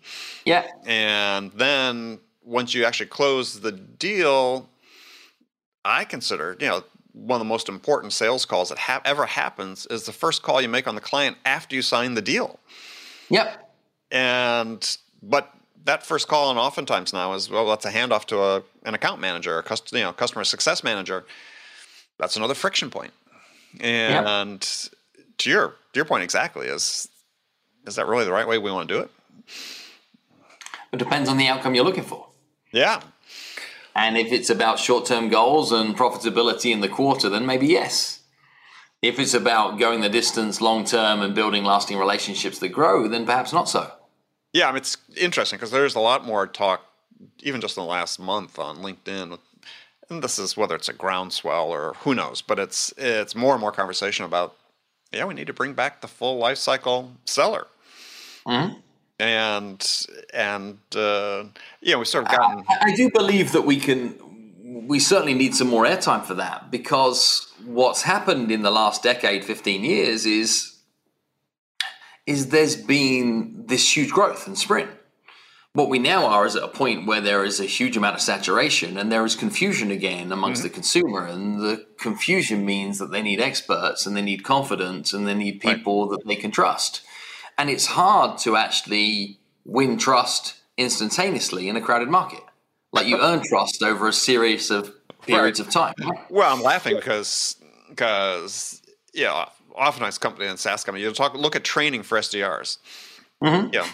Yeah. 0.45 0.65
and 0.87 1.51
then 1.57 2.21
once 2.45 2.73
you 2.73 2.85
actually 2.85 3.07
close 3.07 3.59
the 3.63 3.73
deal, 3.73 4.69
I 5.85 6.05
consider, 6.05 6.57
you 6.61 6.69
know, 6.69 6.85
one 7.15 7.41
of 7.41 7.45
the 7.45 7.49
most 7.49 7.69
important 7.69 8.13
sales 8.13 8.45
calls 8.45 8.69
that 8.69 8.79
ha- 8.79 9.03
ever 9.05 9.27
happens 9.27 9.85
is 9.87 10.05
the 10.05 10.13
first 10.13 10.43
call 10.43 10.63
you 10.63 10.69
make 10.69 10.87
on 10.87 10.95
the 10.95 11.01
client 11.01 11.37
after 11.45 11.75
you 11.75 11.83
sign 11.83 12.15
the 12.15 12.23
deal. 12.23 12.61
Yep. 13.31 13.75
And 14.13 14.97
but 15.21 15.53
that 15.85 16.07
first 16.07 16.29
call, 16.29 16.51
and 16.51 16.61
oftentimes 16.61 17.13
now 17.13 17.33
is 17.33 17.51
well, 17.51 17.67
that's 17.67 17.85
a 17.87 17.91
handoff 17.91 18.25
to 18.27 18.39
a, 18.41 18.63
an 18.85 18.95
account 18.95 19.21
manager, 19.21 19.59
a 19.59 19.65
cust- 19.65 19.91
you 19.93 19.99
know, 19.99 20.13
customer 20.13 20.45
success 20.45 20.85
manager. 20.85 21.25
That's 22.19 22.37
another 22.37 22.55
friction 22.55 22.91
point. 22.91 23.13
And 23.81 24.63
to 25.39 25.51
your 25.51 25.69
to 25.69 25.75
your 25.95 26.05
point 26.05 26.25
exactly 26.25 26.67
is 26.67 27.09
is 27.87 27.97
that 27.97 28.07
really 28.07 28.25
the 28.25 28.33
right 28.33 28.47
way 28.47 28.59
we 28.59 28.71
want 28.71 28.89
to 28.89 28.95
do 28.95 29.01
it? 29.01 29.11
It 30.93 30.99
depends 30.99 31.29
on 31.29 31.37
the 31.37 31.47
outcome 31.47 31.75
you're 31.75 31.85
looking 31.85 32.05
for. 32.05 32.27
Yeah, 32.73 33.01
And 33.95 34.19
if 34.19 34.31
it's 34.31 34.51
about 34.51 34.79
short 34.79 35.07
term 35.07 35.29
goals 35.29 35.73
and 35.73 35.97
profitability 35.97 36.71
in 36.71 36.81
the 36.81 36.89
quarter, 36.89 37.29
then 37.31 37.47
maybe 37.47 37.67
yes. 37.67 38.21
If 39.01 39.19
it's 39.19 39.33
about 39.33 39.79
going 39.79 40.01
the 40.03 40.09
distance 40.09 40.61
long 40.61 40.85
term 40.85 41.21
and 41.21 41.35
building 41.35 41.65
lasting 41.65 41.99
relationships 41.99 42.59
that 42.59 42.69
grow, 42.69 43.09
then 43.09 43.25
perhaps 43.25 43.53
not 43.53 43.69
so. 43.69 43.91
Yeah, 44.53 44.69
I 44.69 44.73
mean, 44.73 44.79
it's 44.79 44.97
interesting 45.17 45.57
because 45.57 45.71
there's 45.71 45.95
a 45.95 46.01
lot 46.01 46.27
more 46.27 46.47
talk, 46.47 46.83
even 47.41 47.61
just 47.61 47.77
in 47.77 47.83
the 47.83 47.89
last 47.89 48.19
month 48.19 48.59
on 48.59 48.79
LinkedIn. 48.79 49.39
And 50.11 50.23
this 50.23 50.39
is 50.39 50.57
whether 50.57 50.75
it's 50.75 50.89
a 50.89 50.93
groundswell 50.93 51.69
or 51.71 51.95
who 52.01 52.15
knows, 52.15 52.41
but 52.41 52.59
it's 52.59 52.93
it's 52.97 53.35
more 53.35 53.53
and 53.53 53.61
more 53.61 53.73
conversation 53.73 54.25
about 54.25 54.57
yeah, 55.13 55.25
we 55.25 55.35
need 55.35 55.47
to 55.47 55.53
bring 55.53 55.73
back 55.75 56.01
the 56.01 56.09
full 56.09 56.39
life 56.39 56.59
cycle 56.59 57.13
seller. 57.25 57.67
Mhm. 58.47 58.83
And 59.21 60.07
and 60.33 60.79
uh, 60.95 61.45
yeah, 61.81 61.97
we've 61.97 62.09
sort 62.09 62.25
of 62.25 62.31
gotten 62.31 62.65
I 62.69 62.91
I 62.91 62.95
do 62.95 63.11
believe 63.11 63.53
that 63.53 63.63
we 63.63 63.79
can. 63.79 64.19
We 64.87 65.01
certainly 65.01 65.35
need 65.35 65.55
some 65.55 65.69
more 65.69 65.85
airtime 65.85 66.25
for 66.25 66.35
that 66.35 66.71
because 66.71 67.53
what's 67.65 68.03
happened 68.03 68.51
in 68.51 68.63
the 68.63 68.71
last 68.71 69.03
decade, 69.03 69.45
fifteen 69.45 69.85
years, 69.85 70.25
is 70.25 70.79
is 72.27 72.49
there's 72.49 72.77
been 72.77 73.65
this 73.67 73.97
huge 73.97 74.11
growth 74.11 74.47
and 74.47 74.57
sprint. 74.57 74.91
What 75.75 75.89
we 75.91 75.99
now 75.99 76.27
are 76.27 76.47
is 76.47 76.57
at 76.57 76.63
a 76.63 76.69
point 76.69 77.07
where 77.07 77.21
there 77.21 77.45
is 77.45 77.61
a 77.61 77.65
huge 77.65 77.97
amount 77.97 78.15
of 78.17 78.21
saturation 78.23 78.97
and 78.97 79.13
there 79.13 79.25
is 79.25 79.37
confusion 79.37 79.91
again 79.91 80.33
amongst 80.33 80.63
the 80.63 80.71
consumer. 80.71 81.27
And 81.27 81.61
the 81.61 81.87
confusion 81.99 82.65
means 82.65 82.99
that 82.99 83.11
they 83.13 83.23
need 83.23 83.41
experts 83.41 84.07
and 84.07 84.17
they 84.17 84.23
need 84.23 84.45
confidence 84.45 85.13
and 85.13 85.27
they 85.27 85.35
need 85.35 85.63
Right. 85.65 85.77
people 85.77 86.09
that 86.09 86.27
they 86.27 86.37
can 86.37 86.51
trust. 86.51 87.03
And 87.59 87.69
it's 87.69 87.87
hard 87.87 88.39
to 88.39 88.57
actually 88.57 89.39
win 89.65 89.99
trust 89.99 90.55
instantaneously 90.77 91.69
in 91.69 91.77
a 91.77 91.81
crowded 91.81 92.09
market. 92.09 92.41
Like 92.93 93.07
you 93.07 93.21
earn 93.21 93.43
trust 93.47 93.83
over 93.83 94.09
a 94.09 94.13
series 94.13 94.71
of 94.71 94.93
periods 95.23 95.61
of 95.61 95.69
time. 95.71 95.95
Well, 96.31 96.51
I'm 96.53 96.63
laughing 96.63 96.97
because 96.97 97.57
because 97.91 98.81
yeah, 99.13 99.47
oftentimes 99.75 100.17
company 100.19 100.47
and 100.47 100.59
SaaS 100.59 100.85
company 100.85 101.05
you 101.05 101.13
talk 101.13 101.35
look 101.35 101.55
at 101.55 101.65
training 101.65 102.03
for 102.05 102.17
SDRs. 102.17 102.79
Mhm. 103.43 103.75
Yeah, 103.75 103.87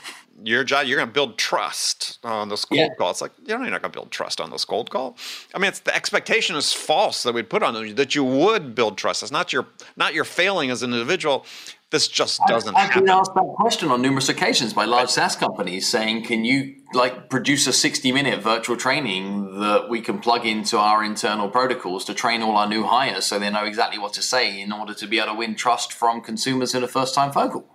your 0.42 0.64
job, 0.64 0.86
you're 0.86 0.96
going 0.96 1.08
to 1.08 1.12
build 1.12 1.38
trust 1.38 2.18
on 2.24 2.48
this 2.48 2.64
cold 2.64 2.80
Yeah. 2.80 2.88
call. 2.98 3.10
It's 3.10 3.20
like, 3.20 3.32
you 3.46 3.54
know, 3.56 3.62
you're 3.62 3.70
not 3.70 3.82
going 3.82 3.92
to 3.92 3.96
build 3.96 4.10
trust 4.10 4.40
on 4.40 4.50
this 4.50 4.64
cold 4.64 4.90
call. 4.90 5.16
I 5.54 5.58
mean, 5.58 5.68
it's 5.68 5.80
the 5.80 5.94
expectation 5.94 6.56
is 6.56 6.72
false 6.72 7.22
that 7.22 7.34
we'd 7.34 7.48
put 7.48 7.62
on 7.62 7.74
you 7.86 7.94
that 7.94 8.14
you 8.14 8.24
would 8.24 8.74
build 8.74 8.98
trust. 8.98 9.22
It's 9.22 9.32
not 9.32 9.52
your 9.52 9.66
not 9.96 10.14
your 10.14 10.24
failing 10.24 10.70
as 10.70 10.82
an 10.82 10.92
individual. 10.92 11.46
This 11.90 12.08
just 12.08 12.40
doesn't 12.48 12.74
I've 12.74 12.92
been 12.92 13.08
asked 13.08 13.34
that 13.36 13.54
question 13.54 13.88
on 13.90 14.02
numerous 14.02 14.28
occasions 14.28 14.72
by 14.72 14.84
large 14.84 15.10
SaaS 15.10 15.36
companies 15.36 15.86
saying, 15.88 16.24
can 16.24 16.44
you 16.44 16.74
like 16.92 17.30
produce 17.30 17.68
a 17.68 17.72
60 17.72 18.10
minute 18.10 18.42
virtual 18.42 18.76
training 18.76 19.60
that 19.60 19.88
we 19.88 20.00
can 20.00 20.18
plug 20.18 20.44
into 20.44 20.76
our 20.76 21.04
internal 21.04 21.48
protocols 21.48 22.04
to 22.06 22.14
train 22.14 22.42
all 22.42 22.56
our 22.56 22.66
new 22.68 22.82
hires 22.82 23.26
so 23.26 23.38
they 23.38 23.48
know 23.50 23.64
exactly 23.64 24.00
what 24.00 24.12
to 24.14 24.22
say 24.22 24.60
in 24.60 24.72
order 24.72 24.92
to 24.94 25.06
be 25.06 25.18
able 25.20 25.34
to 25.34 25.38
win 25.38 25.54
trust 25.54 25.92
from 25.92 26.20
consumers 26.20 26.74
in 26.74 26.82
a 26.82 26.88
first 26.88 27.14
time 27.14 27.30
phone 27.30 27.50
call? 27.50 27.73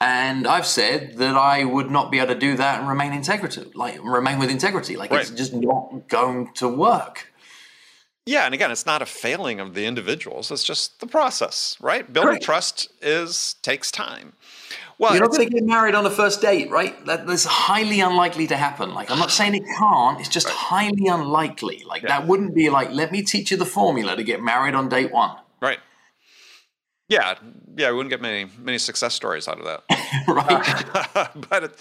And 0.00 0.46
I've 0.46 0.66
said 0.66 1.16
that 1.16 1.36
I 1.36 1.64
would 1.64 1.90
not 1.90 2.10
be 2.10 2.18
able 2.18 2.34
to 2.34 2.38
do 2.38 2.56
that 2.56 2.80
and 2.80 2.88
remain 2.88 3.12
integrity, 3.12 3.70
like 3.74 3.98
remain 4.02 4.38
with 4.38 4.50
integrity. 4.50 4.96
Like 4.96 5.10
it's 5.12 5.30
just 5.30 5.54
not 5.54 6.08
going 6.08 6.52
to 6.54 6.68
work. 6.68 7.32
Yeah, 8.26 8.44
and 8.44 8.52
again, 8.52 8.72
it's 8.72 8.84
not 8.86 9.02
a 9.02 9.06
failing 9.06 9.60
of 9.60 9.74
the 9.74 9.86
individuals. 9.86 10.50
It's 10.50 10.64
just 10.64 10.98
the 10.98 11.06
process, 11.06 11.76
right? 11.80 12.12
Building 12.12 12.40
trust 12.40 12.88
is 13.00 13.54
takes 13.62 13.92
time. 13.92 14.32
Well, 14.98 15.12
You're 15.12 15.22
not 15.22 15.32
going 15.32 15.48
to 15.48 15.54
get 15.54 15.64
married 15.64 15.94
on 15.94 16.06
a 16.06 16.10
first 16.10 16.40
date, 16.40 16.70
right? 16.70 17.04
That, 17.04 17.26
that's 17.26 17.44
highly 17.44 18.00
unlikely 18.00 18.46
to 18.48 18.56
happen. 18.56 18.94
Like, 18.94 19.10
I'm 19.10 19.18
not 19.18 19.30
saying 19.30 19.54
it 19.54 19.64
can't. 19.78 20.18
It's 20.18 20.28
just 20.28 20.48
highly 20.48 21.06
unlikely. 21.06 21.84
Like, 21.86 22.02
that 22.02 22.26
wouldn't 22.26 22.54
be 22.54 22.70
like, 22.70 22.90
let 22.90 23.12
me 23.12 23.22
teach 23.22 23.50
you 23.50 23.58
the 23.58 23.66
formula 23.66 24.16
to 24.16 24.24
get 24.24 24.42
married 24.42 24.74
on 24.74 24.88
date 24.88 25.12
one, 25.12 25.36
right. 25.60 25.78
Yeah, 27.08 27.34
yeah, 27.76 27.90
we 27.90 27.96
wouldn't 27.96 28.10
get 28.10 28.20
many 28.20 28.50
many 28.58 28.78
success 28.78 29.14
stories 29.14 29.46
out 29.46 29.58
of 29.60 29.64
that. 29.64 29.84
right? 30.28 31.30
but 31.48 31.64
it, 31.64 31.78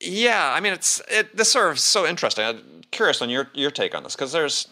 yeah, 0.00 0.52
I 0.54 0.60
mean, 0.60 0.72
it's 0.72 1.00
it, 1.08 1.36
this 1.36 1.50
sort 1.50 1.70
of 1.70 1.78
so 1.78 2.06
interesting. 2.06 2.44
I'm 2.44 2.82
curious 2.90 3.22
on 3.22 3.30
your 3.30 3.48
your 3.54 3.70
take 3.70 3.94
on 3.94 4.02
this 4.02 4.14
because 4.14 4.32
there's 4.32 4.68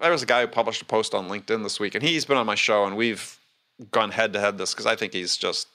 there 0.00 0.10
was 0.10 0.22
a 0.22 0.26
guy 0.26 0.40
who 0.40 0.48
published 0.48 0.82
a 0.82 0.84
post 0.84 1.14
on 1.14 1.28
LinkedIn 1.28 1.62
this 1.62 1.78
week, 1.78 1.94
and 1.94 2.02
he's 2.02 2.24
been 2.24 2.36
on 2.36 2.46
my 2.46 2.56
show, 2.56 2.84
and 2.84 2.96
we've 2.96 3.38
gone 3.90 4.10
head 4.10 4.32
to 4.32 4.40
head 4.40 4.58
this 4.58 4.72
because 4.72 4.86
I 4.86 4.96
think 4.96 5.12
he's 5.12 5.36
just 5.36 5.68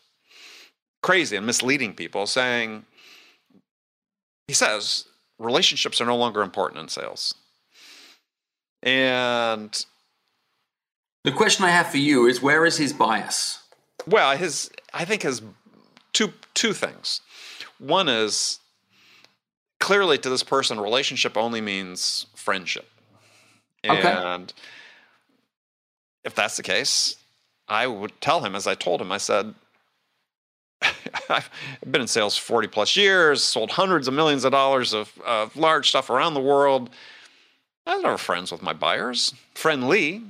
crazy 1.01 1.37
and 1.37 1.45
misleading 1.45 1.93
people, 1.93 2.25
saying 2.25 2.85
he 4.47 4.53
says 4.53 5.05
relationships 5.37 6.01
are 6.01 6.05
no 6.05 6.17
longer 6.17 6.41
important 6.41 6.81
in 6.81 6.89
sales, 6.89 7.33
and 8.83 9.85
the 11.23 11.31
question 11.31 11.65
I 11.65 11.69
have 11.69 11.87
for 11.87 11.97
you 11.97 12.27
is, 12.27 12.41
where 12.41 12.65
is 12.65 12.77
his 12.77 12.93
bias? 12.93 13.59
Well, 14.07 14.35
his 14.37 14.69
I 14.93 15.05
think 15.05 15.23
his 15.23 15.41
two 16.13 16.33
two 16.53 16.73
things. 16.73 17.21
One 17.77 18.09
is 18.09 18.59
clearly 19.79 20.17
to 20.19 20.29
this 20.29 20.43
person, 20.43 20.79
relationship 20.79 21.37
only 21.37 21.61
means 21.61 22.25
friendship. 22.35 22.89
Okay. 23.87 24.01
And 24.01 24.53
if 26.23 26.35
that's 26.35 26.57
the 26.57 26.63
case, 26.63 27.15
I 27.67 27.87
would 27.87 28.19
tell 28.19 28.43
him, 28.43 28.55
as 28.55 28.67
I 28.67 28.75
told 28.75 29.01
him, 29.01 29.11
I 29.11 29.17
said, 29.17 29.53
I've 31.29 31.49
been 31.89 32.01
in 32.01 32.07
sales 32.07 32.37
40 32.37 32.67
plus 32.67 32.95
years, 32.95 33.43
sold 33.43 33.71
hundreds 33.71 34.07
of 34.07 34.13
millions 34.13 34.43
of 34.43 34.51
dollars 34.51 34.93
of, 34.93 35.17
of 35.25 35.55
large 35.55 35.89
stuff 35.89 36.09
around 36.09 36.33
the 36.33 36.41
world. 36.41 36.89
I 37.85 37.95
was 37.95 38.03
never 38.03 38.17
friends 38.17 38.51
with 38.51 38.61
my 38.61 38.73
buyers. 38.73 39.33
Friendly, 39.55 40.21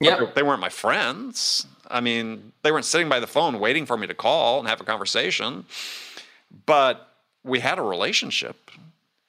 Yep. 0.00 0.34
they 0.34 0.42
weren't 0.42 0.60
my 0.60 0.68
friends. 0.68 1.66
I 1.88 2.00
mean, 2.00 2.52
they 2.62 2.70
weren't 2.70 2.84
sitting 2.84 3.08
by 3.08 3.20
the 3.20 3.26
phone 3.26 3.58
waiting 3.60 3.86
for 3.86 3.96
me 3.96 4.06
to 4.06 4.14
call 4.14 4.58
and 4.58 4.68
have 4.68 4.80
a 4.80 4.84
conversation. 4.84 5.64
But 6.66 7.08
we 7.44 7.60
had 7.60 7.78
a 7.78 7.82
relationship. 7.82 8.70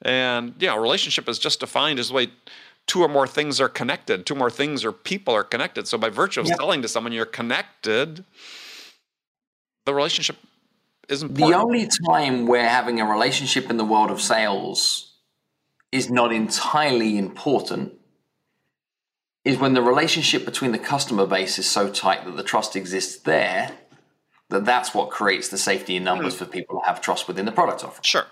And, 0.02 0.54
you 0.58 0.66
know, 0.66 0.76
a 0.76 0.80
relationship 0.80 1.28
is 1.28 1.38
just 1.38 1.60
defined 1.60 1.98
as 1.98 2.08
the 2.08 2.14
way 2.14 2.28
two 2.86 3.02
or 3.02 3.08
more 3.08 3.26
things 3.26 3.60
are 3.60 3.68
connected, 3.68 4.26
two 4.26 4.34
more 4.34 4.50
things 4.50 4.84
or 4.84 4.92
people 4.92 5.34
are 5.34 5.44
connected. 5.44 5.88
So 5.88 5.98
by 5.98 6.10
virtue 6.10 6.40
of 6.40 6.46
Yep. 6.46 6.56
selling 6.56 6.82
to 6.82 6.88
someone 6.88 7.12
you're 7.12 7.24
connected, 7.26 8.24
the 9.84 9.94
relationship 9.94 10.36
isn't. 11.08 11.34
The 11.34 11.54
only 11.54 11.88
time 12.06 12.46
where 12.46 12.68
having 12.68 13.00
a 13.00 13.06
relationship 13.06 13.70
in 13.70 13.76
the 13.78 13.84
world 13.84 14.10
of 14.10 14.20
sales 14.20 15.12
is 15.92 16.10
not 16.10 16.32
entirely 16.32 17.16
important 17.16 17.94
is 19.48 19.58
when 19.58 19.72
the 19.72 19.80
relationship 19.80 20.44
between 20.44 20.72
the 20.72 20.78
customer 20.78 21.26
base 21.26 21.58
is 21.58 21.66
so 21.66 21.88
tight 21.88 22.22
that 22.26 22.36
the 22.36 22.42
trust 22.42 22.76
exists 22.76 23.16
there 23.22 23.72
that 24.50 24.66
that's 24.66 24.92
what 24.92 25.08
creates 25.08 25.48
the 25.48 25.56
safety 25.56 25.96
in 25.96 26.04
numbers 26.04 26.34
hmm. 26.34 26.44
for 26.44 26.50
people 26.50 26.80
to 26.80 26.86
have 26.86 27.00
trust 27.00 27.26
within 27.26 27.46
the 27.46 27.52
product 27.52 27.82
offering. 27.82 28.02
sure. 28.02 28.26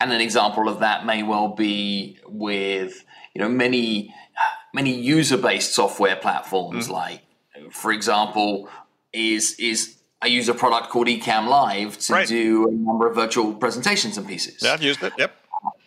And 0.00 0.10
an 0.10 0.22
example 0.22 0.68
of 0.68 0.80
that 0.80 1.04
may 1.04 1.22
well 1.22 1.48
be 1.48 2.18
with 2.26 3.04
you 3.34 3.42
know 3.42 3.48
many 3.48 4.14
many 4.72 4.98
user-based 4.98 5.74
software 5.74 6.16
platforms. 6.16 6.86
Hmm. 6.86 6.92
Like, 6.92 7.20
for 7.70 7.92
example, 7.92 8.70
is 9.12 9.54
is 9.58 9.96
I 10.22 10.26
use 10.28 10.48
a 10.48 10.54
product 10.54 10.88
called 10.88 11.08
Ecamm 11.08 11.46
Live 11.46 11.98
to 11.98 12.12
Right. 12.14 12.26
do 12.26 12.68
a 12.68 12.72
number 12.72 13.06
of 13.06 13.14
virtual 13.14 13.52
presentations 13.52 14.16
and 14.16 14.26
pieces. 14.26 14.62
Yeah, 14.62 14.72
I've 14.72 14.82
used 14.82 15.02
it. 15.02 15.12
Yep. 15.18 15.41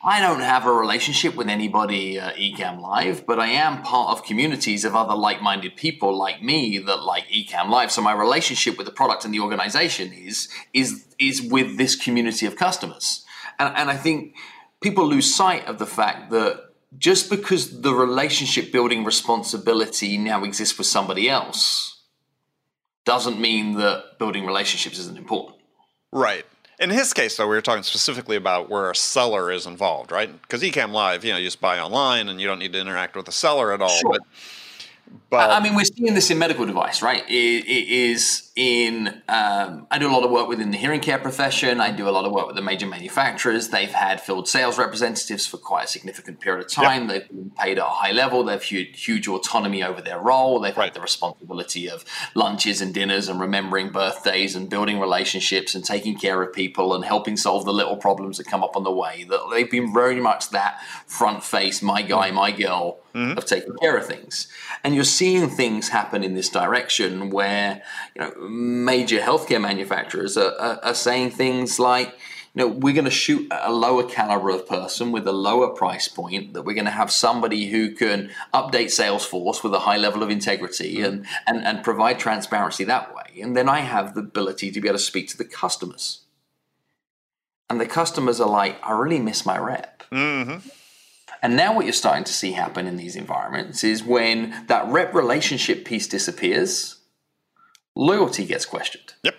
I 0.08 0.22
don't 0.22 0.42
have 0.42 0.68
a 0.68 0.72
relationship 0.72 1.36
with 1.36 1.50
anybody 1.50 2.20
uh, 2.20 2.28
at 2.28 2.36
Ecamm 2.36 2.80
Live, 2.80 3.26
but 3.26 3.40
I 3.40 3.48
am 3.48 3.82
part 3.82 4.12
of 4.12 4.24
communities 4.24 4.86
of 4.86 4.96
other 4.96 5.16
like-minded 5.16 5.76
people 5.76 6.16
like 6.16 6.44
me 6.44 6.78
that 6.78 7.02
like 7.02 7.28
Ecamm 7.30 7.70
Live. 7.70 7.92
So 7.92 8.04
my 8.04 8.14
relationship 8.14 8.78
with 8.78 8.86
the 8.86 8.94
product 8.94 9.26
and 9.26 9.34
the 9.34 9.40
organization 9.40 10.14
is 10.14 10.48
is 10.74 11.08
is 11.18 11.42
with 11.42 11.80
this 11.80 11.96
community 11.96 12.46
of 12.46 12.56
customers. 12.56 13.26
And, 13.58 13.76
and 13.76 13.90
I 13.90 13.98
think 13.98 14.36
people 14.80 15.08
lose 15.08 15.34
sight 15.34 15.66
of 15.66 15.80
the 15.80 15.88
fact 15.88 16.30
that 16.30 16.70
just 17.00 17.28
because 17.28 17.82
the 17.82 17.96
relationship 17.96 18.72
building 18.72 19.06
responsibility 19.06 20.20
now 20.20 20.44
exists 20.44 20.78
with 20.78 20.86
somebody 20.86 21.28
else 21.28 22.04
doesn't 23.06 23.40
mean 23.40 23.78
that 23.78 24.20
building 24.20 24.46
relationships 24.46 25.00
isn't 25.00 25.18
important. 25.18 25.58
Right. 26.12 26.46
In 26.80 26.90
his 26.90 27.14
case, 27.14 27.38
though, 27.38 27.48
we 27.48 27.56
were 27.56 27.62
talking 27.62 27.84
specifically 27.84 28.36
about 28.36 28.70
where 28.70 28.92
a 28.92 28.96
seller 28.96 29.52
is 29.52 29.66
involved, 29.66 30.12
right? 30.12 30.30
Because 30.42 30.62
Ecamm 30.62 30.92
Live, 30.92 31.24
you 31.24 31.32
know, 31.32 31.38
you 31.38 31.46
just 31.46 31.62
buy 31.62 31.80
online 31.80 32.28
and 32.28 32.42
you 32.42 32.48
don't 32.48 32.60
need 32.60 32.74
to 32.74 32.80
interact 32.80 33.16
with 33.16 33.26
the 33.26 33.32
seller 33.32 33.72
at 33.72 33.82
all. 33.82 33.90
Sure. 33.90 34.12
But, 34.12 34.22
but 35.30 35.50
I 35.52 35.60
mean, 35.60 35.76
we're 35.76 35.86
seeing 35.86 36.14
this 36.14 36.30
in 36.32 36.38
medical 36.40 36.66
device, 36.66 37.02
right? 37.02 37.24
It, 37.30 37.66
it 37.66 37.90
is 37.90 38.52
in. 38.56 39.08
Um, 39.28 39.86
I 39.92 39.98
do 40.00 40.08
a 40.08 40.14
lot 40.14 40.24
of 40.24 40.32
work 40.32 40.48
within 40.48 40.72
the 40.72 40.78
hearing 40.78 41.02
care 41.02 41.18
profession. 41.18 41.82
I 41.82 41.92
do 41.92 42.08
a 42.08 42.12
lot 42.12 42.26
of 42.26 42.32
work 42.32 42.48
with 42.48 42.56
the 42.56 42.62
major 42.62 42.86
manufacturers. 42.88 43.70
They've 43.70 43.92
had 43.92 44.22
field 44.22 44.48
sales 44.48 44.78
representatives 44.78 45.46
for 45.46 45.58
quite 45.58 45.86
a 45.86 45.88
significant 45.88 46.40
period 46.40 46.66
of 46.66 46.72
time. 46.72 47.08
They've 47.08 47.28
been 47.28 47.52
paid 47.58 47.80
at 47.80 47.86
a 47.86 47.90
high 47.90 48.12
level. 48.12 48.44
They've 48.44 48.62
huge, 48.62 49.04
huge 49.04 49.28
autonomy 49.28 49.84
over 49.84 50.02
their 50.02 50.20
role. 50.20 50.60
They've 50.60 50.76
Right. 50.78 50.86
had 50.86 50.94
the 50.94 51.02
responsibility 51.02 51.90
of 51.90 52.06
lunches 52.34 52.80
and 52.82 52.94
dinners 52.94 53.28
and 53.28 53.40
remembering 53.40 53.90
birthdays 53.90 54.56
and 54.56 54.70
building 54.70 55.00
relationships 55.00 55.76
and 55.76 55.84
taking 55.84 56.18
care 56.18 56.42
of 56.42 56.54
people 56.54 56.94
and 56.94 57.04
helping 57.04 57.36
solve 57.36 57.66
the 57.66 57.74
little 57.74 57.98
problems 57.98 58.38
that 58.38 58.46
come 58.48 58.64
up 58.64 58.76
on 58.78 58.84
the 58.84 58.92
way. 58.92 59.26
That 59.28 59.42
they've 59.52 59.70
been 59.70 59.94
very 59.94 60.22
much 60.22 60.52
that 60.52 60.80
front 61.08 61.44
face, 61.44 61.82
my 61.82 62.02
guy, 62.02 62.32
my 62.32 62.52
girl 62.52 63.00
of 63.16 63.46
taking 63.46 63.74
care 63.78 63.96
of 63.96 64.06
things. 64.06 64.48
And 64.84 64.94
you're 64.96 65.04
seeing 65.04 65.50
things 65.50 65.90
happen 65.90 66.24
in 66.24 66.34
this 66.34 66.50
direction 66.50 67.30
where 67.30 67.82
you 68.16 68.22
know 68.22 68.34
major 68.48 69.20
healthcare 69.20 69.62
manufacturers 69.62 70.38
are, 70.38 70.54
are, 70.60 70.80
are 70.84 70.94
saying 70.96 71.32
things 71.32 71.80
like, 71.80 72.10
you 72.54 72.62
know, 72.62 72.68
we're 72.68 72.94
going 72.94 73.06
to 73.06 73.12
shoot 73.12 73.48
a 73.52 73.72
lower 73.72 74.04
caliber 74.04 74.50
of 74.50 74.68
person 74.68 75.12
with 75.12 75.28
a 75.28 75.32
lower 75.34 75.70
price 75.70 76.08
point. 76.08 76.54
That 76.54 76.64
we're 76.64 76.74
going 76.74 76.86
to 76.86 76.92
have 76.92 77.12
somebody 77.12 77.68
who 77.68 77.92
can 77.92 78.32
update 78.54 78.86
Salesforce 78.86 79.64
with 79.64 79.74
a 79.74 79.80
high 79.80 79.98
level 79.98 80.24
of 80.24 80.30
integrity 80.30 81.02
and, 81.02 81.26
and 81.46 81.66
and 81.66 81.84
provide 81.84 82.18
transparency 82.18 82.84
that 82.86 83.14
way. 83.14 83.42
And 83.42 83.56
then 83.56 83.68
I 83.68 83.80
have 83.80 84.14
the 84.16 84.22
ability 84.22 84.72
to 84.72 84.82
be 84.82 84.88
able 84.88 84.98
to 84.98 85.04
speak 85.04 85.28
to 85.30 85.38
the 85.38 85.46
customers. 85.46 86.22
And 87.70 87.82
the 87.82 87.88
customers 87.88 88.40
are 88.40 88.50
like, 88.50 88.78
I 88.84 88.92
really 88.92 89.20
miss 89.20 89.46
my 89.46 89.58
rep. 89.58 90.04
Mhm. 90.12 90.62
And 91.46 91.56
now, 91.56 91.76
what 91.76 91.86
you're 91.86 91.94
starting 91.94 92.24
to 92.24 92.34
see 92.34 92.54
happen 92.54 92.88
in 92.88 92.96
these 92.96 93.16
environments 93.16 93.84
is 93.84 94.04
when 94.04 94.66
that 94.66 94.88
rep 94.88 95.14
relationship 95.14 95.86
piece 95.86 96.08
disappears, 96.08 96.96
loyalty 97.96 98.48
gets 98.48 98.66
questioned. 98.66 99.14
Yep. 99.22 99.36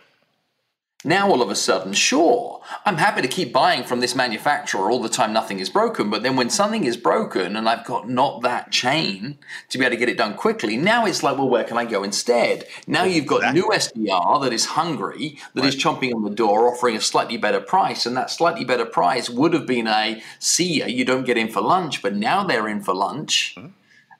Now, 1.04 1.28
all 1.28 1.42
of 1.42 1.50
a 1.50 1.54
sudden, 1.54 1.92
sure, 1.92 2.62
I'm 2.84 2.96
happy 2.96 3.22
to 3.22 3.28
keep 3.28 3.52
buying 3.52 3.84
from 3.84 4.00
this 4.00 4.14
manufacturer 4.14 4.90
all 4.90 5.00
the 5.00 5.10
time, 5.10 5.32
nothing 5.32 5.60
is 5.60 5.68
broken. 5.68 6.08
But 6.08 6.22
then 6.22 6.36
when 6.36 6.48
something 6.50 6.84
is 6.84 6.96
broken 6.96 7.54
and 7.54 7.68
I've 7.68 7.84
got 7.84 8.08
not 8.08 8.42
that 8.42 8.72
chain 8.72 9.38
to 9.68 9.78
be 9.78 9.84
able 9.84 9.94
to 9.94 9.98
get 9.98 10.08
it 10.08 10.16
done 10.16 10.34
quickly, 10.34 10.76
now 10.76 11.04
it's 11.04 11.22
like, 11.22 11.36
well, 11.36 11.50
where 11.50 11.64
can 11.64 11.76
I 11.76 11.84
go 11.84 12.02
instead? 12.02 12.66
Now 12.86 13.04
you've 13.04 13.26
got 13.26 13.54
new 13.54 13.68
SDR 13.68 14.42
that 14.42 14.52
is 14.52 14.64
hungry, 14.64 15.38
that 15.54 15.66
is 15.66 15.76
chomping 15.76 16.14
on 16.14 16.24
the 16.24 16.30
door, 16.30 16.66
offering 16.66 16.96
a 16.96 17.00
slightly 17.00 17.36
better 17.36 17.60
price. 17.60 18.06
And 18.06 18.16
that 18.16 18.30
slightly 18.30 18.64
better 18.64 18.86
price 18.86 19.28
would 19.28 19.52
have 19.52 19.66
been 19.66 19.86
a 19.86 20.22
see 20.38 20.78
ya, 20.78 20.86
you 20.86 21.04
don't 21.04 21.24
get 21.24 21.36
in 21.36 21.48
for 21.48 21.60
lunch. 21.60 22.00
But 22.02 22.16
now 22.16 22.42
they're 22.42 22.68
in 22.68 22.82
for 22.82 22.94
lunch. 22.94 23.54
Mm-hmm. 23.56 23.68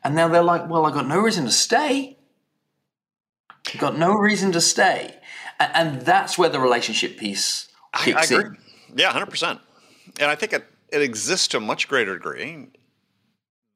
And 0.05 0.15
now 0.15 0.29
they're 0.29 0.43
like, 0.43 0.69
well, 0.69 0.87
I 0.87 0.93
got 0.93 1.09
no 1.09 1.19
reason 1.19 1.47
to 1.47 1.51
stay. 1.51 2.17
I've 3.51 3.81
Got 3.81 3.99
no 3.99 4.13
reason 4.13 4.53
to 4.53 4.61
stay. 4.61 5.19
A- 5.61 5.77
And 5.77 6.03
that's 6.03 6.37
where 6.39 6.49
the 6.49 6.61
relationship 6.61 7.17
piece 7.17 7.69
I, 7.95 8.15
I 8.17 8.23
agree. 8.25 8.45
In. 8.45 8.57
Yeah, 8.97 9.11
hundred 9.13 9.31
percent. 9.31 9.61
And 10.21 10.31
I 10.31 10.35
think 10.35 10.53
it 10.53 10.65
it 10.93 11.03
exists 11.03 11.49
to 11.49 11.57
a 11.57 11.61
much 11.61 11.89
greater 11.89 12.15
degree 12.15 12.69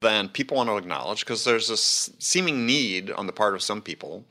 than 0.01 0.29
people 0.29 0.57
want 0.57 0.69
to 0.69 0.77
acknowledge 0.77 1.21
because 1.21 1.43
there's 1.43 1.69
a 1.69 1.77
seeming 1.77 2.65
need 2.65 3.11
on 3.11 3.27
the 3.27 3.33
part 3.33 3.53
of 3.53 3.61
some 3.61 3.81
people 3.81 4.25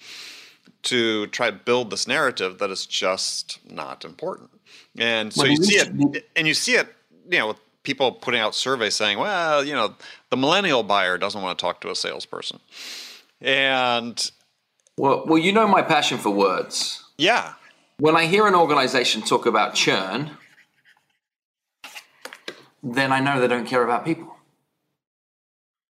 to 0.82 1.26
try 1.28 1.50
to 1.50 1.56
build 1.56 1.90
this 1.90 2.08
narrative 2.08 2.58
that 2.58 2.70
is 2.70 2.86
just 2.86 3.60
not 3.70 4.04
important. 4.04 4.50
And 4.98 5.32
so 5.32 5.42
well, 5.42 5.50
you 5.50 5.56
see 5.56 5.76
it, 5.76 6.26
and 6.34 6.48
you 6.48 6.54
see 6.54 6.74
it, 6.74 6.88
you 7.30 7.38
know, 7.38 7.48
with 7.48 7.58
people 7.82 8.12
putting 8.12 8.40
out 8.40 8.54
surveys 8.54 8.94
saying, 8.94 9.18
well, 9.18 9.64
you 9.64 9.74
know, 9.74 9.94
the 10.30 10.36
millennial 10.36 10.82
buyer 10.82 11.18
doesn't 11.18 11.40
want 11.40 11.58
to 11.58 11.62
talk 11.62 11.80
to 11.82 11.90
a 11.90 11.94
salesperson. 11.94 12.60
And 13.40 14.30
well, 14.96 15.24
well, 15.26 15.38
you 15.38 15.52
know 15.52 15.66
my 15.68 15.82
passion 15.82 16.18
for 16.18 16.30
words. 16.30 17.04
Yeah. 17.20 17.52
When 17.98 18.16
I 18.16 18.24
hear 18.24 18.46
an 18.46 18.54
organization 18.54 19.20
talk 19.20 19.44
about 19.44 19.74
churn, 19.74 20.30
then 22.82 23.12
I 23.12 23.20
know 23.20 23.38
they 23.38 23.46
don't 23.46 23.66
care 23.66 23.84
about 23.84 24.06
people 24.06 24.38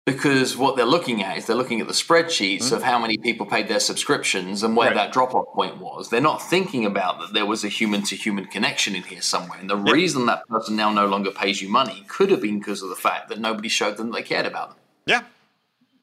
because 0.07 0.57
what 0.57 0.77
they're 0.77 0.87
looking 0.87 1.23
at 1.23 1.37
is 1.37 1.45
they're 1.45 1.55
looking 1.55 1.83
at 1.83 1.87
the 1.87 1.93
spreadsheets 1.93 2.63
mm-hmm. 2.63 2.77
of 2.77 2.83
how 2.83 2.99
many 2.99 3.19
people 3.19 3.45
paid 3.45 3.69
their 3.69 3.81
subscriptions 3.81 4.63
and 4.63 4.75
where 4.75 4.89
right. 4.89 4.95
that 4.97 5.13
drop 5.13 5.35
off 5.35 5.55
point 5.55 5.77
was. 5.77 6.09
They're 6.09 6.23
not 6.23 6.39
thinking 6.39 6.87
about 6.87 7.21
that 7.21 7.35
there 7.35 7.45
was 7.45 7.65
a 7.65 7.69
human 7.69 8.03
to 8.05 8.17
human 8.17 8.47
connection 8.47 8.95
in 8.95 9.03
here 9.03 9.21
somewhere. 9.21 9.59
And 9.61 9.69
the 9.69 9.77
reason 9.77 10.25
that 10.25 10.49
person 10.49 10.75
now 10.75 10.91
no 10.91 11.07
longer 11.07 11.31
pays 11.31 11.61
you 11.61 11.69
money 11.69 12.03
could 12.09 12.31
have 12.31 12.41
been 12.41 12.61
because 12.61 12.83
of 12.83 12.89
the 12.89 12.97
fact 12.97 13.29
that 13.29 13.39
nobody 13.39 13.69
showed 13.69 13.99
them 13.99 14.11
they 14.11 14.23
cared 14.23 14.47
about 14.47 14.71
them. 14.71 14.79
Yeah, 15.05 15.25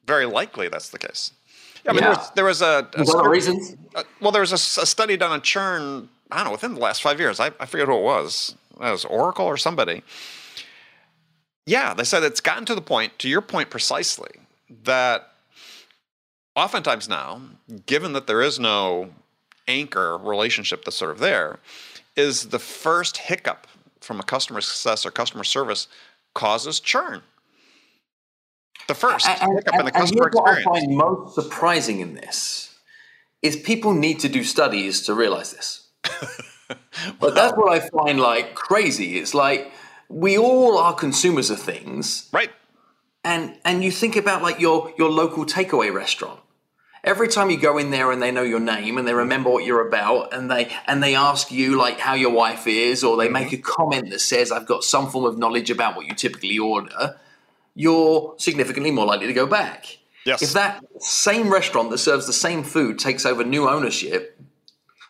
very 0.06 0.26
likely 0.26 0.68
that's 0.68 0.90
the 0.90 0.98
case. 0.98 1.32
Yeah, 1.84 1.90
I 1.90 1.94
mean, 1.94 2.02
yeah. 2.02 2.08
there, 2.34 2.44
was, 2.44 2.60
there 2.92 2.98
was 2.98 3.12
a. 3.12 3.18
a 3.18 3.28
reasons? 3.28 3.76
Uh, 3.94 4.02
well, 4.20 4.32
there 4.32 4.42
was 4.42 4.52
a, 4.52 4.80
a, 4.82 4.86
study 4.86 5.16
done 5.16 5.30
on 5.30 5.42
churn, 5.42 6.08
I 6.30 6.36
don't 6.36 6.46
know, 6.46 6.52
within 6.52 6.74
the 6.74 6.80
last 6.80 7.02
five 7.02 7.20
years. 7.20 7.40
I, 7.40 7.50
I 7.60 7.66
forget 7.66 7.86
who 7.86 7.96
it 7.96 8.02
was. 8.02 8.54
It 8.74 8.90
was 8.90 9.04
Oracle 9.04 9.46
or 9.46 9.56
somebody 9.56 10.02
yeah, 11.68 11.92
they 11.92 12.04
said 12.04 12.22
it's 12.22 12.40
gotten 12.40 12.64
to 12.64 12.74
the 12.74 12.80
point, 12.80 13.18
to 13.18 13.28
your 13.28 13.42
point 13.42 13.68
precisely, 13.68 14.30
that 14.84 15.32
oftentimes 16.56 17.10
now, 17.10 17.42
given 17.84 18.14
that 18.14 18.26
there 18.26 18.40
is 18.40 18.58
no 18.58 19.10
anchor 19.68 20.16
relationship 20.16 20.84
that's 20.84 20.96
sort 20.96 21.10
of 21.10 21.18
there, 21.18 21.58
is 22.16 22.48
the 22.48 22.58
first 22.58 23.18
hiccup 23.18 23.66
from 24.00 24.18
a 24.18 24.22
customer 24.22 24.62
success 24.62 25.04
or 25.04 25.10
customer 25.10 25.44
service 25.44 25.88
causes 26.34 26.80
churn. 26.80 27.20
The 28.88 28.94
first 28.94 29.28
and, 29.28 29.54
hiccup 29.54 29.74
and, 29.74 29.86
the 29.86 29.92
customer 29.92 30.28
experience. 30.28 30.66
What 30.66 30.76
I 30.76 30.80
find 30.80 30.96
most 30.96 31.34
surprising 31.34 32.00
in 32.00 32.14
this 32.14 32.74
is 33.42 33.54
people 33.56 33.92
need 33.92 34.20
to 34.20 34.28
do 34.28 34.42
studies 34.42 35.02
to 35.02 35.14
realize 35.14 35.52
this. 35.52 35.88
well, 36.68 36.78
but 37.20 37.34
that's 37.34 37.56
what 37.56 37.70
I 37.70 37.80
find 37.80 38.18
like 38.18 38.54
crazy. 38.54 39.18
It's 39.18 39.34
like 39.34 39.70
we 40.08 40.38
all 40.38 40.78
are 40.78 40.94
consumers 40.94 41.50
of 41.50 41.60
things. 41.60 42.28
Right. 42.32 42.50
And 43.24 43.56
and 43.64 43.84
you 43.84 43.90
think 43.90 44.16
about 44.16 44.42
like 44.42 44.58
your 44.58 44.92
your 44.96 45.10
local 45.10 45.44
takeaway 45.44 45.92
restaurant. 45.92 46.40
Every 47.04 47.28
time 47.28 47.50
you 47.50 47.58
go 47.58 47.78
in 47.78 47.90
there 47.90 48.10
and 48.10 48.20
they 48.20 48.32
know 48.32 48.42
your 48.42 48.58
name 48.58 48.98
and 48.98 49.06
they 49.06 49.14
remember 49.14 49.50
what 49.50 49.64
you're 49.64 49.86
about 49.86 50.32
and 50.34 50.50
they 50.50 50.74
and 50.86 51.02
they 51.02 51.14
ask 51.14 51.52
you 51.52 51.76
like 51.76 52.00
how 52.00 52.14
your 52.14 52.30
wife 52.30 52.66
is 52.66 53.04
or 53.04 53.16
they 53.16 53.24
mm-hmm. 53.26 53.34
make 53.34 53.52
a 53.52 53.58
comment 53.58 54.10
that 54.10 54.20
says 54.20 54.50
I've 54.50 54.66
got 54.66 54.82
some 54.82 55.08
form 55.10 55.24
of 55.24 55.38
knowledge 55.38 55.70
about 55.70 55.94
what 55.94 56.06
you 56.06 56.14
typically 56.14 56.58
order, 56.58 57.20
you're 57.78 58.34
significantly 58.38 58.90
more 58.90 59.06
likely 59.06 59.28
to 59.28 59.32
go 59.32 59.46
back. 59.46 59.98
Yes. 60.26 60.42
If 60.42 60.52
that 60.54 60.84
same 60.98 61.48
restaurant 61.48 61.90
that 61.90 61.98
serves 61.98 62.26
the 62.26 62.32
same 62.32 62.64
food 62.64 62.98
takes 62.98 63.24
over 63.24 63.44
new 63.44 63.68
ownership, 63.68 64.36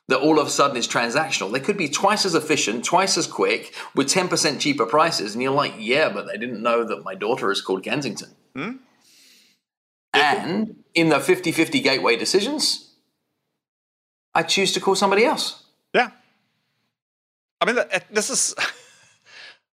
that 0.09 0.19
all 0.19 0.39
of 0.39 0.47
a 0.47 0.51
sudden 0.51 0.77
is 0.77 0.87
transactional. 0.87 1.51
They 1.51 1.61
could 1.61 1.79
be 1.79 1.89
twice 1.89 2.27
as 2.27 2.35
efficient, 2.35 2.85
twice 2.85 3.17
as 3.17 3.27
quick, 3.27 3.75
with 3.95 4.09
10% 4.09 4.61
cheaper 4.61 4.85
prices. 4.85 5.33
And 5.33 5.43
you're 5.43 5.53
like, 5.53 5.75
yeah, 5.79 6.11
but 6.11 6.27
they 6.27 6.37
didn't 6.37 6.63
know 6.63 6.85
that 6.85 7.05
my 7.05 7.15
daughter 7.15 7.51
is 7.51 7.63
called 7.63 7.83
Kensington. 7.85 8.35
Hmm? 8.55 8.73
And 10.13 10.85
in 10.93 11.09
the 11.09 11.21
50 11.21 11.53
50 11.53 11.81
gateway 11.81 12.17
decisions, 12.17 12.91
I 14.35 14.43
choose 14.43 14.73
to 14.75 14.81
call 14.81 14.95
somebody 14.95 15.25
else. 15.25 15.65
Yeah. 15.95 16.11
I 17.63 17.65
mean, 17.65 17.83
this 18.11 18.29
is, 18.29 18.55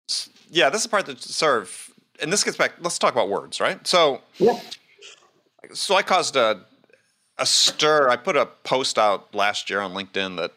yeah, 0.51 0.71
this 0.71 0.81
is 0.81 0.87
part 0.89 1.07
that 1.07 1.43
of, 1.43 1.90
and 2.21 2.33
this 2.33 2.45
gets 2.45 2.57
back, 2.57 2.73
let's 2.81 2.99
talk 2.99 3.13
about 3.13 3.29
words, 3.29 3.61
right? 3.61 3.85
So, 3.87 4.21
yeah. 4.39 4.59
So 5.73 5.95
I 5.95 6.03
caused 6.03 6.37
a 6.37 6.63
a 7.39 7.47
stir. 7.47 8.09
I 8.09 8.17
put 8.17 8.37
a 8.37 8.47
post 8.47 8.99
out 8.99 9.35
last 9.35 9.71
year 9.71 9.81
on 9.81 9.93
LinkedIn 9.93 10.37
that 10.37 10.53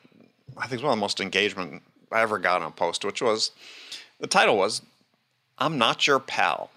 I 0.57 0.67
think 0.67 0.73
was 0.73 0.83
one 0.83 0.93
of 0.93 0.97
the 0.97 1.01
most 1.01 1.21
engagement 1.21 1.81
I 2.11 2.21
ever 2.21 2.37
got 2.37 2.61
on 2.61 2.67
a 2.67 2.71
post, 2.71 3.05
which 3.05 3.21
was 3.21 3.51
the 4.19 4.27
title 4.27 4.57
was 4.57 4.81
"I'm 5.57 5.77
not 5.77 6.05
your 6.05 6.19
pal." 6.19 6.69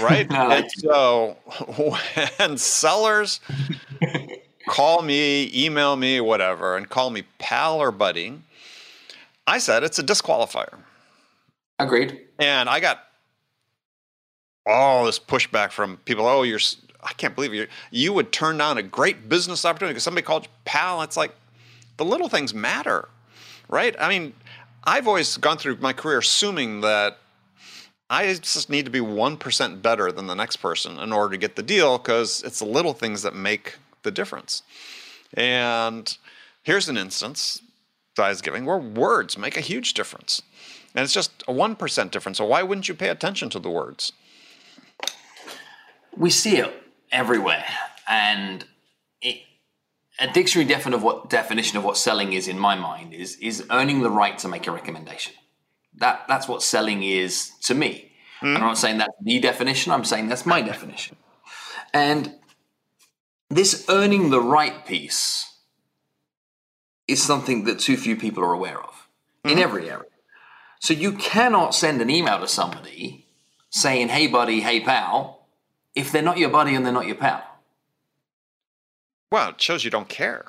Right, 0.00 0.26
and 0.30 0.70
so 0.78 1.36
when 2.38 2.56
sellers 2.56 3.40
call 4.66 5.02
me, 5.02 5.50
email 5.54 5.96
me, 5.96 6.20
whatever, 6.20 6.76
and 6.76 6.88
call 6.88 7.10
me 7.10 7.24
pal 7.38 7.78
or 7.78 7.92
buddy, 7.92 8.40
I 9.46 9.58
said 9.58 9.84
it's 9.84 9.98
a 9.98 10.02
disqualifier. 10.02 10.78
Agreed. 11.78 12.20
And 12.38 12.68
I 12.68 12.80
got 12.80 13.04
all 14.66 15.04
this 15.04 15.18
pushback 15.18 15.70
from 15.70 15.98
people. 15.98 16.26
Oh, 16.26 16.42
you're 16.42 16.60
I 17.02 17.12
can't 17.12 17.34
believe 17.34 17.54
you 17.54 17.66
you 17.90 18.12
would 18.12 18.32
turn 18.32 18.58
down 18.58 18.78
a 18.78 18.82
great 18.82 19.28
business 19.28 19.64
opportunity 19.64 19.94
because 19.94 20.02
somebody 20.02 20.24
called 20.24 20.44
you 20.44 20.50
pal. 20.64 21.02
It's 21.02 21.16
like 21.16 21.34
the 21.96 22.04
little 22.04 22.28
things 22.28 22.52
matter, 22.52 23.08
right? 23.68 23.94
I 23.98 24.08
mean, 24.08 24.34
I've 24.84 25.06
always 25.06 25.36
gone 25.36 25.56
through 25.58 25.76
my 25.76 25.92
career 25.92 26.18
assuming 26.18 26.80
that 26.82 27.18
I 28.08 28.34
just 28.34 28.70
need 28.70 28.84
to 28.84 28.90
be 28.90 29.00
1% 29.00 29.82
better 29.82 30.12
than 30.12 30.28
the 30.28 30.34
next 30.34 30.56
person 30.56 30.98
in 30.98 31.12
order 31.12 31.32
to 31.32 31.38
get 31.38 31.56
the 31.56 31.62
deal 31.62 31.98
because 31.98 32.42
it's 32.44 32.60
the 32.60 32.64
little 32.64 32.92
things 32.92 33.22
that 33.22 33.34
make 33.34 33.78
the 34.02 34.12
difference. 34.12 34.62
And 35.34 36.16
here's 36.62 36.88
an 36.88 36.96
instance 36.96 37.62
that 38.16 38.24
I 38.24 38.28
was 38.28 38.42
giving 38.42 38.64
where 38.64 38.78
words 38.78 39.36
make 39.36 39.56
a 39.56 39.60
huge 39.60 39.94
difference. 39.94 40.42
And 40.94 41.02
it's 41.02 41.12
just 41.12 41.42
a 41.48 41.52
1% 41.52 42.10
difference. 42.10 42.38
So 42.38 42.46
why 42.46 42.62
wouldn't 42.62 42.88
you 42.88 42.94
pay 42.94 43.08
attention 43.08 43.50
to 43.50 43.58
the 43.58 43.70
words? 43.70 44.12
We 46.16 46.30
see 46.30 46.56
it 46.56 46.72
everywhere. 47.12 47.64
And 48.08 48.64
it, 49.20 49.40
a 50.18 50.32
dictionary 50.32 50.68
definition 50.68 50.94
of 50.94 51.02
what 51.02 51.30
definition 51.30 51.78
of 51.78 51.84
what 51.84 51.96
selling 51.96 52.32
is 52.32 52.48
in 52.48 52.58
my 52.58 52.74
mind 52.74 53.12
is 53.12 53.36
is 53.36 53.66
earning 53.70 54.02
the 54.02 54.10
right 54.10 54.38
to 54.38 54.48
make 54.48 54.66
a 54.66 54.72
recommendation. 54.72 55.34
That 55.94 56.26
that's 56.28 56.48
what 56.48 56.62
selling 56.62 57.02
is 57.02 57.52
to 57.62 57.74
me. 57.74 58.12
Mm. 58.42 58.56
I'm 58.56 58.60
not 58.60 58.78
saying 58.78 58.98
that's 58.98 59.14
the 59.22 59.38
definition. 59.38 59.92
I'm 59.92 60.04
saying 60.04 60.28
that's 60.28 60.46
my 60.46 60.60
definition. 60.60 61.16
And 61.92 62.34
this 63.48 63.86
earning 63.88 64.30
the 64.30 64.40
right 64.40 64.84
piece 64.86 65.54
is 67.08 67.22
something 67.22 67.64
that 67.64 67.78
too 67.78 67.96
few 67.96 68.16
people 68.16 68.42
are 68.42 68.52
aware 68.52 68.80
of 68.82 69.08
mm. 69.44 69.52
in 69.52 69.58
hmm. 69.58 69.62
every 69.62 69.88
area. 69.90 70.04
So 70.80 70.92
you 70.92 71.12
cannot 71.12 71.74
send 71.74 72.02
an 72.02 72.10
email 72.10 72.38
to 72.40 72.48
somebody 72.48 73.26
saying, 73.70 74.08
"Hey, 74.08 74.26
buddy, 74.26 74.60
hey, 74.60 74.80
pal," 74.80 75.35
if 75.96 76.12
they're 76.12 76.22
not 76.22 76.38
your 76.38 76.50
buddy 76.50 76.74
and 76.74 76.84
they're 76.84 76.92
not 76.92 77.06
your 77.06 77.16
pal? 77.16 77.42
Well, 79.32 79.50
it 79.50 79.60
shows 79.60 79.84
you 79.84 79.90
don't 79.90 80.08
care. 80.08 80.44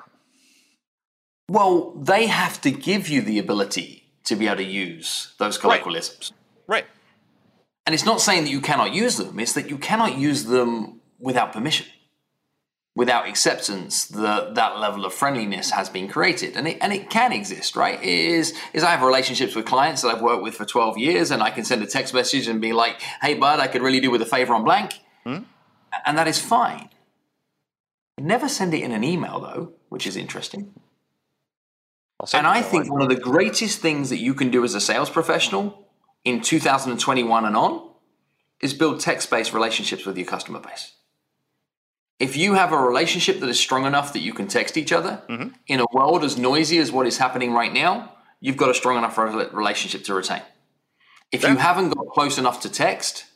Well, 1.48 1.92
they 1.96 2.26
have 2.26 2.60
to 2.60 2.70
give 2.70 3.08
you 3.08 3.22
the 3.22 3.38
ability 3.38 4.04
to 4.24 4.36
be 4.36 4.46
able 4.46 4.58
to 4.58 4.64
use 4.64 5.34
those 5.38 5.58
colloquialisms. 5.58 6.32
Right. 6.66 6.84
right. 6.84 6.86
And 7.86 7.94
it's 7.94 8.04
not 8.04 8.20
saying 8.20 8.44
that 8.44 8.50
you 8.50 8.60
cannot 8.60 8.92
use 8.92 9.16
them, 9.16 9.40
it's 9.40 9.54
that 9.54 9.70
you 9.70 9.78
cannot 9.78 10.18
use 10.18 10.44
them 10.44 11.00
without 11.18 11.54
permission, 11.54 11.86
without 12.94 13.26
acceptance 13.26 14.04
that 14.08 14.54
that 14.54 14.78
level 14.78 15.06
of 15.06 15.14
friendliness 15.14 15.70
has 15.70 15.88
been 15.88 16.06
created. 16.06 16.54
And 16.54 16.68
it, 16.68 16.76
and 16.82 16.92
it 16.92 17.08
can 17.08 17.32
exist, 17.32 17.74
right? 17.74 17.98
It 18.00 18.06
is, 18.06 18.54
is 18.74 18.84
I 18.84 18.90
have 18.90 19.02
relationships 19.02 19.56
with 19.56 19.64
clients 19.64 20.02
that 20.02 20.14
I've 20.14 20.22
worked 20.22 20.42
with 20.42 20.54
for 20.54 20.66
12 20.66 20.98
years 20.98 21.30
and 21.30 21.42
I 21.42 21.50
can 21.50 21.64
send 21.64 21.82
a 21.82 21.86
text 21.86 22.12
message 22.12 22.46
and 22.46 22.60
be 22.60 22.74
like, 22.74 23.00
hey, 23.22 23.32
bud, 23.32 23.58
I 23.58 23.68
could 23.68 23.80
really 23.80 24.00
do 24.00 24.10
with 24.10 24.20
a 24.20 24.26
favor 24.26 24.52
on 24.52 24.64
blank 24.64 25.00
Hmm? 25.28 25.42
And 26.06 26.16
that 26.16 26.26
is 26.26 26.40
fine. 26.40 26.88
Never 28.18 28.48
send 28.48 28.72
it 28.74 28.82
in 28.82 28.92
an 28.92 29.04
email, 29.04 29.40
though, 29.40 29.74
which 29.90 30.06
is 30.06 30.16
interesting. 30.16 30.72
And 32.32 32.46
I 32.46 32.62
think 32.62 32.90
one 32.90 33.02
of 33.02 33.08
the 33.08 33.16
greatest 33.16 33.80
things 33.80 34.10
that 34.10 34.18
you 34.18 34.34
can 34.34 34.50
do 34.50 34.64
as 34.64 34.74
a 34.74 34.80
sales 34.80 35.08
professional 35.08 35.86
in 36.24 36.40
2021 36.40 37.44
and 37.44 37.56
on 37.56 37.90
is 38.60 38.74
build 38.74 38.98
text 39.00 39.30
based 39.30 39.52
relationships 39.52 40.04
with 40.04 40.16
your 40.16 40.26
customer 40.26 40.58
base. 40.58 40.94
If 42.18 42.36
you 42.36 42.54
have 42.54 42.72
a 42.72 42.76
relationship 42.76 43.38
that 43.38 43.48
is 43.48 43.60
strong 43.60 43.84
enough 43.84 44.12
that 44.14 44.20
you 44.20 44.32
can 44.32 44.48
text 44.48 44.76
each 44.76 44.90
other 44.90 45.22
mm-hmm. 45.28 45.50
in 45.68 45.78
a 45.78 45.86
world 45.92 46.24
as 46.24 46.36
noisy 46.36 46.78
as 46.78 46.90
what 46.90 47.06
is 47.06 47.18
happening 47.18 47.52
right 47.52 47.72
now, 47.72 48.14
you've 48.40 48.56
got 48.56 48.70
a 48.70 48.74
strong 48.74 48.98
enough 48.98 49.16
relationship 49.16 50.02
to 50.04 50.14
retain. 50.14 50.42
If 51.30 51.44
yeah. 51.44 51.50
you 51.50 51.56
haven't 51.58 51.90
got 51.90 52.08
close 52.08 52.36
enough 52.38 52.60
to 52.62 52.68
text, 52.68 53.26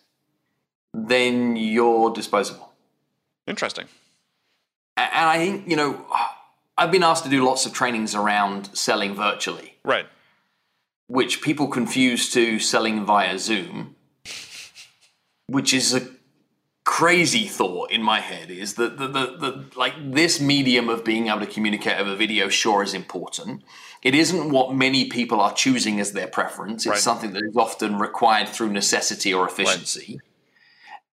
then 0.94 1.56
you're 1.56 2.10
disposable. 2.12 2.72
Interesting. 3.46 3.86
And 4.96 5.28
I 5.28 5.38
think, 5.38 5.68
you 5.68 5.76
know, 5.76 6.06
I've 6.76 6.90
been 6.90 7.02
asked 7.02 7.24
to 7.24 7.30
do 7.30 7.44
lots 7.44 7.66
of 7.66 7.72
trainings 7.72 8.14
around 8.14 8.76
selling 8.76 9.14
virtually. 9.14 9.78
Right. 9.84 10.06
which 11.08 11.42
people 11.42 11.66
confuse 11.68 12.30
to 12.32 12.58
selling 12.58 13.04
via 13.04 13.38
Zoom, 13.38 13.96
which 15.46 15.74
is 15.74 15.92
a 15.94 16.02
crazy 16.84 17.46
thought 17.46 17.90
in 17.90 18.02
my 18.02 18.20
head 18.20 18.50
is 18.50 18.74
that 18.74 18.98
the, 18.98 19.06
the, 19.06 19.26
the, 19.38 19.64
like 19.76 19.94
this 20.12 20.40
medium 20.40 20.88
of 20.88 21.04
being 21.04 21.28
able 21.28 21.40
to 21.40 21.46
communicate 21.46 21.98
over 21.98 22.14
video 22.16 22.48
sure 22.48 22.82
is 22.82 22.92
important 22.92 23.62
it 24.02 24.16
isn't 24.16 24.50
what 24.50 24.74
many 24.74 25.08
people 25.08 25.40
are 25.40 25.52
choosing 25.54 26.00
as 26.00 26.10
their 26.12 26.26
preference 26.26 26.84
it's 26.84 26.90
Right. 26.90 26.98
something 26.98 27.32
that 27.34 27.44
is 27.44 27.56
often 27.56 27.98
required 27.98 28.48
through 28.48 28.70
necessity 28.70 29.32
or 29.32 29.46
efficiency 29.46 30.20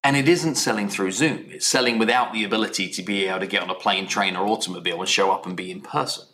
and 0.08 0.16
it 0.16 0.28
isn't 0.28 0.56
selling 0.56 0.90
through 0.90 1.12
zoom 1.12 1.46
it's 1.50 1.68
selling 1.68 1.98
without 2.00 2.34
the 2.34 2.44
ability 2.44 2.88
to 2.90 3.04
be 3.04 3.26
able 3.28 3.40
to 3.40 3.48
get 3.48 3.62
on 3.62 3.70
a 3.70 3.76
plane 3.76 4.08
train 4.08 4.36
or 4.36 4.48
automobile 4.48 5.00
and 5.00 5.10
show 5.10 5.32
up 5.32 5.46
and 5.46 5.56
be 5.56 5.70
in 5.70 5.82
person 5.82 6.26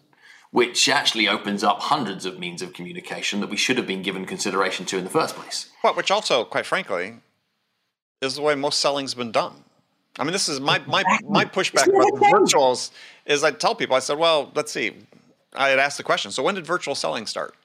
which 0.51 0.87
actually 0.87 1.27
opens 1.27 1.63
up 1.63 1.79
hundreds 1.79 2.25
of 2.25 2.37
means 2.37 2.61
of 2.61 2.73
communication 2.73 3.41
that 3.41 3.49
we 3.49 3.57
should 3.57 3.77
have 3.77 3.87
been 3.87 4.03
given 4.03 4.23
consideration 4.23 4.85
to 4.85 4.97
in 4.99 5.03
the 5.03 5.09
first 5.09 5.35
place 5.35 5.71
Well, 5.83 5.95
which 5.95 6.11
also, 6.11 6.45
quite 6.45 6.65
frankly, 6.65 7.15
is 8.21 8.35
the 8.35 8.41
way 8.41 8.55
most 8.55 8.79
selling's 8.79 9.13
been 9.13 9.31
done. 9.31 9.53
I 10.17 10.23
mean, 10.23 10.31
this 10.31 10.47
is 10.47 10.59
my 10.59 10.79
my 10.87 11.03
my 11.27 11.45
pushback 11.45 11.87
about 11.87 12.13
virtuals 12.31 12.91
is 13.25 13.43
I 13.43 13.51
tell 13.51 13.75
people 13.75 13.95
I 13.95 13.99
said, 13.99 14.17
well, 14.17 14.51
let's 14.55 14.71
see. 14.71 14.93
I 15.55 15.69
had 15.69 15.79
asked 15.79 15.97
the 15.97 16.03
question. 16.03 16.31
So 16.31 16.43
when 16.43 16.55
did 16.55 16.65
virtual 16.65 16.95
selling 16.95 17.25
start? 17.25 17.55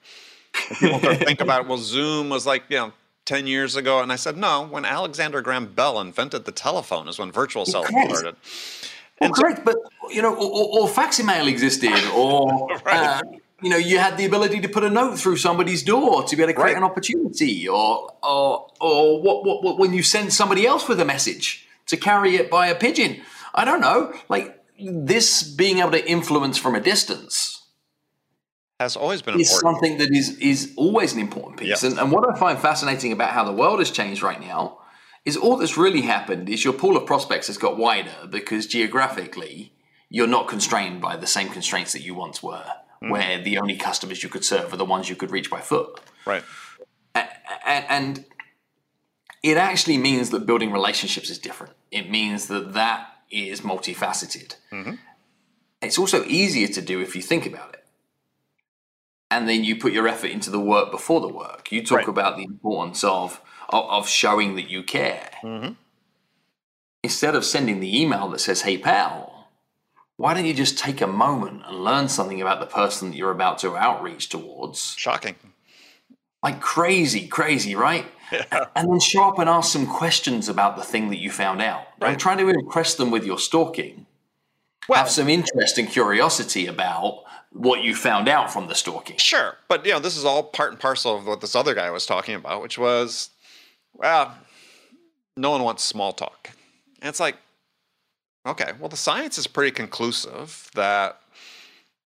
And 0.69 0.77
people 0.77 0.99
think 1.15 1.41
about 1.41 1.67
well, 1.67 1.77
Zoom 1.77 2.29
was 2.29 2.45
like 2.45 2.63
you 2.69 2.77
know 2.77 2.93
ten 3.29 3.45
years 3.47 3.75
ago, 3.75 4.01
and 4.01 4.11
I 4.11 4.15
said 4.17 4.35
no. 4.37 4.65
When 4.65 4.83
Alexander 4.85 5.41
Graham 5.41 5.67
Bell 5.67 5.99
invented 6.01 6.45
the 6.45 6.51
telephone 6.51 7.07
is 7.07 7.19
when 7.19 7.31
virtual 7.31 7.65
selling 7.65 7.93
Correct. 7.93 8.09
started. 8.09 8.35
Well, 9.21 9.31
so- 9.35 9.41
correct, 9.41 9.63
but 9.63 9.75
you 10.09 10.21
know, 10.21 10.33
or, 10.33 10.49
or, 10.57 10.65
or 10.81 10.87
fax 10.87 11.19
email 11.19 11.47
existed, 11.47 11.93
or 12.15 12.67
Right. 12.85 13.07
uh, 13.07 13.21
you 13.61 13.69
know, 13.69 13.77
you 13.77 13.99
had 13.99 14.17
the 14.17 14.25
ability 14.25 14.61
to 14.61 14.69
put 14.69 14.83
a 14.83 14.89
note 14.89 15.17
through 15.19 15.37
somebody's 15.37 15.83
door 15.83 16.23
to 16.23 16.35
be 16.35 16.41
able 16.41 16.53
to 16.53 16.59
create 16.59 16.73
Right. 16.73 16.77
an 16.77 16.83
opportunity, 16.83 17.67
or 17.67 18.11
or 18.23 18.67
or 18.81 19.21
what, 19.21 19.45
what 19.45 19.63
what 19.63 19.77
when 19.77 19.93
you 19.93 20.01
send 20.03 20.33
somebody 20.33 20.65
else 20.65 20.87
with 20.89 20.99
a 20.99 21.05
message 21.05 21.67
to 21.87 21.97
carry 21.97 22.35
it 22.35 22.49
by 22.49 22.67
a 22.67 22.75
pigeon. 22.75 23.21
I 23.53 23.65
don't 23.65 23.81
know, 23.81 24.13
like 24.29 24.47
this 24.79 25.43
being 25.43 25.79
able 25.79 25.91
to 25.91 26.09
influence 26.09 26.57
from 26.57 26.73
a 26.75 26.79
distance 26.79 27.58
has 28.79 28.95
always 28.95 29.21
been 29.21 29.39
is 29.39 29.51
important. 29.51 29.75
something 29.81 29.97
that 29.97 30.11
is 30.15 30.37
is 30.39 30.73
always 30.77 31.13
an 31.13 31.19
important 31.19 31.57
piece. 31.57 31.67
Yes. 31.69 31.83
And, 31.83 31.99
and 31.99 32.11
what 32.11 32.23
I 32.29 32.37
find 32.37 32.57
fascinating 32.59 33.11
about 33.11 33.31
how 33.31 33.43
the 33.43 33.51
world 33.53 33.79
has 33.79 33.91
changed 33.91 34.21
right 34.23 34.39
now 34.39 34.79
is 35.25 35.35
all 35.37 35.57
that's 35.57 35.77
really 35.77 36.01
happened 36.01 36.49
is 36.49 36.63
your 36.63 36.73
pool 36.73 36.95
of 36.97 37.05
prospects 37.05 37.47
has 37.47 37.57
got 37.57 37.77
wider 37.77 38.27
because 38.29 38.65
geographically 38.67 39.73
you're 40.09 40.27
not 40.27 40.47
constrained 40.47 41.01
by 41.01 41.15
the 41.17 41.27
same 41.27 41.49
constraints 41.49 41.91
that 41.93 42.01
you 42.01 42.15
once 42.15 42.41
were, 42.41 42.65
Hmm. 43.01 43.11
where 43.11 43.41
the 43.41 43.57
only 43.59 43.77
customers 43.77 44.23
you 44.23 44.29
could 44.29 44.43
serve 44.43 44.73
are 44.73 44.77
the 44.77 44.85
ones 44.85 45.07
you 45.09 45.15
could 45.15 45.31
reach 45.31 45.49
by 45.49 45.61
foot. 45.61 45.99
Right. 46.25 46.43
And, 47.15 47.85
and 47.89 48.25
it 49.43 49.55
actually 49.57 49.97
means 49.97 50.31
that 50.31 50.45
building 50.45 50.71
relationships 50.71 51.29
is 51.29 51.37
different. 51.39 51.73
It 51.91 52.09
means 52.09 52.47
that 52.47 52.73
that 52.73 53.07
is 53.31 53.61
multifaceted. 53.61 54.55
Mm-hmm. 54.71 54.95
It's 55.81 55.97
also 55.97 56.25
easier 56.25 56.67
to 56.67 56.81
do 56.81 56.99
if 57.01 57.15
you 57.15 57.21
think 57.21 57.45
about 57.45 57.73
it. 57.73 57.78
And 59.31 59.47
then 59.47 59.63
you 59.63 59.75
put 59.75 59.93
your 59.93 60.07
effort 60.07 60.31
into 60.31 60.49
the 60.49 60.59
work 60.59 60.91
before 60.91 61.21
the 61.21 61.27
work. 61.27 61.71
You 61.71 61.83
talk 61.83 61.99
Right. 61.99 62.07
about 62.07 62.35
the 62.37 62.43
importance 62.43 63.03
of, 63.03 63.41
of 63.69 63.85
of 63.89 64.09
showing 64.09 64.55
that 64.55 64.69
you 64.69 64.81
care. 64.83 65.29
Mhm. 65.43 65.75
Instead 67.03 67.35
of 67.35 67.45
sending 67.45 67.79
the 67.79 68.01
email 68.01 68.27
that 68.29 68.39
says, 68.39 68.61
"Hey 68.63 68.77
pal," 68.77 69.47
why 70.17 70.33
don't 70.33 70.45
you 70.45 70.53
just 70.53 70.77
take 70.79 70.99
a 71.01 71.07
moment 71.07 71.63
and 71.67 71.83
learn 71.83 72.09
something 72.09 72.41
about 72.41 72.59
the 72.59 72.65
person 72.65 73.09
that 73.11 73.17
you're 73.17 73.31
about 73.31 73.59
to 73.59 73.77
outreach 73.77 74.29
towards? 74.29 74.95
Shocking. 74.97 75.35
like 76.41 76.61
crazy, 76.61 77.27
crazy, 77.27 77.75
right? 77.75 78.05
And 78.73 78.89
then 78.89 78.99
show 79.01 79.27
up 79.27 79.39
and 79.39 79.49
ask 79.49 79.73
some 79.73 79.85
questions 79.85 80.47
about 80.47 80.77
the 80.77 80.83
thing 80.83 81.09
that 81.09 81.19
you 81.19 81.29
found 81.29 81.61
out. 81.61 81.83
Don't 81.99 82.11
Right. 82.11 82.17
try 82.19 82.35
to 82.37 82.47
impress 82.47 82.95
them 82.95 83.11
with 83.11 83.25
your 83.25 83.37
stalking. 83.37 84.05
Well, 84.87 84.99
Have 84.99 85.09
some 85.09 85.27
interest 85.27 85.77
and 85.77 85.89
curiosity 85.89 86.65
about 86.65 87.25
what 87.51 87.81
you 87.81 87.95
found 87.95 88.29
out 88.29 88.51
from 88.51 88.67
the 88.67 88.75
stalking. 88.75 89.17
Sure, 89.17 89.57
but 89.67 89.85
you 89.85 89.91
know, 89.91 89.99
this 89.99 90.17
is 90.17 90.25
all 90.25 90.43
part 90.43 90.71
and 90.71 90.79
parcel 90.79 91.17
of 91.17 91.25
what 91.25 91.41
this 91.41 91.55
other 91.55 91.73
guy 91.73 91.89
was 91.89 92.05
talking 92.05 92.35
about, 92.35 92.61
which 92.61 92.77
was, 92.77 93.29
well, 93.93 94.35
no 95.35 95.51
one 95.51 95.63
wants 95.63 95.83
small 95.83 96.13
talk. 96.13 96.51
And 97.01 97.09
it's 97.09 97.19
like, 97.19 97.37
okay, 98.45 98.71
well, 98.79 98.89
the 98.89 98.97
science 98.97 99.37
is 99.37 99.47
pretty 99.47 99.71
conclusive 99.71 100.69
that 100.75 101.19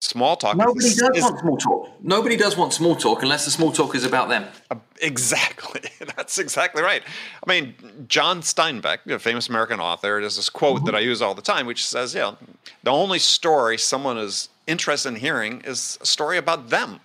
small 0.01 0.35
talk 0.35 0.55
Nobody 0.55 0.87
is, 0.87 0.95
does 0.95 1.17
is- 1.17 1.23
want 1.23 1.39
small 1.39 1.57
talk. 1.57 1.89
Nobody 2.01 2.37
does 2.37 2.57
want 2.57 2.73
small 2.73 2.95
talk 2.95 3.21
unless 3.23 3.45
the 3.45 3.51
small 3.51 3.71
talk 3.71 3.93
is 3.95 4.05
about 4.05 4.29
them. 4.29 4.45
Uh, 4.71 4.75
exactly. 5.01 5.81
That's 6.15 6.37
exactly 6.37 6.81
right. 6.81 7.03
I 7.45 7.49
mean, 7.49 7.75
John 8.07 8.41
Steinbeck, 8.41 9.05
a 9.07 9.19
famous 9.19 9.49
American 9.49 9.79
author, 9.79 10.19
there's 10.21 10.37
this 10.37 10.49
quote 10.49 10.77
mm-hmm. 10.77 10.85
that 10.85 10.95
I 10.95 10.99
use 10.99 11.21
all 11.21 11.35
the 11.35 11.41
time, 11.41 11.65
which 11.65 11.85
says, 11.85 12.13
you 12.13 12.21
know, 12.21 12.37
the 12.83 12.91
only 12.91 13.19
story 13.19 13.77
someone 13.77 14.17
is 14.17 14.49
interested 14.69 15.09
in 15.09 15.15
hearing 15.15 15.61
is 15.61 15.97
a 16.01 16.05
story 16.05 16.37
about 16.37 16.69
them. 16.69 16.99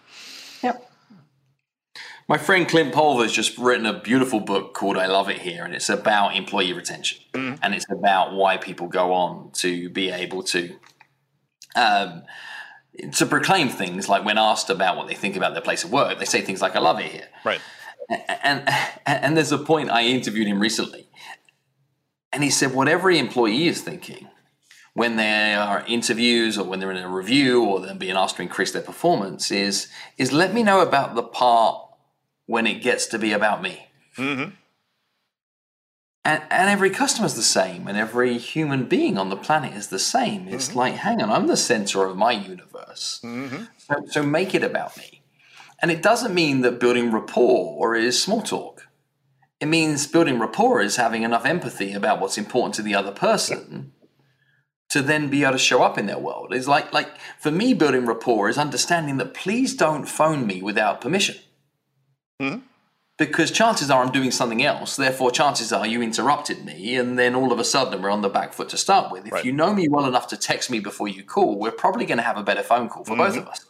Yep. 0.62 0.90
My 2.26 2.38
friend 2.38 2.66
Clint 2.66 2.94
Pulver 2.94 3.22
has 3.22 3.32
just 3.32 3.58
written 3.58 3.84
a 3.84 4.00
beautiful 4.00 4.40
book 4.40 4.72
called 4.72 4.96
I 4.96 5.06
Love 5.06 5.28
It 5.28 5.38
Here, 5.38 5.64
and 5.64 5.74
it's 5.74 5.90
about 5.90 6.36
employee 6.36 6.72
retention. 6.72 7.22
And 7.62 7.74
it's 7.74 7.84
about 7.90 8.32
why 8.32 8.56
people 8.56 8.86
go 8.86 9.12
on 9.12 9.50
to 9.54 9.90
be 9.90 10.10
able 10.10 10.42
to 10.44 10.74
um, 11.76 12.22
to 13.12 13.26
proclaim 13.26 13.68
things 13.68 14.08
like 14.08 14.24
when 14.24 14.38
asked 14.38 14.70
about 14.70 14.96
what 14.96 15.08
they 15.08 15.14
think 15.14 15.36
about 15.36 15.52
their 15.52 15.62
place 15.62 15.84
of 15.84 15.92
work, 15.92 16.18
they 16.18 16.24
say 16.24 16.40
things 16.40 16.62
like 16.62 16.76
I 16.76 16.78
love 16.78 16.98
it 17.00 17.06
here. 17.06 17.28
Right. 17.44 17.60
And 18.42 18.68
and 19.06 19.36
there's 19.36 19.52
a 19.52 19.58
point 19.58 19.90
I 19.90 20.04
interviewed 20.04 20.46
him 20.46 20.60
recently, 20.60 21.08
and 22.32 22.42
he 22.42 22.50
said 22.50 22.72
what 22.72 22.88
every 22.88 23.18
employee 23.18 23.66
is 23.66 23.82
thinking 23.82 24.28
when 24.94 25.16
they 25.16 25.54
are 25.54 25.84
interviews 25.86 26.56
or 26.56 26.64
when 26.64 26.80
they're 26.80 26.90
in 26.90 26.96
a 26.96 27.08
review 27.08 27.62
or 27.62 27.80
they're 27.80 27.94
being 27.94 28.16
asked 28.16 28.36
to 28.36 28.42
increase 28.42 28.72
their 28.72 28.82
performance 28.82 29.50
is 29.50 29.88
is 30.16 30.32
let 30.32 30.54
me 30.54 30.62
know 30.62 30.80
about 30.80 31.14
the 31.14 31.22
part 31.22 31.88
when 32.46 32.66
it 32.66 32.82
gets 32.82 33.06
to 33.06 33.18
be 33.18 33.32
about 33.32 33.60
me. 33.60 33.88
Mm-hmm. 34.16 34.50
And, 36.26 36.42
and 36.50 36.70
every 36.70 36.88
customer's 36.88 37.34
the 37.34 37.42
same, 37.42 37.86
and 37.86 37.98
every 37.98 38.38
human 38.38 38.84
being 38.86 39.18
on 39.18 39.28
the 39.28 39.36
planet 39.36 39.74
is 39.74 39.88
the 39.88 39.98
same. 39.98 40.48
It's 40.48 40.74
like, 40.74 40.94
hang 40.94 41.20
on, 41.20 41.30
I'm 41.30 41.48
the 41.48 41.56
center 41.56 42.06
of 42.06 42.16
my 42.16 42.32
universe. 42.32 43.20
Mm-hmm. 43.22 43.64
So, 43.76 43.94
so 44.06 44.22
make 44.22 44.54
it 44.54 44.64
about 44.64 44.96
me. 44.96 45.22
And 45.82 45.90
it 45.90 46.00
doesn't 46.00 46.32
mean 46.32 46.62
that 46.62 46.80
building 46.80 47.10
rapport 47.10 47.76
or 47.76 47.94
is 47.94 48.22
small 48.22 48.40
talk. 48.40 48.86
It 49.60 49.66
means 49.66 50.06
building 50.06 50.38
rapport 50.38 50.80
is 50.80 50.96
having 50.96 51.24
enough 51.24 51.44
empathy 51.44 51.92
about 51.92 52.20
what's 52.20 52.38
important 52.38 52.74
to 52.76 52.82
the 52.82 52.94
other 52.94 53.12
person 53.12 53.92
to 54.90 55.02
then 55.02 55.28
be 55.28 55.42
able 55.42 55.52
to 55.52 55.58
show 55.58 55.82
up 55.82 55.98
in 55.98 56.06
their 56.06 56.18
world. 56.18 56.54
It's 56.54 56.68
like, 56.68 56.92
like 56.92 57.08
for 57.38 57.50
me, 57.50 57.74
building 57.74 58.06
rapport 58.06 58.48
is 58.48 58.58
understanding 58.58 59.16
that 59.16 59.34
please 59.34 59.74
don't 59.74 60.06
phone 60.06 60.46
me 60.46 60.62
without 60.62 61.00
permission. 61.00 61.36
Mhm. 62.40 62.62
Because 63.16 63.52
chances 63.52 63.90
are 63.90 64.02
I'm 64.02 64.10
doing 64.10 64.32
something 64.32 64.64
else, 64.64 64.96
therefore, 64.96 65.30
chances 65.30 65.72
are 65.72 65.86
you 65.86 66.02
interrupted 66.02 66.64
me, 66.64 66.96
and 66.96 67.16
then 67.16 67.36
all 67.36 67.52
of 67.52 67.60
a 67.60 67.64
sudden 67.64 68.02
we're 68.02 68.10
on 68.10 68.22
the 68.22 68.28
back 68.28 68.52
foot 68.52 68.68
to 68.70 68.76
start 68.76 69.12
with. 69.12 69.26
If 69.26 69.32
Right. 69.32 69.44
you 69.44 69.52
know 69.52 69.72
me 69.72 69.86
well 69.88 70.06
enough 70.06 70.26
to 70.28 70.36
text 70.36 70.68
me 70.68 70.80
before 70.80 71.06
you 71.06 71.22
call, 71.22 71.56
we're 71.56 71.70
probably 71.70 72.06
going 72.06 72.18
to 72.18 72.24
have 72.24 72.36
a 72.36 72.42
better 72.42 72.64
phone 72.64 72.88
call 72.88 73.04
for 73.04 73.16
both 73.16 73.36
of 73.36 73.46
us. 73.46 73.64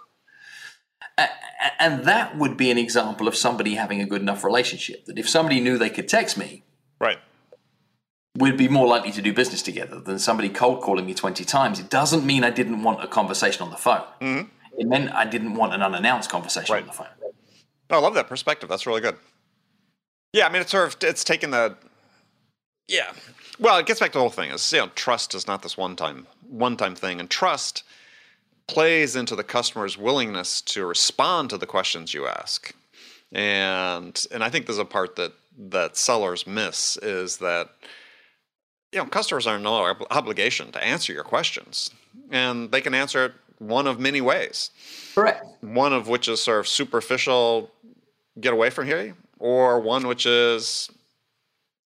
And 1.78 2.04
that 2.04 2.36
would 2.36 2.56
be 2.56 2.70
an 2.70 2.78
example 2.78 3.28
of 3.28 3.36
somebody 3.36 3.74
having 3.74 4.00
a 4.00 4.06
good 4.06 4.20
enough 4.22 4.44
relationship. 4.44 5.04
That 5.04 5.18
if 5.18 5.28
somebody 5.28 5.60
knew 5.60 5.78
they 5.78 5.90
could 5.90 6.08
text 6.08 6.36
me, 6.36 6.64
Right. 6.98 7.18
We'd 8.37 8.57
be 8.57 8.68
more 8.68 8.87
likely 8.87 9.12
to 9.12 9.22
do 9.22 9.32
business 9.32 9.62
together 9.62 10.01
than 10.01 10.18
somebody 10.18 10.49
cold 10.49 10.82
calling 10.82 11.07
me 11.07 11.14
20 11.14 11.45
times. 11.45 11.78
It 11.78 11.89
doesn't 11.89 12.24
mean 12.24 12.45
I 12.45 12.51
didn't 12.51 12.82
want 12.82 13.03
a 13.03 13.07
conversation 13.07 13.62
on 13.62 13.70
the 13.70 13.76
phone. 13.76 14.03
Mm-hmm. 14.20 14.49
It 14.78 14.87
meant 14.89 15.12
I 15.12 15.24
didn't 15.24 15.55
want 15.55 15.72
an 15.72 15.82
unannounced 15.82 16.30
conversation 16.30 16.74
on 16.74 16.87
the 16.87 16.93
phone. 16.93 17.07
No, 17.91 17.99
I 17.99 18.01
love 18.01 18.14
that 18.14 18.28
perspective. 18.28 18.68
That's 18.68 18.87
really 18.87 19.01
good. 19.01 19.16
Yeah, 20.32 20.47
I 20.47 20.53
mean, 20.53 20.62
it's 20.62 20.72
sort 20.72 20.89
of 20.89 20.97
it's 21.09 21.22
taken 21.22 21.51
the. 21.51 21.76
Yeah, 22.89 23.12
well, 23.59 23.78
it 23.78 23.87
gets 23.87 24.01
back 24.01 24.11
to 24.11 24.14
the 24.14 24.20
whole 24.20 24.30
thing. 24.30 24.51
Is 24.51 24.72
you 24.72 24.80
know, 24.80 24.89
trust 24.95 25.35
is 25.35 25.47
not 25.47 25.62
this 25.62 25.76
one 25.76 25.95
time 25.95 26.26
one 26.49 26.76
time 26.76 26.97
thing, 26.97 27.20
and 27.20 27.30
trust 27.30 27.85
plays 28.66 29.14
into 29.14 29.37
the 29.37 29.45
customer's 29.45 29.97
willingness 29.97 30.61
to 30.62 30.85
respond 30.87 31.51
to 31.51 31.59
the 31.59 31.66
questions 31.66 32.14
you 32.14 32.26
ask. 32.26 32.74
And 33.32 34.26
and 34.32 34.43
I 34.43 34.51
think 34.51 34.66
there's 34.66 34.78
a 34.78 34.85
part 34.85 35.14
that 35.16 35.35
that 35.70 35.97
sellers 35.97 36.47
miss 36.49 36.97
is 36.97 37.37
that 37.37 37.70
you 38.95 39.01
know 39.01 39.07
customers 39.07 39.47
are 39.47 39.59
no 39.59 39.74
ob- 39.90 40.07
obligation 40.11 40.70
to 40.72 40.80
answer 40.82 41.12
your 41.12 41.24
questions, 41.24 41.90
and 42.30 42.70
they 42.72 42.80
can 42.80 42.95
answer 42.95 43.24
it 43.26 43.32
one 43.59 43.86
of 43.86 43.99
many 44.01 44.20
ways 44.20 44.70
Correct. 45.14 45.45
one 45.61 45.92
of 45.92 46.09
which 46.09 46.26
is 46.28 46.40
sort 46.42 46.61
of 46.61 46.66
superficial 46.68 47.70
get 48.40 48.53
away 48.53 48.70
from 48.70 48.86
here 48.86 49.14
or 49.38 49.80
one 49.80 50.07
which 50.09 50.26
is 50.26 50.90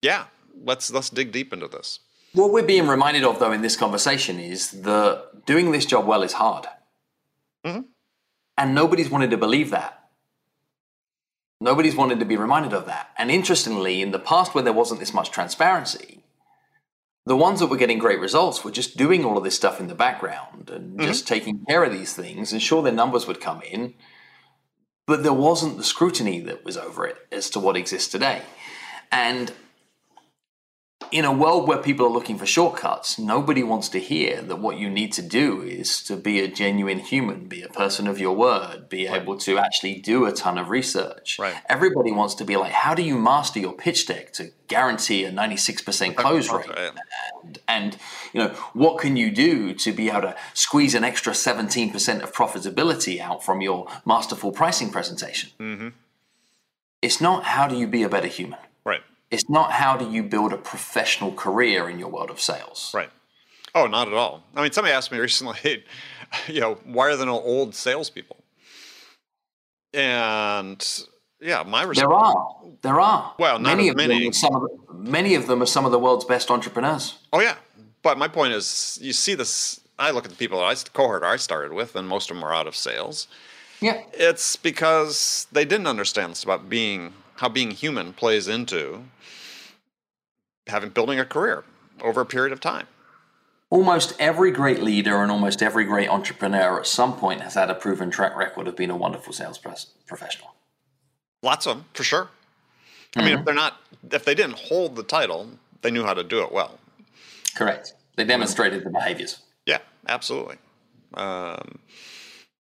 yeah 0.02 0.24
let's 0.64 0.90
let's 0.96 1.10
dig 1.10 1.30
deep 1.32 1.52
into 1.52 1.68
this 1.68 2.00
What 2.32 2.52
we're 2.52 2.66
being 2.74 2.86
reminded 2.88 3.24
of, 3.24 3.38
though, 3.38 3.52
in 3.52 3.62
this 3.62 3.76
conversation 3.84 4.38
is 4.54 4.60
that 4.88 5.46
doing 5.46 5.72
this 5.72 5.86
job 5.92 6.06
well 6.06 6.22
is 6.28 6.34
hard. 6.42 6.64
Mhm. 7.66 7.84
And 8.60 8.68
nobody's 8.74 9.10
wanted 9.14 9.30
to 9.30 9.38
believe 9.46 9.70
that. 9.70 9.92
Nobody's 11.60 11.96
wanted 12.00 12.18
to 12.20 12.26
be 12.32 12.36
reminded 12.36 12.72
of 12.78 12.84
that. 12.86 13.06
And 13.18 13.30
interestingly, 13.30 13.94
in 14.04 14.10
the 14.12 14.18
past 14.30 14.54
where 14.54 14.64
there 14.64 14.78
wasn't 14.80 15.00
this 15.00 15.14
much 15.18 15.30
transparency, 15.30 16.08
the 17.28 17.36
ones 17.36 17.60
that 17.60 17.66
were 17.66 17.76
getting 17.76 17.98
great 17.98 18.20
results 18.20 18.64
were 18.64 18.70
just 18.70 18.96
doing 18.96 19.24
all 19.24 19.36
of 19.36 19.44
this 19.44 19.54
stuff 19.54 19.80
in 19.80 19.86
the 19.86 19.94
background 19.94 20.70
and 20.70 20.96
mm-hmm. 20.96 21.06
just 21.06 21.28
taking 21.28 21.64
care 21.68 21.84
of 21.84 21.92
these 21.92 22.14
things. 22.14 22.52
And 22.52 22.62
sure, 22.62 22.82
their 22.82 22.92
numbers 22.92 23.26
would 23.26 23.40
come 23.40 23.60
in, 23.62 23.94
but 25.06 25.22
there 25.22 25.32
wasn't 25.32 25.76
the 25.76 25.84
scrutiny 25.84 26.40
that 26.40 26.64
was 26.64 26.76
over 26.76 27.06
it 27.06 27.16
as 27.30 27.50
to 27.50 27.60
what 27.60 27.76
exists 27.76 28.10
today. 28.10 28.42
And 29.12 29.52
in 31.10 31.24
a 31.24 31.32
world 31.32 31.66
where 31.66 31.78
people 31.78 32.06
are 32.06 32.10
looking 32.10 32.36
for 32.36 32.44
shortcuts, 32.44 33.18
nobody 33.18 33.62
wants 33.62 33.88
to 33.90 33.98
hear 33.98 34.42
that 34.42 34.56
what 34.56 34.78
you 34.78 34.90
need 34.90 35.12
to 35.12 35.22
do 35.22 35.62
is 35.62 36.02
to 36.02 36.16
be 36.16 36.40
a 36.40 36.48
genuine 36.48 36.98
human, 36.98 37.46
be 37.46 37.62
a 37.62 37.68
person 37.68 38.06
of 38.06 38.18
your 38.18 38.36
word, 38.36 38.88
be 38.88 39.08
right. 39.08 39.22
able 39.22 39.38
to 39.38 39.58
actually 39.58 39.94
do 40.00 40.26
a 40.26 40.32
ton 40.32 40.58
of 40.58 40.68
research. 40.68 41.38
Right. 41.38 41.54
Everybody 41.68 42.12
wants 42.12 42.34
to 42.36 42.44
be 42.44 42.56
like, 42.56 42.72
how 42.72 42.94
do 42.94 43.02
you 43.02 43.16
master 43.16 43.58
your 43.58 43.72
pitch 43.72 44.06
deck 44.06 44.32
to 44.34 44.50
guarantee 44.66 45.24
a 45.24 45.32
96% 45.32 46.14
close 46.16 46.50
rate? 46.52 46.68
Right. 46.68 46.92
And, 47.42 47.58
and, 47.66 47.96
you 48.32 48.40
know, 48.40 48.48
what 48.74 49.00
can 49.00 49.16
you 49.16 49.30
do 49.30 49.72
to 49.74 49.92
be 49.92 50.10
able 50.10 50.22
to 50.22 50.36
squeeze 50.52 50.94
an 50.94 51.04
extra 51.04 51.32
17% 51.32 52.22
of 52.22 52.32
profitability 52.32 53.18
out 53.20 53.42
from 53.42 53.60
your 53.62 53.86
masterful 54.04 54.52
pricing 54.52 54.90
presentation? 54.90 55.50
Mm-hmm. 55.58 55.88
It's 57.00 57.20
not 57.20 57.44
how 57.44 57.68
do 57.68 57.76
you 57.76 57.86
be 57.86 58.02
a 58.02 58.08
better 58.08 58.26
human 58.26 58.58
it's 59.30 59.48
not 59.48 59.72
how 59.72 59.96
do 59.96 60.10
you 60.10 60.22
build 60.22 60.52
a 60.52 60.56
professional 60.56 61.32
career 61.32 61.88
in 61.88 61.98
your 61.98 62.08
world 62.08 62.30
of 62.30 62.40
sales. 62.40 62.90
Right. 62.94 63.10
Oh, 63.74 63.86
not 63.86 64.08
at 64.08 64.14
all. 64.14 64.42
I 64.56 64.62
mean, 64.62 64.72
somebody 64.72 64.94
asked 64.94 65.12
me 65.12 65.18
recently, 65.18 65.84
you 66.48 66.60
know, 66.60 66.78
why 66.84 67.08
are 67.08 67.16
there 67.16 67.26
no 67.26 67.40
old 67.40 67.74
salespeople? 67.74 68.36
And 69.92 70.84
yeah, 71.40 71.62
my 71.66 71.82
response. 71.82 72.08
There 72.08 72.12
are. 72.12 72.56
There 72.82 73.00
are. 73.00 73.34
Well, 73.38 73.58
many 73.58 73.88
of 73.88 73.96
many. 73.96 74.24
Them 74.24 74.32
some 74.32 74.54
of 74.54 74.62
the, 74.62 74.94
many 74.94 75.34
of 75.34 75.46
them 75.46 75.62
are 75.62 75.66
some 75.66 75.84
of 75.84 75.92
the 75.92 75.98
world's 75.98 76.24
best 76.24 76.50
entrepreneurs. 76.50 77.18
Oh 77.32 77.40
yeah, 77.40 77.56
but 78.02 78.18
my 78.18 78.28
point 78.28 78.52
is, 78.52 78.98
you 79.00 79.12
see 79.12 79.34
this. 79.34 79.80
I 79.98 80.10
look 80.10 80.24
at 80.24 80.30
the 80.30 80.36
people 80.36 80.58
that 80.58 80.64
I 80.64 80.74
cohort 80.92 81.22
I 81.22 81.36
started 81.36 81.72
with, 81.72 81.96
and 81.96 82.06
most 82.06 82.30
of 82.30 82.36
them 82.36 82.44
are 82.44 82.54
out 82.54 82.66
of 82.66 82.76
sales. 82.76 83.28
Yeah, 83.80 84.02
it's 84.12 84.56
because 84.56 85.46
they 85.52 85.64
didn't 85.64 85.86
understand 85.86 86.32
this 86.32 86.42
about 86.42 86.68
being 86.68 87.14
how 87.38 87.48
being 87.48 87.70
human 87.70 88.12
plays 88.12 88.48
into 88.48 89.04
having 90.66 90.90
building 90.90 91.20
a 91.20 91.24
career 91.24 91.64
over 92.00 92.20
a 92.20 92.26
period 92.26 92.52
of 92.52 92.60
time. 92.60 92.86
Almost 93.70 94.16
every 94.18 94.50
great 94.50 94.82
leader 94.82 95.22
and 95.22 95.30
almost 95.30 95.62
every 95.62 95.84
great 95.84 96.08
entrepreneur 96.08 96.80
at 96.80 96.86
some 96.86 97.16
point 97.16 97.42
has 97.42 97.54
had 97.54 97.70
a 97.70 97.74
proven 97.74 98.10
track 98.10 98.36
record 98.36 98.66
of 98.66 98.76
being 98.76 98.90
a 98.90 98.96
wonderful 98.96 99.32
sales 99.32 99.58
professional. 100.06 100.54
Lots 101.42 101.66
of 101.66 101.76
them, 101.76 101.84
for 101.94 102.02
sure. 102.02 102.24
Mm-hmm. 102.24 103.20
I 103.20 103.22
mean, 103.22 103.32
if 103.32 103.36
mm-hmm. 103.36 103.44
they're 103.44 103.54
not, 103.54 103.76
if 104.10 104.24
they 104.24 104.34
didn't 104.34 104.58
hold 104.58 104.96
the 104.96 105.04
title, 105.04 105.50
they 105.82 105.92
knew 105.92 106.04
how 106.04 106.14
to 106.14 106.24
do 106.24 106.42
it 106.42 106.50
well. 106.50 106.78
Correct. 107.54 107.94
They 108.16 108.24
demonstrated 108.24 108.84
the 108.84 108.90
behaviors. 108.90 109.42
Yeah, 109.64 109.78
absolutely. 110.08 110.56
Um, 111.14 111.78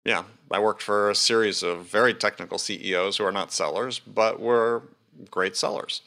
yeah, 0.06 0.24
I 0.52 0.60
worked 0.60 0.82
for 0.82 1.10
a 1.10 1.16
series 1.16 1.64
of 1.64 1.86
very 1.86 2.14
technical 2.14 2.58
CEOs 2.58 3.18
who 3.18 3.26
are 3.26 3.32
not 3.32 3.52
sellers, 3.52 4.00
but 4.00 4.40
were 4.40 4.84
great 5.30 5.58
sellers. 5.58 6.02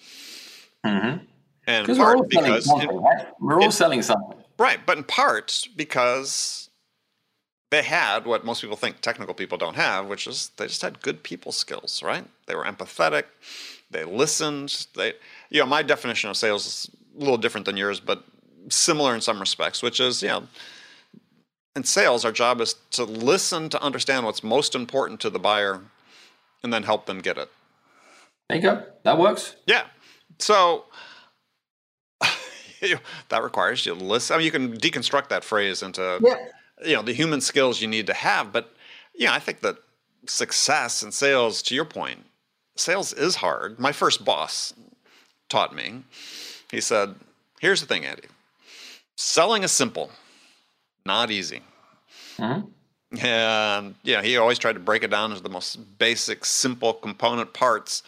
Mm-hmm. 0.84 1.24
And 1.66 1.88
we're 1.88 2.22
because 2.22 2.64
something, 2.64 2.96
right? 2.96 3.26
we're 3.38 3.60
all 3.60 3.68
it, 3.68 3.72
selling 3.72 4.02
something, 4.02 4.38
right? 4.58 4.80
But 4.84 4.98
in 4.98 5.04
part 5.04 5.68
because 5.76 6.70
they 7.70 7.82
had 7.82 8.26
what 8.26 8.44
most 8.44 8.60
people 8.60 8.76
think 8.76 9.00
technical 9.00 9.34
people 9.34 9.58
don't 9.58 9.76
have, 9.76 10.06
which 10.06 10.26
is 10.26 10.50
they 10.56 10.66
just 10.66 10.82
had 10.82 11.00
good 11.00 11.22
people 11.22 11.52
skills, 11.52 12.02
right? 12.02 12.24
They 12.46 12.56
were 12.56 12.64
empathetic, 12.64 13.24
they 13.90 14.04
listened. 14.04 14.86
They, 14.94 15.14
you 15.50 15.60
know, 15.60 15.66
my 15.66 15.82
definition 15.82 16.30
of 16.30 16.36
sales 16.36 16.66
is 16.66 16.90
a 17.16 17.18
little 17.18 17.38
different 17.38 17.66
than 17.66 17.76
yours, 17.76 18.00
but 18.00 18.24
similar 18.68 19.14
in 19.14 19.20
some 19.20 19.40
respects, 19.40 19.82
which 19.82 20.00
is, 20.00 20.22
you 20.22 20.28
know, 20.28 20.44
in 21.76 21.84
sales, 21.84 22.24
our 22.24 22.32
job 22.32 22.60
is 22.60 22.74
to 22.92 23.04
listen 23.04 23.68
to 23.70 23.82
understand 23.82 24.26
what's 24.26 24.42
most 24.42 24.74
important 24.74 25.20
to 25.20 25.30
the 25.30 25.38
buyer 25.38 25.80
and 26.62 26.72
then 26.72 26.82
help 26.82 27.06
them 27.06 27.20
get 27.20 27.38
it. 27.38 27.50
There 28.48 28.56
you 28.56 28.62
go. 28.62 28.82
That 29.04 29.18
works. 29.18 29.56
Yeah. 29.66 29.84
So 30.38 30.84
that 33.28 33.42
requires 33.42 33.86
you 33.86 33.94
to 33.94 34.04
listen. 34.04 34.34
I 34.34 34.38
mean, 34.38 34.46
you 34.46 34.50
can 34.50 34.76
deconstruct 34.76 35.28
that 35.28 35.44
phrase 35.44 35.82
into 35.82 36.18
yeah. 36.22 36.36
you 36.84 36.96
know 36.96 37.02
the 37.02 37.12
human 37.12 37.40
skills 37.40 37.80
you 37.80 37.88
need 37.88 38.06
to 38.08 38.14
have. 38.14 38.52
But 38.52 38.74
yeah, 39.14 39.32
I 39.32 39.38
think 39.38 39.60
that 39.60 39.76
success 40.26 41.02
in 41.02 41.12
sales, 41.12 41.62
to 41.62 41.74
your 41.74 41.84
point, 41.84 42.24
sales 42.76 43.12
is 43.12 43.36
hard. 43.36 43.78
My 43.78 43.92
first 43.92 44.24
boss 44.24 44.74
taught 45.48 45.74
me. 45.74 46.02
He 46.70 46.80
said, 46.80 47.14
"Here's 47.60 47.80
the 47.80 47.86
thing, 47.86 48.04
Andy. 48.04 48.28
Selling 49.16 49.62
is 49.62 49.72
simple, 49.72 50.10
not 51.04 51.30
easy." 51.30 51.62
Mm-hmm. 52.36 52.68
And 53.24 53.94
yeah, 54.02 54.22
he 54.22 54.36
always 54.36 54.58
tried 54.58 54.74
to 54.74 54.80
break 54.80 55.02
it 55.02 55.10
down 55.10 55.30
into 55.30 55.42
the 55.42 55.48
most 55.48 55.98
basic, 55.98 56.44
simple 56.44 56.94
component 56.94 57.52
parts. 57.52 58.02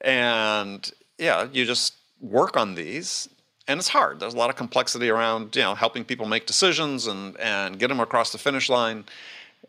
And 0.00 0.90
yeah, 1.18 1.46
you 1.52 1.64
just 1.64 1.94
work 2.20 2.56
on 2.56 2.74
these 2.74 3.28
and 3.68 3.78
it's 3.78 3.88
hard. 3.88 4.20
There's 4.20 4.34
a 4.34 4.36
lot 4.36 4.50
of 4.50 4.56
complexity 4.56 5.08
around 5.08 5.56
you 5.56 5.62
know 5.62 5.74
helping 5.74 6.04
people 6.04 6.26
make 6.26 6.46
decisions 6.46 7.06
and 7.06 7.38
and 7.38 7.78
get 7.78 7.88
them 7.88 8.00
across 8.00 8.32
the 8.32 8.38
finish 8.38 8.68
line. 8.68 9.04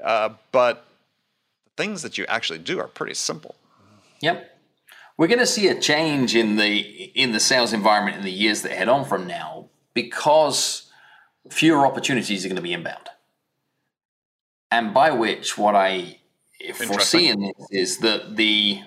Uh, 0.04 0.30
but 0.52 0.86
the 1.66 1.84
things 1.84 2.02
that 2.04 2.18
you 2.18 2.26
actually 2.28 2.60
do 2.60 2.80
are 2.80 2.88
pretty 2.88 3.16
simple. 3.16 3.56
Yep. 4.22 4.54
We're 5.18 5.28
going 5.28 5.39
to 5.39 5.48
see 5.48 5.68
a 5.68 5.80
change 5.80 6.36
in 6.36 6.58
the 6.58 6.78
in 6.78 7.32
the 7.32 7.39
sales 7.39 7.74
environment 7.74 8.18
in 8.18 8.24
the 8.24 8.32
years 8.32 8.62
that 8.62 8.72
head 8.72 8.88
on 8.88 9.06
from 9.06 9.26
now 9.26 9.70
because 9.93 10.87
fewer 11.50 11.86
opportunities 11.86 12.45
are 12.45 12.50
going 12.50 12.56
to 12.58 12.62
be 12.62 12.74
inbound. 12.74 13.10
And 14.72 14.93
by 14.93 15.12
which 15.12 15.58
what 15.58 15.76
I 15.76 16.20
foresee 16.74 17.30
in 17.30 17.41
this 17.41 17.68
is 17.72 17.98
that 18.00 18.36
the 18.36 18.82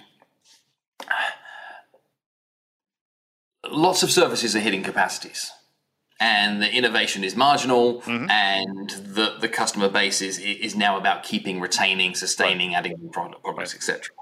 lots 3.70 4.02
of 4.02 4.10
services 4.10 4.54
are 4.56 4.60
hitting 4.60 4.82
capacities 4.82 5.52
and 6.18 6.60
the 6.60 6.70
innovation 6.70 7.24
is 7.24 7.34
marginal 7.34 8.02
mm-hmm. 8.02 8.30
and 8.30 8.90
the, 8.90 9.36
the 9.40 9.48
customer 9.48 9.88
base 9.88 10.20
is, 10.20 10.38
is 10.38 10.76
now 10.76 10.98
about 10.98 11.22
keeping 11.22 11.60
retaining 11.60 12.14
sustaining 12.14 12.70
right. 12.70 12.78
adding 12.78 12.96
new 13.00 13.10
product, 13.10 13.42
products 13.42 13.72
right. 13.72 13.76
etc 13.76 14.14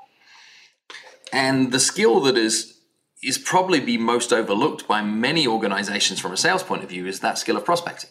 and 1.32 1.72
the 1.72 1.80
skill 1.80 2.20
that 2.20 2.36
is 2.36 2.74
is 3.20 3.36
probably 3.36 3.80
be 3.80 3.98
most 3.98 4.32
overlooked 4.32 4.86
by 4.86 5.02
many 5.02 5.46
organizations 5.46 6.20
from 6.20 6.32
a 6.32 6.36
sales 6.36 6.62
point 6.62 6.84
of 6.84 6.88
view 6.88 7.06
is 7.06 7.20
that 7.20 7.36
skill 7.36 7.56
of 7.56 7.64
prospecting 7.64 8.10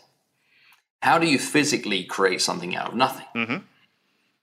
how 1.02 1.18
do 1.18 1.28
you 1.28 1.40
physically 1.40 2.04
create 2.04 2.42
something 2.42 2.76
out 2.76 2.90
of 2.90 2.96
nothing 2.96 3.26
mm-hmm. 3.36 3.58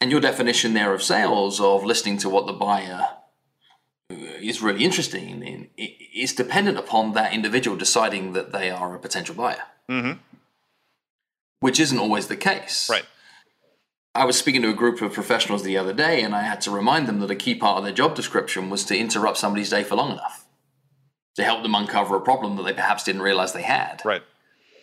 and 0.01 0.11
your 0.11 0.21
definition 0.21 0.75
there 0.75 0.95
of 0.95 1.03
sales 1.03 1.61
of 1.61 1.85
listening 1.85 2.19
to 2.19 2.29
what 2.29 2.47
the 2.47 2.53
buyer 2.53 3.09
is 4.11 4.63
really 4.63 4.85
interesting 4.85 5.43
in, 5.43 5.69
is 5.77 6.35
dependent 6.35 6.79
upon 6.79 7.13
that 7.15 7.33
individual 7.33 7.77
deciding 7.77 8.33
that 8.35 8.53
they 8.53 8.71
are 8.71 8.95
a 8.95 8.99
potential 8.99 9.35
buyer, 9.35 9.63
mm-hmm. 9.89 10.19
which 11.61 11.81
isn't 11.81 11.99
always 11.99 12.29
the 12.29 12.37
case. 12.37 12.89
Right. 12.91 13.05
I 14.15 14.25
was 14.25 14.37
speaking 14.37 14.63
to 14.63 14.71
a 14.71 14.75
group 14.75 15.03
of 15.03 15.13
professionals 15.13 15.65
the 15.65 15.77
other 15.77 15.93
day, 15.93 16.23
and 16.23 16.35
I 16.35 16.43
had 16.43 16.61
to 16.63 16.71
remind 16.71 17.09
them 17.09 17.19
that 17.21 17.31
a 17.31 17.37
key 17.37 17.55
part 17.55 17.79
of 17.79 17.85
their 17.85 17.93
job 17.93 18.15
description 18.15 18.71
was 18.71 18.85
to 18.85 18.97
interrupt 18.97 19.39
somebody's 19.39 19.71
day 19.71 19.83
for 19.83 19.97
long 19.97 20.13
enough 20.13 20.47
to 21.35 21.43
help 21.43 21.63
them 21.63 21.75
uncover 21.75 22.17
a 22.17 22.21
problem 22.21 22.55
that 22.57 22.63
they 22.63 22.73
perhaps 22.73 23.03
didn't 23.03 23.23
realize 23.23 23.53
they 23.53 23.63
had. 23.63 24.03
Right. 24.05 24.23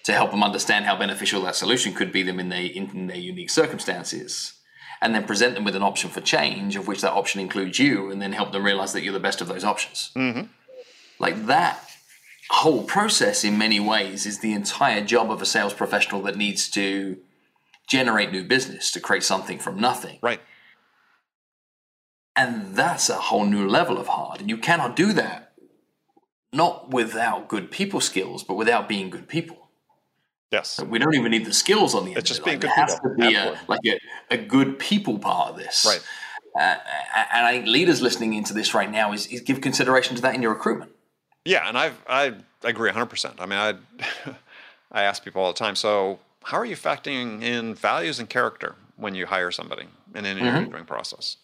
To 0.06 0.14
help 0.14 0.32
them 0.32 0.44
understand 0.44 0.86
how 0.86 0.98
beneficial 0.98 1.44
that 1.44 1.56
solution 1.56 1.94
could 1.94 2.12
be 2.12 2.24
them 2.24 2.40
in 2.40 2.50
their 2.50 2.64
in 2.64 3.08
their 3.08 3.18
unique 3.18 3.52
circumstances 3.52 4.54
and 5.02 5.16
then 5.16 5.24
present 5.24 5.56
them 5.56 5.64
with 5.64 5.76
an 5.76 5.82
option 5.82 6.10
for 6.10 6.22
change, 6.22 6.76
of 6.76 6.88
which 6.88 7.02
that 7.02 7.12
option 7.12 7.42
includes 7.42 7.80
you, 7.80 8.12
and 8.12 8.22
then 8.22 8.34
help 8.34 8.52
them 8.52 8.64
realize 8.64 8.94
that 8.94 9.02
you're 9.02 9.14
the 9.14 9.20
best 9.20 9.42
of 9.42 9.48
those 9.48 9.64
options. 9.64 10.12
Mm-hmm. 10.16 10.44
Like 11.18 11.48
that 11.48 11.90
whole 12.52 12.84
process, 12.84 13.44
in 13.44 13.58
many 13.58 13.80
ways, 13.80 14.26
is 14.26 14.40
the 14.40 14.54
entire 14.54 15.04
job 15.04 15.32
of 15.32 15.42
a 15.42 15.46
sales 15.46 15.74
professional 15.74 16.22
that 16.24 16.36
needs 16.36 16.70
to 16.72 17.18
generate 17.88 18.32
new 18.32 18.44
business, 18.44 18.92
to 18.92 19.00
create 19.00 19.24
something 19.24 19.58
from 19.58 19.80
nothing. 19.80 20.20
Right. 20.22 20.40
And 22.36 22.76
that's 22.76 23.10
a 23.10 23.16
whole 23.16 23.46
new 23.46 23.68
level 23.68 23.98
of 23.98 24.08
hard. 24.08 24.40
And 24.40 24.50
you 24.50 24.58
cannot 24.58 24.96
do 24.96 25.14
that 25.14 25.52
not 26.54 26.90
without 26.90 27.48
good 27.48 27.72
people 27.72 28.02
skills, 28.02 28.44
but 28.44 28.56
without 28.56 28.88
being 28.88 29.10
good 29.10 29.28
people. 29.28 29.70
Yes. 30.52 30.82
We 30.82 31.00
don't 31.00 31.16
even 31.16 31.32
need 31.32 31.46
the 31.46 31.54
skills 31.54 31.96
on 31.96 32.04
the 32.04 32.12
end. 32.12 32.18
It's 32.18 32.28
just 32.28 32.44
being 32.44 32.60
like, 32.60 32.62
good 32.62 32.70
There 32.70 32.86
has 32.86 33.00
to 33.00 33.16
be 33.18 33.36
a, 33.36 33.60
like 33.68 33.80
a, 33.86 34.00
a, 34.30 34.38
good 34.38 34.80
people 34.80 35.18
part 35.18 35.52
of 35.52 35.58
this. 35.58 35.86
Right. 35.86 36.04
Uh, 36.54 36.78
and 37.34 37.46
I 37.46 37.54
think 37.54 37.68
leaders 37.68 38.02
listening 38.02 38.34
into 38.34 38.54
this 38.54 38.74
right 38.74 38.92
now 38.92 39.14
is, 39.14 39.28
is, 39.28 39.40
give 39.40 39.62
consideration 39.62 40.18
to 40.18 40.22
that 40.24 40.36
in 40.36 40.42
your 40.42 40.52
recruitment. 40.52 40.92
Yeah, 41.46 41.68
and 41.68 41.78
I've, 41.78 41.98
I 42.08 42.34
agree 42.64 42.92
100%. 42.92 43.36
I 43.40 43.46
mean, 43.46 43.60
I, 43.60 43.76
I 44.92 45.04
ask 45.04 45.24
people 45.24 45.42
all 45.42 45.54
the 45.54 45.58
time, 45.58 45.78
so 45.78 46.20
how 46.44 46.58
are 46.58 46.66
you 46.66 46.76
factoring 46.76 47.42
in 47.42 47.74
values 47.74 48.20
and 48.20 48.30
character 48.30 48.76
when 48.98 49.16
you 49.16 49.26
hire 49.26 49.52
somebody 49.52 49.88
in 50.14 50.26
an 50.26 50.38
mm-hmm. 50.38 50.46
interviewing 50.46 50.72
mm-hmm. 50.72 50.86
process? 50.86 51.38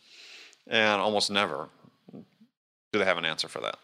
And 0.68 1.02
almost 1.02 1.32
never 1.32 1.70
do 2.92 3.00
they 3.00 3.06
have 3.06 3.18
an 3.18 3.26
answer 3.26 3.48
for 3.48 3.62
that? 3.62 3.78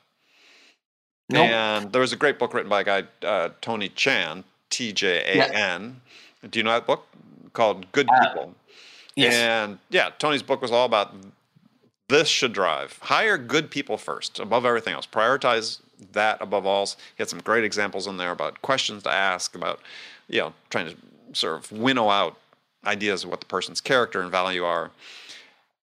Nope. 1.29 1.47
And 1.47 1.91
there 1.91 2.01
was 2.01 2.13
a 2.13 2.17
great 2.17 2.39
book 2.39 2.53
written 2.53 2.69
by 2.69 2.81
a 2.81 2.83
guy, 2.83 3.03
uh, 3.23 3.49
Tony 3.61 3.89
Tjan, 3.89 4.43
T 4.73 4.91
J 4.91 5.39
A 5.39 5.53
N. 5.53 6.01
Do 6.49 6.57
you 6.57 6.63
know 6.63 6.71
that 6.71 6.87
book 6.87 7.05
called 7.53 7.91
Good 7.91 8.09
Uh, 8.09 8.27
People? 8.27 8.55
Yes. 9.15 9.35
And 9.35 9.77
yeah, 9.91 10.09
Tony's 10.17 10.41
book 10.41 10.63
was 10.63 10.71
all 10.71 10.85
about 10.85 11.13
this 12.09 12.27
should 12.27 12.53
drive. 12.53 12.97
Hire 13.03 13.37
good 13.37 13.69
people 13.69 13.97
first, 13.97 14.39
above 14.39 14.65
everything 14.65 14.95
else. 14.95 15.05
Prioritize 15.05 15.79
that 16.13 16.41
above 16.41 16.65
all. 16.65 16.87
He 16.87 17.19
had 17.19 17.29
some 17.29 17.39
great 17.39 17.63
examples 17.63 18.07
in 18.07 18.17
there 18.17 18.31
about 18.31 18.63
questions 18.63 19.03
to 19.03 19.11
ask, 19.11 19.53
about 19.53 19.79
you 20.27 20.39
know 20.39 20.53
trying 20.71 20.89
to 20.89 20.95
sort 21.33 21.55
of 21.55 21.71
winnow 21.71 22.09
out 22.09 22.35
ideas 22.83 23.23
of 23.23 23.29
what 23.29 23.41
the 23.41 23.45
person's 23.45 23.79
character 23.79 24.21
and 24.21 24.31
value 24.31 24.63
are. 24.63 24.89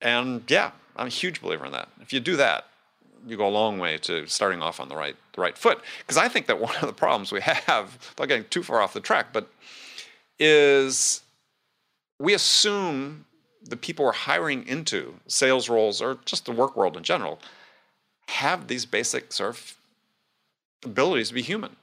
And 0.00 0.48
yeah, 0.48 0.70
I'm 0.96 1.08
a 1.08 1.10
huge 1.10 1.42
believer 1.42 1.66
in 1.66 1.72
that. 1.72 1.88
If 2.00 2.12
you 2.12 2.20
do 2.20 2.36
that, 2.36 2.66
you 3.26 3.36
go 3.36 3.46
a 3.46 3.50
long 3.50 3.78
way 3.78 3.98
to 3.98 4.26
starting 4.26 4.62
off 4.62 4.80
on 4.80 4.88
the 4.88 4.96
right 4.96 5.16
the 5.32 5.40
right 5.40 5.56
foot. 5.56 5.80
Because 5.98 6.16
I 6.16 6.28
think 6.28 6.46
that 6.46 6.60
one 6.60 6.74
of 6.76 6.86
the 6.86 6.92
problems 6.92 7.32
we 7.32 7.40
have, 7.66 7.98
without 8.10 8.28
getting 8.28 8.44
too 8.50 8.62
far 8.62 8.80
off 8.80 8.92
the 8.92 9.00
track, 9.00 9.32
but 9.32 9.48
is 10.38 11.22
we 12.18 12.34
assume 12.34 13.24
the 13.62 13.76
people 13.76 14.04
we're 14.04 14.12
hiring 14.12 14.66
into 14.66 15.14
sales 15.26 15.68
roles 15.68 16.00
or 16.00 16.18
just 16.24 16.46
the 16.46 16.52
work 16.52 16.76
world 16.76 16.96
in 16.96 17.02
general 17.02 17.38
have 18.28 18.68
these 18.68 18.86
basic 18.86 19.32
sort 19.32 19.50
of 19.50 19.76
abilities 20.84 21.28
to 21.28 21.34
be 21.34 21.42
human. 21.42 21.76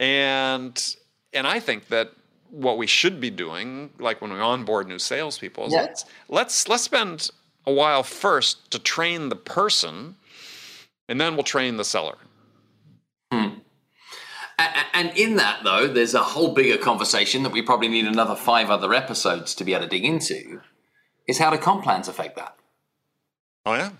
And 0.00 0.96
and 1.32 1.46
I 1.46 1.60
think 1.60 1.88
that 1.88 2.12
what 2.50 2.78
we 2.78 2.86
should 2.86 3.20
be 3.20 3.30
doing, 3.30 3.90
like 3.98 4.20
when 4.22 4.32
we 4.32 4.38
onboard 4.40 4.88
new 4.88 4.98
salespeople, 4.98 5.66
is 5.66 5.72
Yeah. 5.72 5.82
let's 5.82 6.04
let's 6.28 6.68
let's 6.68 6.82
spend 6.84 7.30
a 7.68 7.72
while 7.72 8.02
first 8.02 8.70
to 8.70 8.78
train 8.78 9.28
the 9.28 9.36
person, 9.36 10.16
and 11.08 11.20
then 11.20 11.34
we'll 11.34 11.42
train 11.44 11.76
the 11.76 11.84
seller. 11.84 12.16
Hmm. 13.32 13.48
A- 14.58 14.96
And 14.96 15.16
in 15.16 15.36
that, 15.36 15.60
though, 15.64 15.86
there's 15.86 16.14
a 16.14 16.22
whole 16.22 16.54
bigger 16.54 16.78
conversation 16.78 17.42
that 17.42 17.52
we 17.52 17.62
probably 17.62 17.88
need 17.88 18.06
another 18.06 18.34
five 18.34 18.70
other 18.70 18.94
episodes 18.94 19.54
to 19.56 19.64
be 19.64 19.74
able 19.74 19.84
to 19.84 19.90
dig 19.90 20.04
into. 20.04 20.60
Is 21.28 21.38
how 21.38 21.50
do 21.50 21.58
comp 21.58 21.84
plans 21.84 22.08
affect 22.08 22.36
that? 22.36 22.56
Oh 23.66 23.74
yeah, 23.74 23.90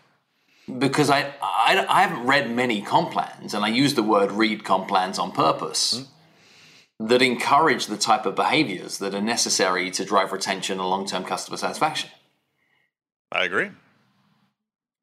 Because 0.87 1.11
I, 1.11 1.35
I, 1.43 1.85
I 1.89 2.01
haven't 2.03 2.25
read 2.27 2.51
many 2.51 2.81
comp 2.81 3.11
plans, 3.13 3.53
and 3.53 3.65
I 3.65 3.69
use 3.69 3.95
the 3.95 4.03
word 4.03 4.33
read 4.33 4.65
comp 4.65 4.89
plans 4.89 5.19
on 5.19 5.31
purpose, 5.33 6.07
hmm. 6.99 7.07
that 7.07 7.21
encourage 7.21 7.85
the 7.87 7.99
type 7.99 8.25
of 8.25 8.35
behaviors 8.35 8.97
that 8.99 9.15
are 9.15 9.21
necessary 9.21 9.91
to 9.91 10.07
drive 10.07 10.33
retention 10.33 10.81
and 10.81 10.89
long 10.89 11.07
term 11.07 11.25
customer 11.25 11.59
satisfaction. 11.59 12.09
I 13.31 13.45
agree. 13.45 13.71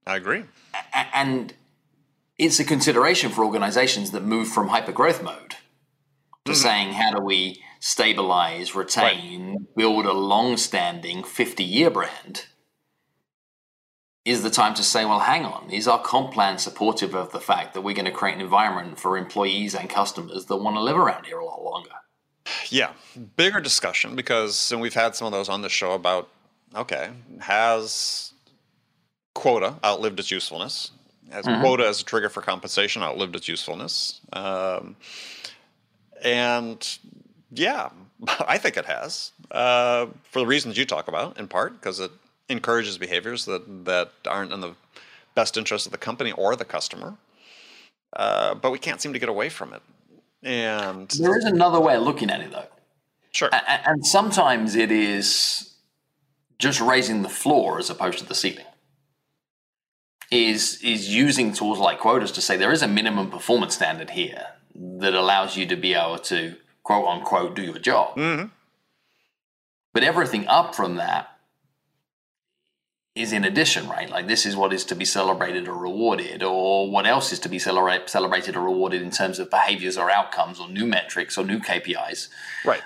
I 0.07 0.15
agree. 0.15 0.43
A- 0.73 1.17
and 1.17 1.53
it's 2.37 2.59
a 2.59 2.63
consideration 2.63 3.31
for 3.31 3.45
organizations 3.45 4.11
that 4.11 4.23
move 4.23 4.47
from 4.47 4.69
hypergrowth 4.69 5.23
mode 5.23 5.55
to 6.45 6.51
hmm. 6.51 6.53
saying 6.53 6.93
how 6.93 7.11
do 7.11 7.21
we 7.21 7.61
stabilize, 7.79 8.75
retain, 8.75 9.67
build 9.75 10.05
a 10.05 10.13
long-standing 10.13 11.21
50-year 11.21 11.89
brand 11.89 12.45
is 14.25 14.41
the 14.41 14.49
time 14.49 14.73
to 14.73 14.83
say, 14.83 15.05
well, 15.05 15.19
hang 15.19 15.45
on, 15.45 15.69
is 15.69 15.87
our 15.87 16.01
comp 16.01 16.33
plan 16.33 16.57
supportive 16.57 17.13
of 17.13 17.31
the 17.31 17.39
fact 17.39 17.75
that 17.75 17.81
we're 17.81 17.93
going 17.93 18.05
to 18.05 18.11
create 18.11 18.33
an 18.33 18.41
environment 18.41 18.99
for 18.99 19.17
employees 19.17 19.75
and 19.75 19.87
customers 19.87 20.45
that 20.45 20.57
want 20.57 20.75
to 20.75 20.81
live 20.81 20.97
around 20.97 21.25
here 21.27 21.37
a 21.37 21.45
lot 21.45 21.63
longer? 21.63 21.91
Yeah, 22.69 22.93
bigger 23.37 23.59
discussion 23.59 24.15
because 24.15 24.71
and 24.71 24.81
we've 24.81 24.93
had 24.95 25.15
some 25.15 25.27
of 25.27 25.31
those 25.31 25.49
on 25.49 25.61
the 25.61 25.69
show 25.69 25.91
about 25.91 26.29
okay, 26.75 27.09
has 27.39 28.33
quota 29.33 29.75
outlived 29.83 30.19
its 30.19 30.31
usefulness? 30.31 30.91
Has 31.31 31.45
quota 31.45 31.87
as 31.87 32.01
a 32.01 32.05
trigger 32.05 32.29
for 32.29 32.41
compensation 32.41 33.01
outlived 33.01 33.35
its 33.35 33.47
usefulness? 33.47 34.21
Um, 34.31 34.95
and 36.23 36.97
yeah, 37.51 37.89
I 38.47 38.57
think 38.57 38.77
it 38.77 38.85
has 38.85 39.31
uh, 39.51 40.07
for 40.23 40.39
the 40.39 40.45
reasons 40.45 40.77
you 40.77 40.85
talk 40.85 41.07
about, 41.07 41.37
in 41.37 41.47
part 41.47 41.73
because 41.73 41.99
it 41.99 42.11
encourages 42.47 42.97
behaviors 42.97 43.45
that 43.45 43.85
that 43.85 44.11
aren't 44.27 44.53
in 44.53 44.61
the 44.61 44.73
best 45.33 45.57
interest 45.57 45.85
of 45.85 45.91
the 45.91 45.97
company 45.97 46.31
or 46.31 46.55
the 46.55 46.65
customer. 46.65 47.15
Uh, 48.15 48.55
but 48.55 48.71
we 48.71 48.79
can't 48.79 49.01
seem 49.01 49.11
to 49.11 49.19
get 49.19 49.27
away 49.27 49.49
from 49.49 49.73
it. 49.73 49.81
And 50.43 51.09
There 51.09 51.37
is 51.37 51.43
another 51.43 51.79
way 51.81 51.95
of 51.95 52.03
looking 52.03 52.29
at 52.29 52.39
it, 52.39 52.51
though. 52.51 52.67
sure, 53.31 53.49
and 53.51 54.05
sometimes 54.05 54.75
it 54.75 54.91
is 54.91 55.74
just 56.59 56.79
raising 56.81 57.21
the 57.21 57.29
floor 57.29 57.77
as 57.79 57.89
opposed 57.89 58.19
to 58.19 58.25
the 58.25 58.35
ceiling 58.35 58.65
is 60.31 60.81
is 60.81 61.13
using 61.13 61.53
tools 61.53 61.77
like 61.79 61.99
quotas 61.99 62.31
to 62.31 62.41
say 62.41 62.57
there 62.57 62.71
is 62.71 62.81
a 62.81 62.87
minimum 62.87 63.29
performance 63.29 63.75
standard 63.75 64.09
here 64.11 64.47
that 64.73 65.13
allows 65.13 65.55
you 65.55 65.65
to 65.67 65.75
be 65.75 65.93
able 65.93 66.17
to 66.17 66.55
quote 66.83 67.07
unquote 67.07 67.55
do 67.55 67.61
your 67.61 67.77
job 67.79 68.15
Mhm. 68.17 68.49
but 69.93 70.03
everything 70.03 70.47
up 70.47 70.73
from 70.73 70.95
that 70.95 71.29
is 73.13 73.31
in 73.31 73.45
addition 73.45 73.87
right 73.87 74.09
like 74.09 74.27
this 74.27 74.45
is 74.45 74.55
what 74.55 74.73
is 74.73 74.83
to 74.85 74.95
be 74.95 75.05
celebrated 75.05 75.67
or 75.67 75.77
rewarded 75.77 76.41
or 76.43 76.89
what 76.89 77.05
else 77.05 77.31
is 77.31 77.39
to 77.39 77.47
be 77.47 77.57
celebra- 77.57 78.09
celebrated 78.09 78.55
or 78.55 78.61
rewarded 78.61 79.01
in 79.01 79.11
terms 79.11 79.37
of 79.39 79.49
behaviors 79.49 79.95
or 79.97 80.09
outcomes 80.09 80.59
or 80.59 80.67
new 80.67 80.85
metrics 80.87 81.37
or 81.37 81.45
new 81.45 81.59
kpis 81.59 82.27
right. 82.65 82.81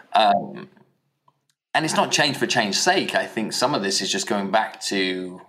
And 1.74 1.86
it's 1.86 1.96
not 1.96 2.12
change 2.12 2.38
for 2.38 2.48
change's 2.48 2.82
sake. 2.82 3.16
I 3.16 3.26
think 3.26 3.54
some 3.54 3.74
of 3.76 3.82
this 3.82 4.02
is 4.02 4.12
just 4.12 4.28
going 4.28 4.52
back 4.52 4.82
to 4.84 5.42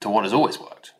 to 0.00 0.08
what 0.08 0.22
has 0.24 0.32
always 0.32 0.58
worked. 0.60 0.92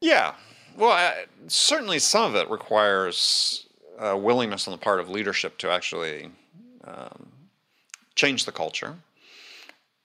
Yeah. 0.00 0.34
Well, 0.76 0.92
I, 0.92 1.26
certainly 1.48 1.98
some 1.98 2.24
of 2.24 2.36
it 2.36 2.50
requires 2.50 3.66
uh, 3.98 4.16
willingness 4.16 4.66
on 4.66 4.72
the 4.72 4.78
part 4.78 5.00
of 5.00 5.08
leadership 5.10 5.58
to 5.58 5.70
actually 5.70 6.30
um, 6.84 7.28
change 8.14 8.44
the 8.46 8.52
culture. 8.52 8.96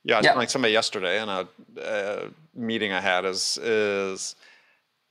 Yeah, 0.04 0.20
Yeah. 0.22 0.32
telling 0.34 0.48
somebody 0.48 0.74
yesterday 0.74 1.22
in 1.22 1.30
a 1.30 1.48
uh, 1.82 2.30
meeting 2.56 2.92
I 2.92 3.00
had 3.02 3.24
is 3.26 3.58
is 3.58 4.36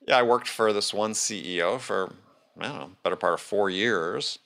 yeah, 0.07 0.17
I 0.17 0.23
worked 0.23 0.49
for 0.49 0.73
this 0.73 0.93
one 0.93 1.13
CEO 1.13 1.79
for 1.79 2.13
I 2.59 2.65
don't 2.69 2.79
know, 2.79 2.91
better 3.03 3.17
part 3.17 3.35
of 3.35 3.41
four 3.41 3.71
years. 3.71 4.39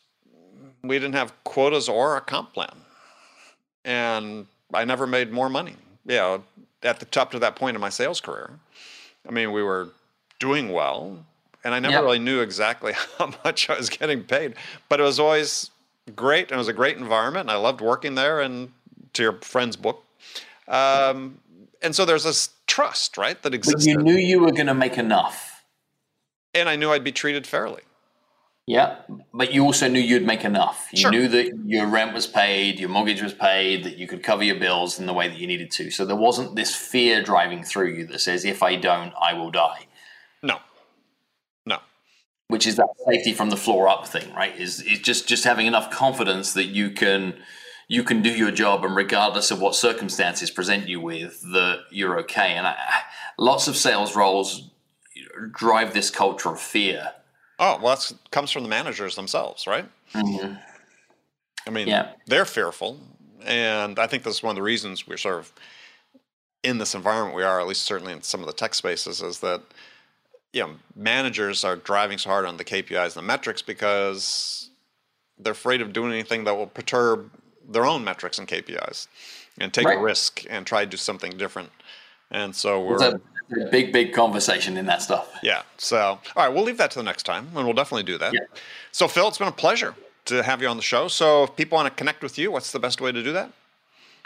We 0.82 0.96
didn't 0.98 1.14
have 1.14 1.32
quotas 1.44 1.88
or 1.88 2.16
a 2.16 2.20
comp 2.20 2.52
plan, 2.52 2.76
and 3.84 4.46
I 4.72 4.84
never 4.84 5.06
made 5.06 5.32
more 5.32 5.48
money. 5.48 5.76
Yeah, 6.06 6.38
at 6.82 7.00
the 7.00 7.06
top 7.06 7.30
to 7.32 7.38
that 7.38 7.56
point 7.56 7.74
in 7.76 7.80
my 7.80 7.88
sales 7.88 8.20
career. 8.20 8.50
I 9.26 9.32
mean, 9.32 9.52
we 9.52 9.62
were 9.62 9.88
doing 10.38 10.70
well, 10.70 11.24
and 11.64 11.74
I 11.74 11.78
never 11.78 11.94
Yep. 11.94 12.02
really 12.02 12.18
knew 12.18 12.40
exactly 12.40 12.92
how 13.18 13.32
much 13.44 13.70
I 13.70 13.76
was 13.76 13.88
getting 13.88 14.22
paid, 14.24 14.54
but 14.88 15.00
it 15.00 15.02
was 15.02 15.18
always 15.18 15.70
great, 16.14 16.48
and 16.48 16.52
it 16.52 16.58
was 16.58 16.68
a 16.68 16.72
great 16.74 16.96
environment, 16.98 17.42
and 17.48 17.50
I 17.50 17.56
loved 17.56 17.80
working 17.80 18.14
there. 18.14 18.40
And 18.40 18.72
to 19.14 19.22
your 19.22 19.32
friend's 19.40 19.76
book, 19.76 20.04
um, 20.68 21.38
and 21.82 21.94
so 21.94 22.04
there's 22.04 22.24
this 22.24 22.50
trust, 22.66 23.16
right, 23.16 23.40
that 23.42 23.50
But 23.50 23.54
existed, 23.54 23.86
you 23.90 23.96
knew 23.98 24.16
you 24.16 24.40
were 24.40 24.50
going 24.52 24.66
to 24.66 24.74
make 24.74 24.98
enough. 24.98 25.64
and 26.54 26.68
I 26.68 26.76
knew 26.76 26.90
I'd 26.90 27.04
be 27.04 27.12
treated 27.12 27.46
fairly. 27.46 27.82
Yeah, 28.66 28.96
but 29.34 29.52
you 29.52 29.62
also 29.64 29.88
knew 29.88 30.00
you'd 30.00 30.24
make 30.24 30.42
enough. 30.44 30.88
You 30.90 31.02
Sure. 31.02 31.10
knew 31.10 31.28
that 31.28 31.52
your 31.66 31.86
rent 31.86 32.14
was 32.14 32.26
paid, 32.26 32.80
your 32.80 32.88
mortgage 32.88 33.20
was 33.20 33.34
paid, 33.34 33.84
that 33.84 33.98
you 33.98 34.06
could 34.06 34.22
cover 34.22 34.42
your 34.42 34.54
bills 34.58 34.98
in 34.98 35.04
the 35.04 35.12
way 35.12 35.28
that 35.28 35.36
you 35.36 35.46
needed 35.46 35.70
to. 35.72 35.90
So 35.90 36.06
there 36.06 36.16
wasn't 36.16 36.56
this 36.56 36.74
fear 36.74 37.22
driving 37.22 37.62
through 37.62 37.90
you 37.92 38.06
that 38.06 38.20
says, 38.20 38.44
if 38.46 38.62
I 38.62 38.76
don't, 38.76 39.12
I 39.20 39.34
will 39.34 39.50
die. 39.50 39.86
No, 40.42 40.60
no, 41.66 41.78
which 42.48 42.66
is 42.66 42.76
that 42.76 42.88
safety 43.06 43.34
from 43.34 43.50
the 43.50 43.56
floor 43.58 43.86
up 43.86 44.06
thing, 44.08 44.32
right? 44.32 44.56
Is 44.58 44.80
is 44.80 44.98
just 45.00 45.28
just 45.28 45.44
having 45.44 45.66
enough 45.66 45.90
confidence 45.90 46.54
that 46.54 46.66
you 46.66 46.90
can 46.90 47.34
you 47.86 48.02
can 48.02 48.22
do 48.22 48.30
your 48.30 48.50
job, 48.50 48.82
and 48.82 48.96
regardless 48.96 49.50
of 49.50 49.60
what 49.60 49.74
circumstances 49.74 50.50
present 50.50 50.88
you 50.88 51.00
with, 51.02 51.42
that 51.52 51.80
you're 51.90 52.18
okay. 52.20 52.52
And 52.54 52.66
I, 52.66 52.76
lots 53.38 53.68
of 53.68 53.76
sales 53.76 54.16
roles 54.16 54.70
drive 55.52 55.92
this 55.92 56.08
culture 56.10 56.48
of 56.50 56.60
fear. 56.60 57.12
Oh, 57.58 57.78
well, 57.80 57.96
that 57.96 58.12
comes 58.30 58.50
from 58.50 58.62
the 58.62 58.68
managers 58.68 59.14
themselves, 59.16 59.66
right? 59.66 59.86
Mm-hmm. 60.12 60.54
I 61.66 61.70
mean, 61.70 61.88
Yeah. 61.88 62.12
they're 62.26 62.44
fearful. 62.44 62.98
And 63.44 63.98
I 63.98 64.06
think 64.06 64.22
this 64.22 64.36
is 64.36 64.42
one 64.42 64.52
of 64.52 64.56
the 64.56 64.62
reasons 64.62 65.06
we're 65.06 65.16
sort 65.16 65.38
of 65.38 65.52
in 66.62 66.78
this 66.78 66.94
environment 66.94 67.36
we 67.36 67.42
are, 67.42 67.60
at 67.60 67.66
least 67.66 67.82
certainly 67.82 68.12
in 68.12 68.22
some 68.22 68.40
of 68.40 68.46
the 68.46 68.52
tech 68.52 68.74
spaces, 68.74 69.20
is 69.22 69.40
that 69.40 69.60
you 70.52 70.60
know, 70.62 70.76
managers 70.94 71.64
are 71.64 71.74
driving 71.76 72.16
so 72.16 72.30
hard 72.30 72.44
on 72.46 72.56
the 72.56 72.64
KPIs 72.64 73.06
and 73.06 73.14
the 73.16 73.22
metrics 73.22 73.60
because 73.60 74.70
they're 75.36 75.52
afraid 75.52 75.80
of 75.82 75.92
doing 75.92 76.12
anything 76.12 76.44
that 76.44 76.54
will 76.56 76.68
perturb 76.68 77.28
their 77.68 77.84
own 77.84 78.04
metrics 78.04 78.38
and 78.38 78.46
KPIs 78.46 79.08
and 79.58 79.74
take 79.74 79.86
Right. 79.86 79.98
a 79.98 80.00
risk 80.00 80.44
and 80.48 80.64
try 80.64 80.84
to 80.84 80.90
do 80.90 80.96
something 80.96 81.36
different. 81.36 81.70
And 82.30 82.54
so 82.54 82.80
we're 82.80 83.18
a, 83.60 83.70
big, 83.70 83.92
big 83.92 84.12
conversation 84.12 84.76
in 84.76 84.86
that 84.86 85.02
stuff. 85.02 85.30
yeah. 85.42 85.62
So, 85.78 85.98
all 85.98 86.20
right, 86.36 86.48
we'll 86.48 86.64
leave 86.64 86.78
that 86.78 86.90
to 86.92 86.98
the 86.98 87.04
next 87.04 87.24
time, 87.24 87.48
and 87.54 87.64
we'll 87.64 87.74
definitely 87.74 88.04
do 88.04 88.18
that. 88.18 88.32
Yeah. 88.32 88.40
So, 88.92 89.08
Phil, 89.08 89.28
it's 89.28 89.38
been 89.38 89.48
a 89.48 89.52
pleasure 89.52 89.94
to 90.26 90.42
have 90.42 90.62
you 90.62 90.68
on 90.68 90.76
the 90.76 90.82
show. 90.82 91.08
So, 91.08 91.44
if 91.44 91.56
people 91.56 91.76
want 91.76 91.88
to 91.88 91.94
connect 91.94 92.22
with 92.22 92.38
you, 92.38 92.50
what's 92.50 92.72
the 92.72 92.80
best 92.80 93.00
way 93.00 93.12
to 93.12 93.22
do 93.22 93.32
that? 93.32 93.50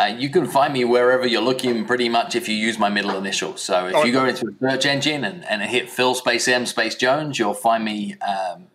Uh, 0.00 0.14
you 0.16 0.30
can 0.30 0.46
find 0.46 0.72
me 0.72 0.84
wherever 0.84 1.26
you're 1.26 1.42
looking, 1.42 1.84
pretty 1.84 2.08
much 2.08 2.36
if 2.36 2.48
you 2.48 2.54
use 2.54 2.78
my 2.78 2.88
middle 2.88 3.16
initial. 3.16 3.56
So 3.56 3.88
if 3.88 4.06
you 4.06 4.12
go 4.12 4.26
into 4.26 4.46
a 4.46 4.52
search 4.60 4.86
engine 4.86 5.24
and, 5.24 5.44
and 5.46 5.60
hit 5.60 5.90
Phil 5.90 6.14
Space 6.14 6.46
M 6.46 6.66
Space 6.66 6.94
Jones, 6.94 7.36
you'll 7.36 7.52
find 7.52 7.84
me 7.84 8.14
um, 8.20 8.68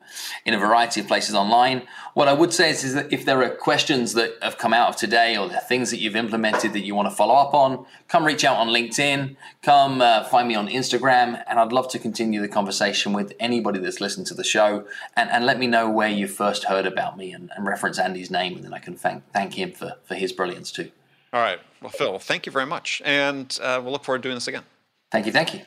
in 0.46 0.54
a 0.54 0.58
variety 0.58 1.02
of 1.02 1.08
places 1.08 1.36
online. 1.36 1.84
What 2.14 2.28
I 2.28 2.34
would 2.34 2.54
say 2.54 2.70
is, 2.70 2.84
is, 2.84 2.94
that 2.94 3.12
if 3.12 3.26
there 3.26 3.42
are 3.44 3.50
questions 3.50 4.14
that 4.14 4.38
have 4.42 4.58
come 4.58 4.74
out 4.74 4.90
of 4.90 4.96
today 4.96 5.36
or 5.36 5.52
are 5.52 5.60
things 5.62 5.90
that 5.92 5.98
you've 5.98 6.16
implemented 6.16 6.74
that 6.74 6.86
you 6.86 6.94
want 6.94 7.10
to 7.10 7.16
follow 7.16 7.36
up 7.36 7.54
on, 7.54 7.86
come 8.08 8.24
reach 8.24 8.44
out 8.44 8.58
on 8.58 8.68
LinkedIn, 8.68 9.36
come 9.62 10.02
uh, 10.02 10.24
find 10.26 10.48
me 10.48 10.56
on 10.56 10.68
Instagram, 10.68 11.44
and 11.48 11.60
I'd 11.60 11.72
love 11.72 11.90
to 11.90 12.00
continue 12.00 12.42
the 12.42 12.48
conversation 12.48 13.14
with 13.14 13.34
anybody 13.40 13.80
that's 13.80 14.00
listened 14.00 14.28
to 14.28 14.34
the 14.34 14.44
show 14.44 14.86
and, 15.16 15.30
and 15.30 15.46
let 15.46 15.58
me 15.58 15.68
know 15.68 15.90
where 15.90 16.10
you 16.10 16.28
first 16.28 16.66
heard 16.66 16.86
about 16.86 17.18
me 17.18 17.32
and, 17.32 17.50
and 17.56 17.66
reference 17.66 17.98
Andy's 17.98 18.30
name, 18.30 18.56
and 18.56 18.64
then 18.64 18.74
I 18.74 18.80
can 18.80 18.96
thank, 18.96 19.24
thank 19.32 19.56
him 19.56 19.72
for, 19.72 19.98
for 20.04 20.16
his 20.16 20.32
brilliance 20.32 20.72
too. 20.72 20.92
All 21.34 21.42
right. 21.42 21.60
Well, 21.82 21.90
Phil, 21.90 22.20
thank 22.20 22.46
you 22.46 22.52
very 22.52 22.68
much. 22.68 23.02
And 23.04 23.58
uh, 23.62 23.82
we'll 23.84 23.92
look 23.92 24.04
forward 24.04 24.20
to 24.20 24.28
doing 24.28 24.36
this 24.36 24.48
again. 24.48 24.64
Thank 25.12 25.26
you. 25.26 25.32
Thank 25.32 25.54
you. 25.56 25.62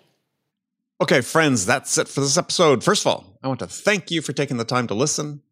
Okay, 0.99 1.21
friends, 1.21 1.67
that's 1.67 1.99
it 1.99 2.09
for 2.09 2.21
this 2.21 2.39
episode. 2.39 2.83
First 2.83 3.03
of 3.03 3.09
all, 3.09 3.39
I 3.43 3.49
want 3.49 3.61
to 3.61 3.67
thank 3.67 4.11
you 4.11 4.23
for 4.23 4.33
taking 4.33 4.57
the 4.57 4.65
time 4.65 4.87
to 4.87 4.95
listen. 4.95 5.43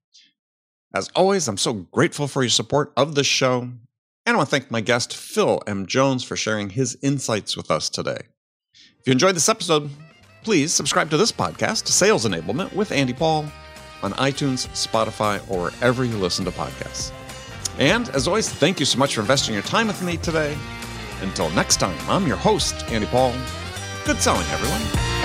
As 0.95 1.11
always, 1.15 1.49
I'm 1.49 1.59
so 1.59 1.75
grateful 1.75 2.29
for 2.29 2.43
your 2.43 2.49
support 2.49 2.95
of 2.97 3.15
this 3.15 3.27
show. 3.27 3.61
And 3.61 3.79
I 4.27 4.37
want 4.37 4.49
to 4.49 4.51
thank 4.51 4.71
my 4.71 4.81
guest, 4.81 5.15
Phil 5.15 5.61
M. 5.67 5.85
Jones, 5.85 6.25
for 6.25 6.35
sharing 6.35 6.71
his 6.71 6.97
insights 7.03 7.59
with 7.59 7.71
us 7.71 7.91
today. 7.91 8.21
If 8.73 9.07
you 9.07 9.13
enjoyed 9.13 9.37
this 9.37 9.51
episode, 9.51 9.91
please 10.45 10.73
subscribe 10.73 11.11
to 11.11 11.19
this 11.19 11.31
podcast, 11.31 11.89
Sales 11.89 12.25
Enablement 12.25 12.73
with 12.73 12.91
Andy 12.91 13.13
Paul, 13.13 13.45
on 14.03 14.13
iTunes, 14.15 14.67
Spotify, 14.69 15.43
or 15.51 15.69
wherever 15.69 16.07
you 16.07 16.17
listen 16.17 16.47
to 16.47 16.53
podcasts. 16.53 17.13
And 17.79 18.09
as 18.11 18.27
always, 18.27 18.49
thank 18.49 18.81
you 18.81 18.87
so 18.87 18.99
much 18.99 19.15
for 19.15 19.21
investing 19.21 19.53
your 19.53 19.63
time 19.65 19.89
with 19.89 20.01
me 20.01 20.17
today. 20.17 20.57
Until 21.21 21.51
next 21.51 21.81
time, 21.81 21.99
I'm 22.09 22.27
your 22.27 22.37
host, 22.39 22.83
Andy 22.89 23.09
Paul. 23.09 23.35
Good 24.07 24.23
selling, 24.23 24.47
everyone. 24.49 25.24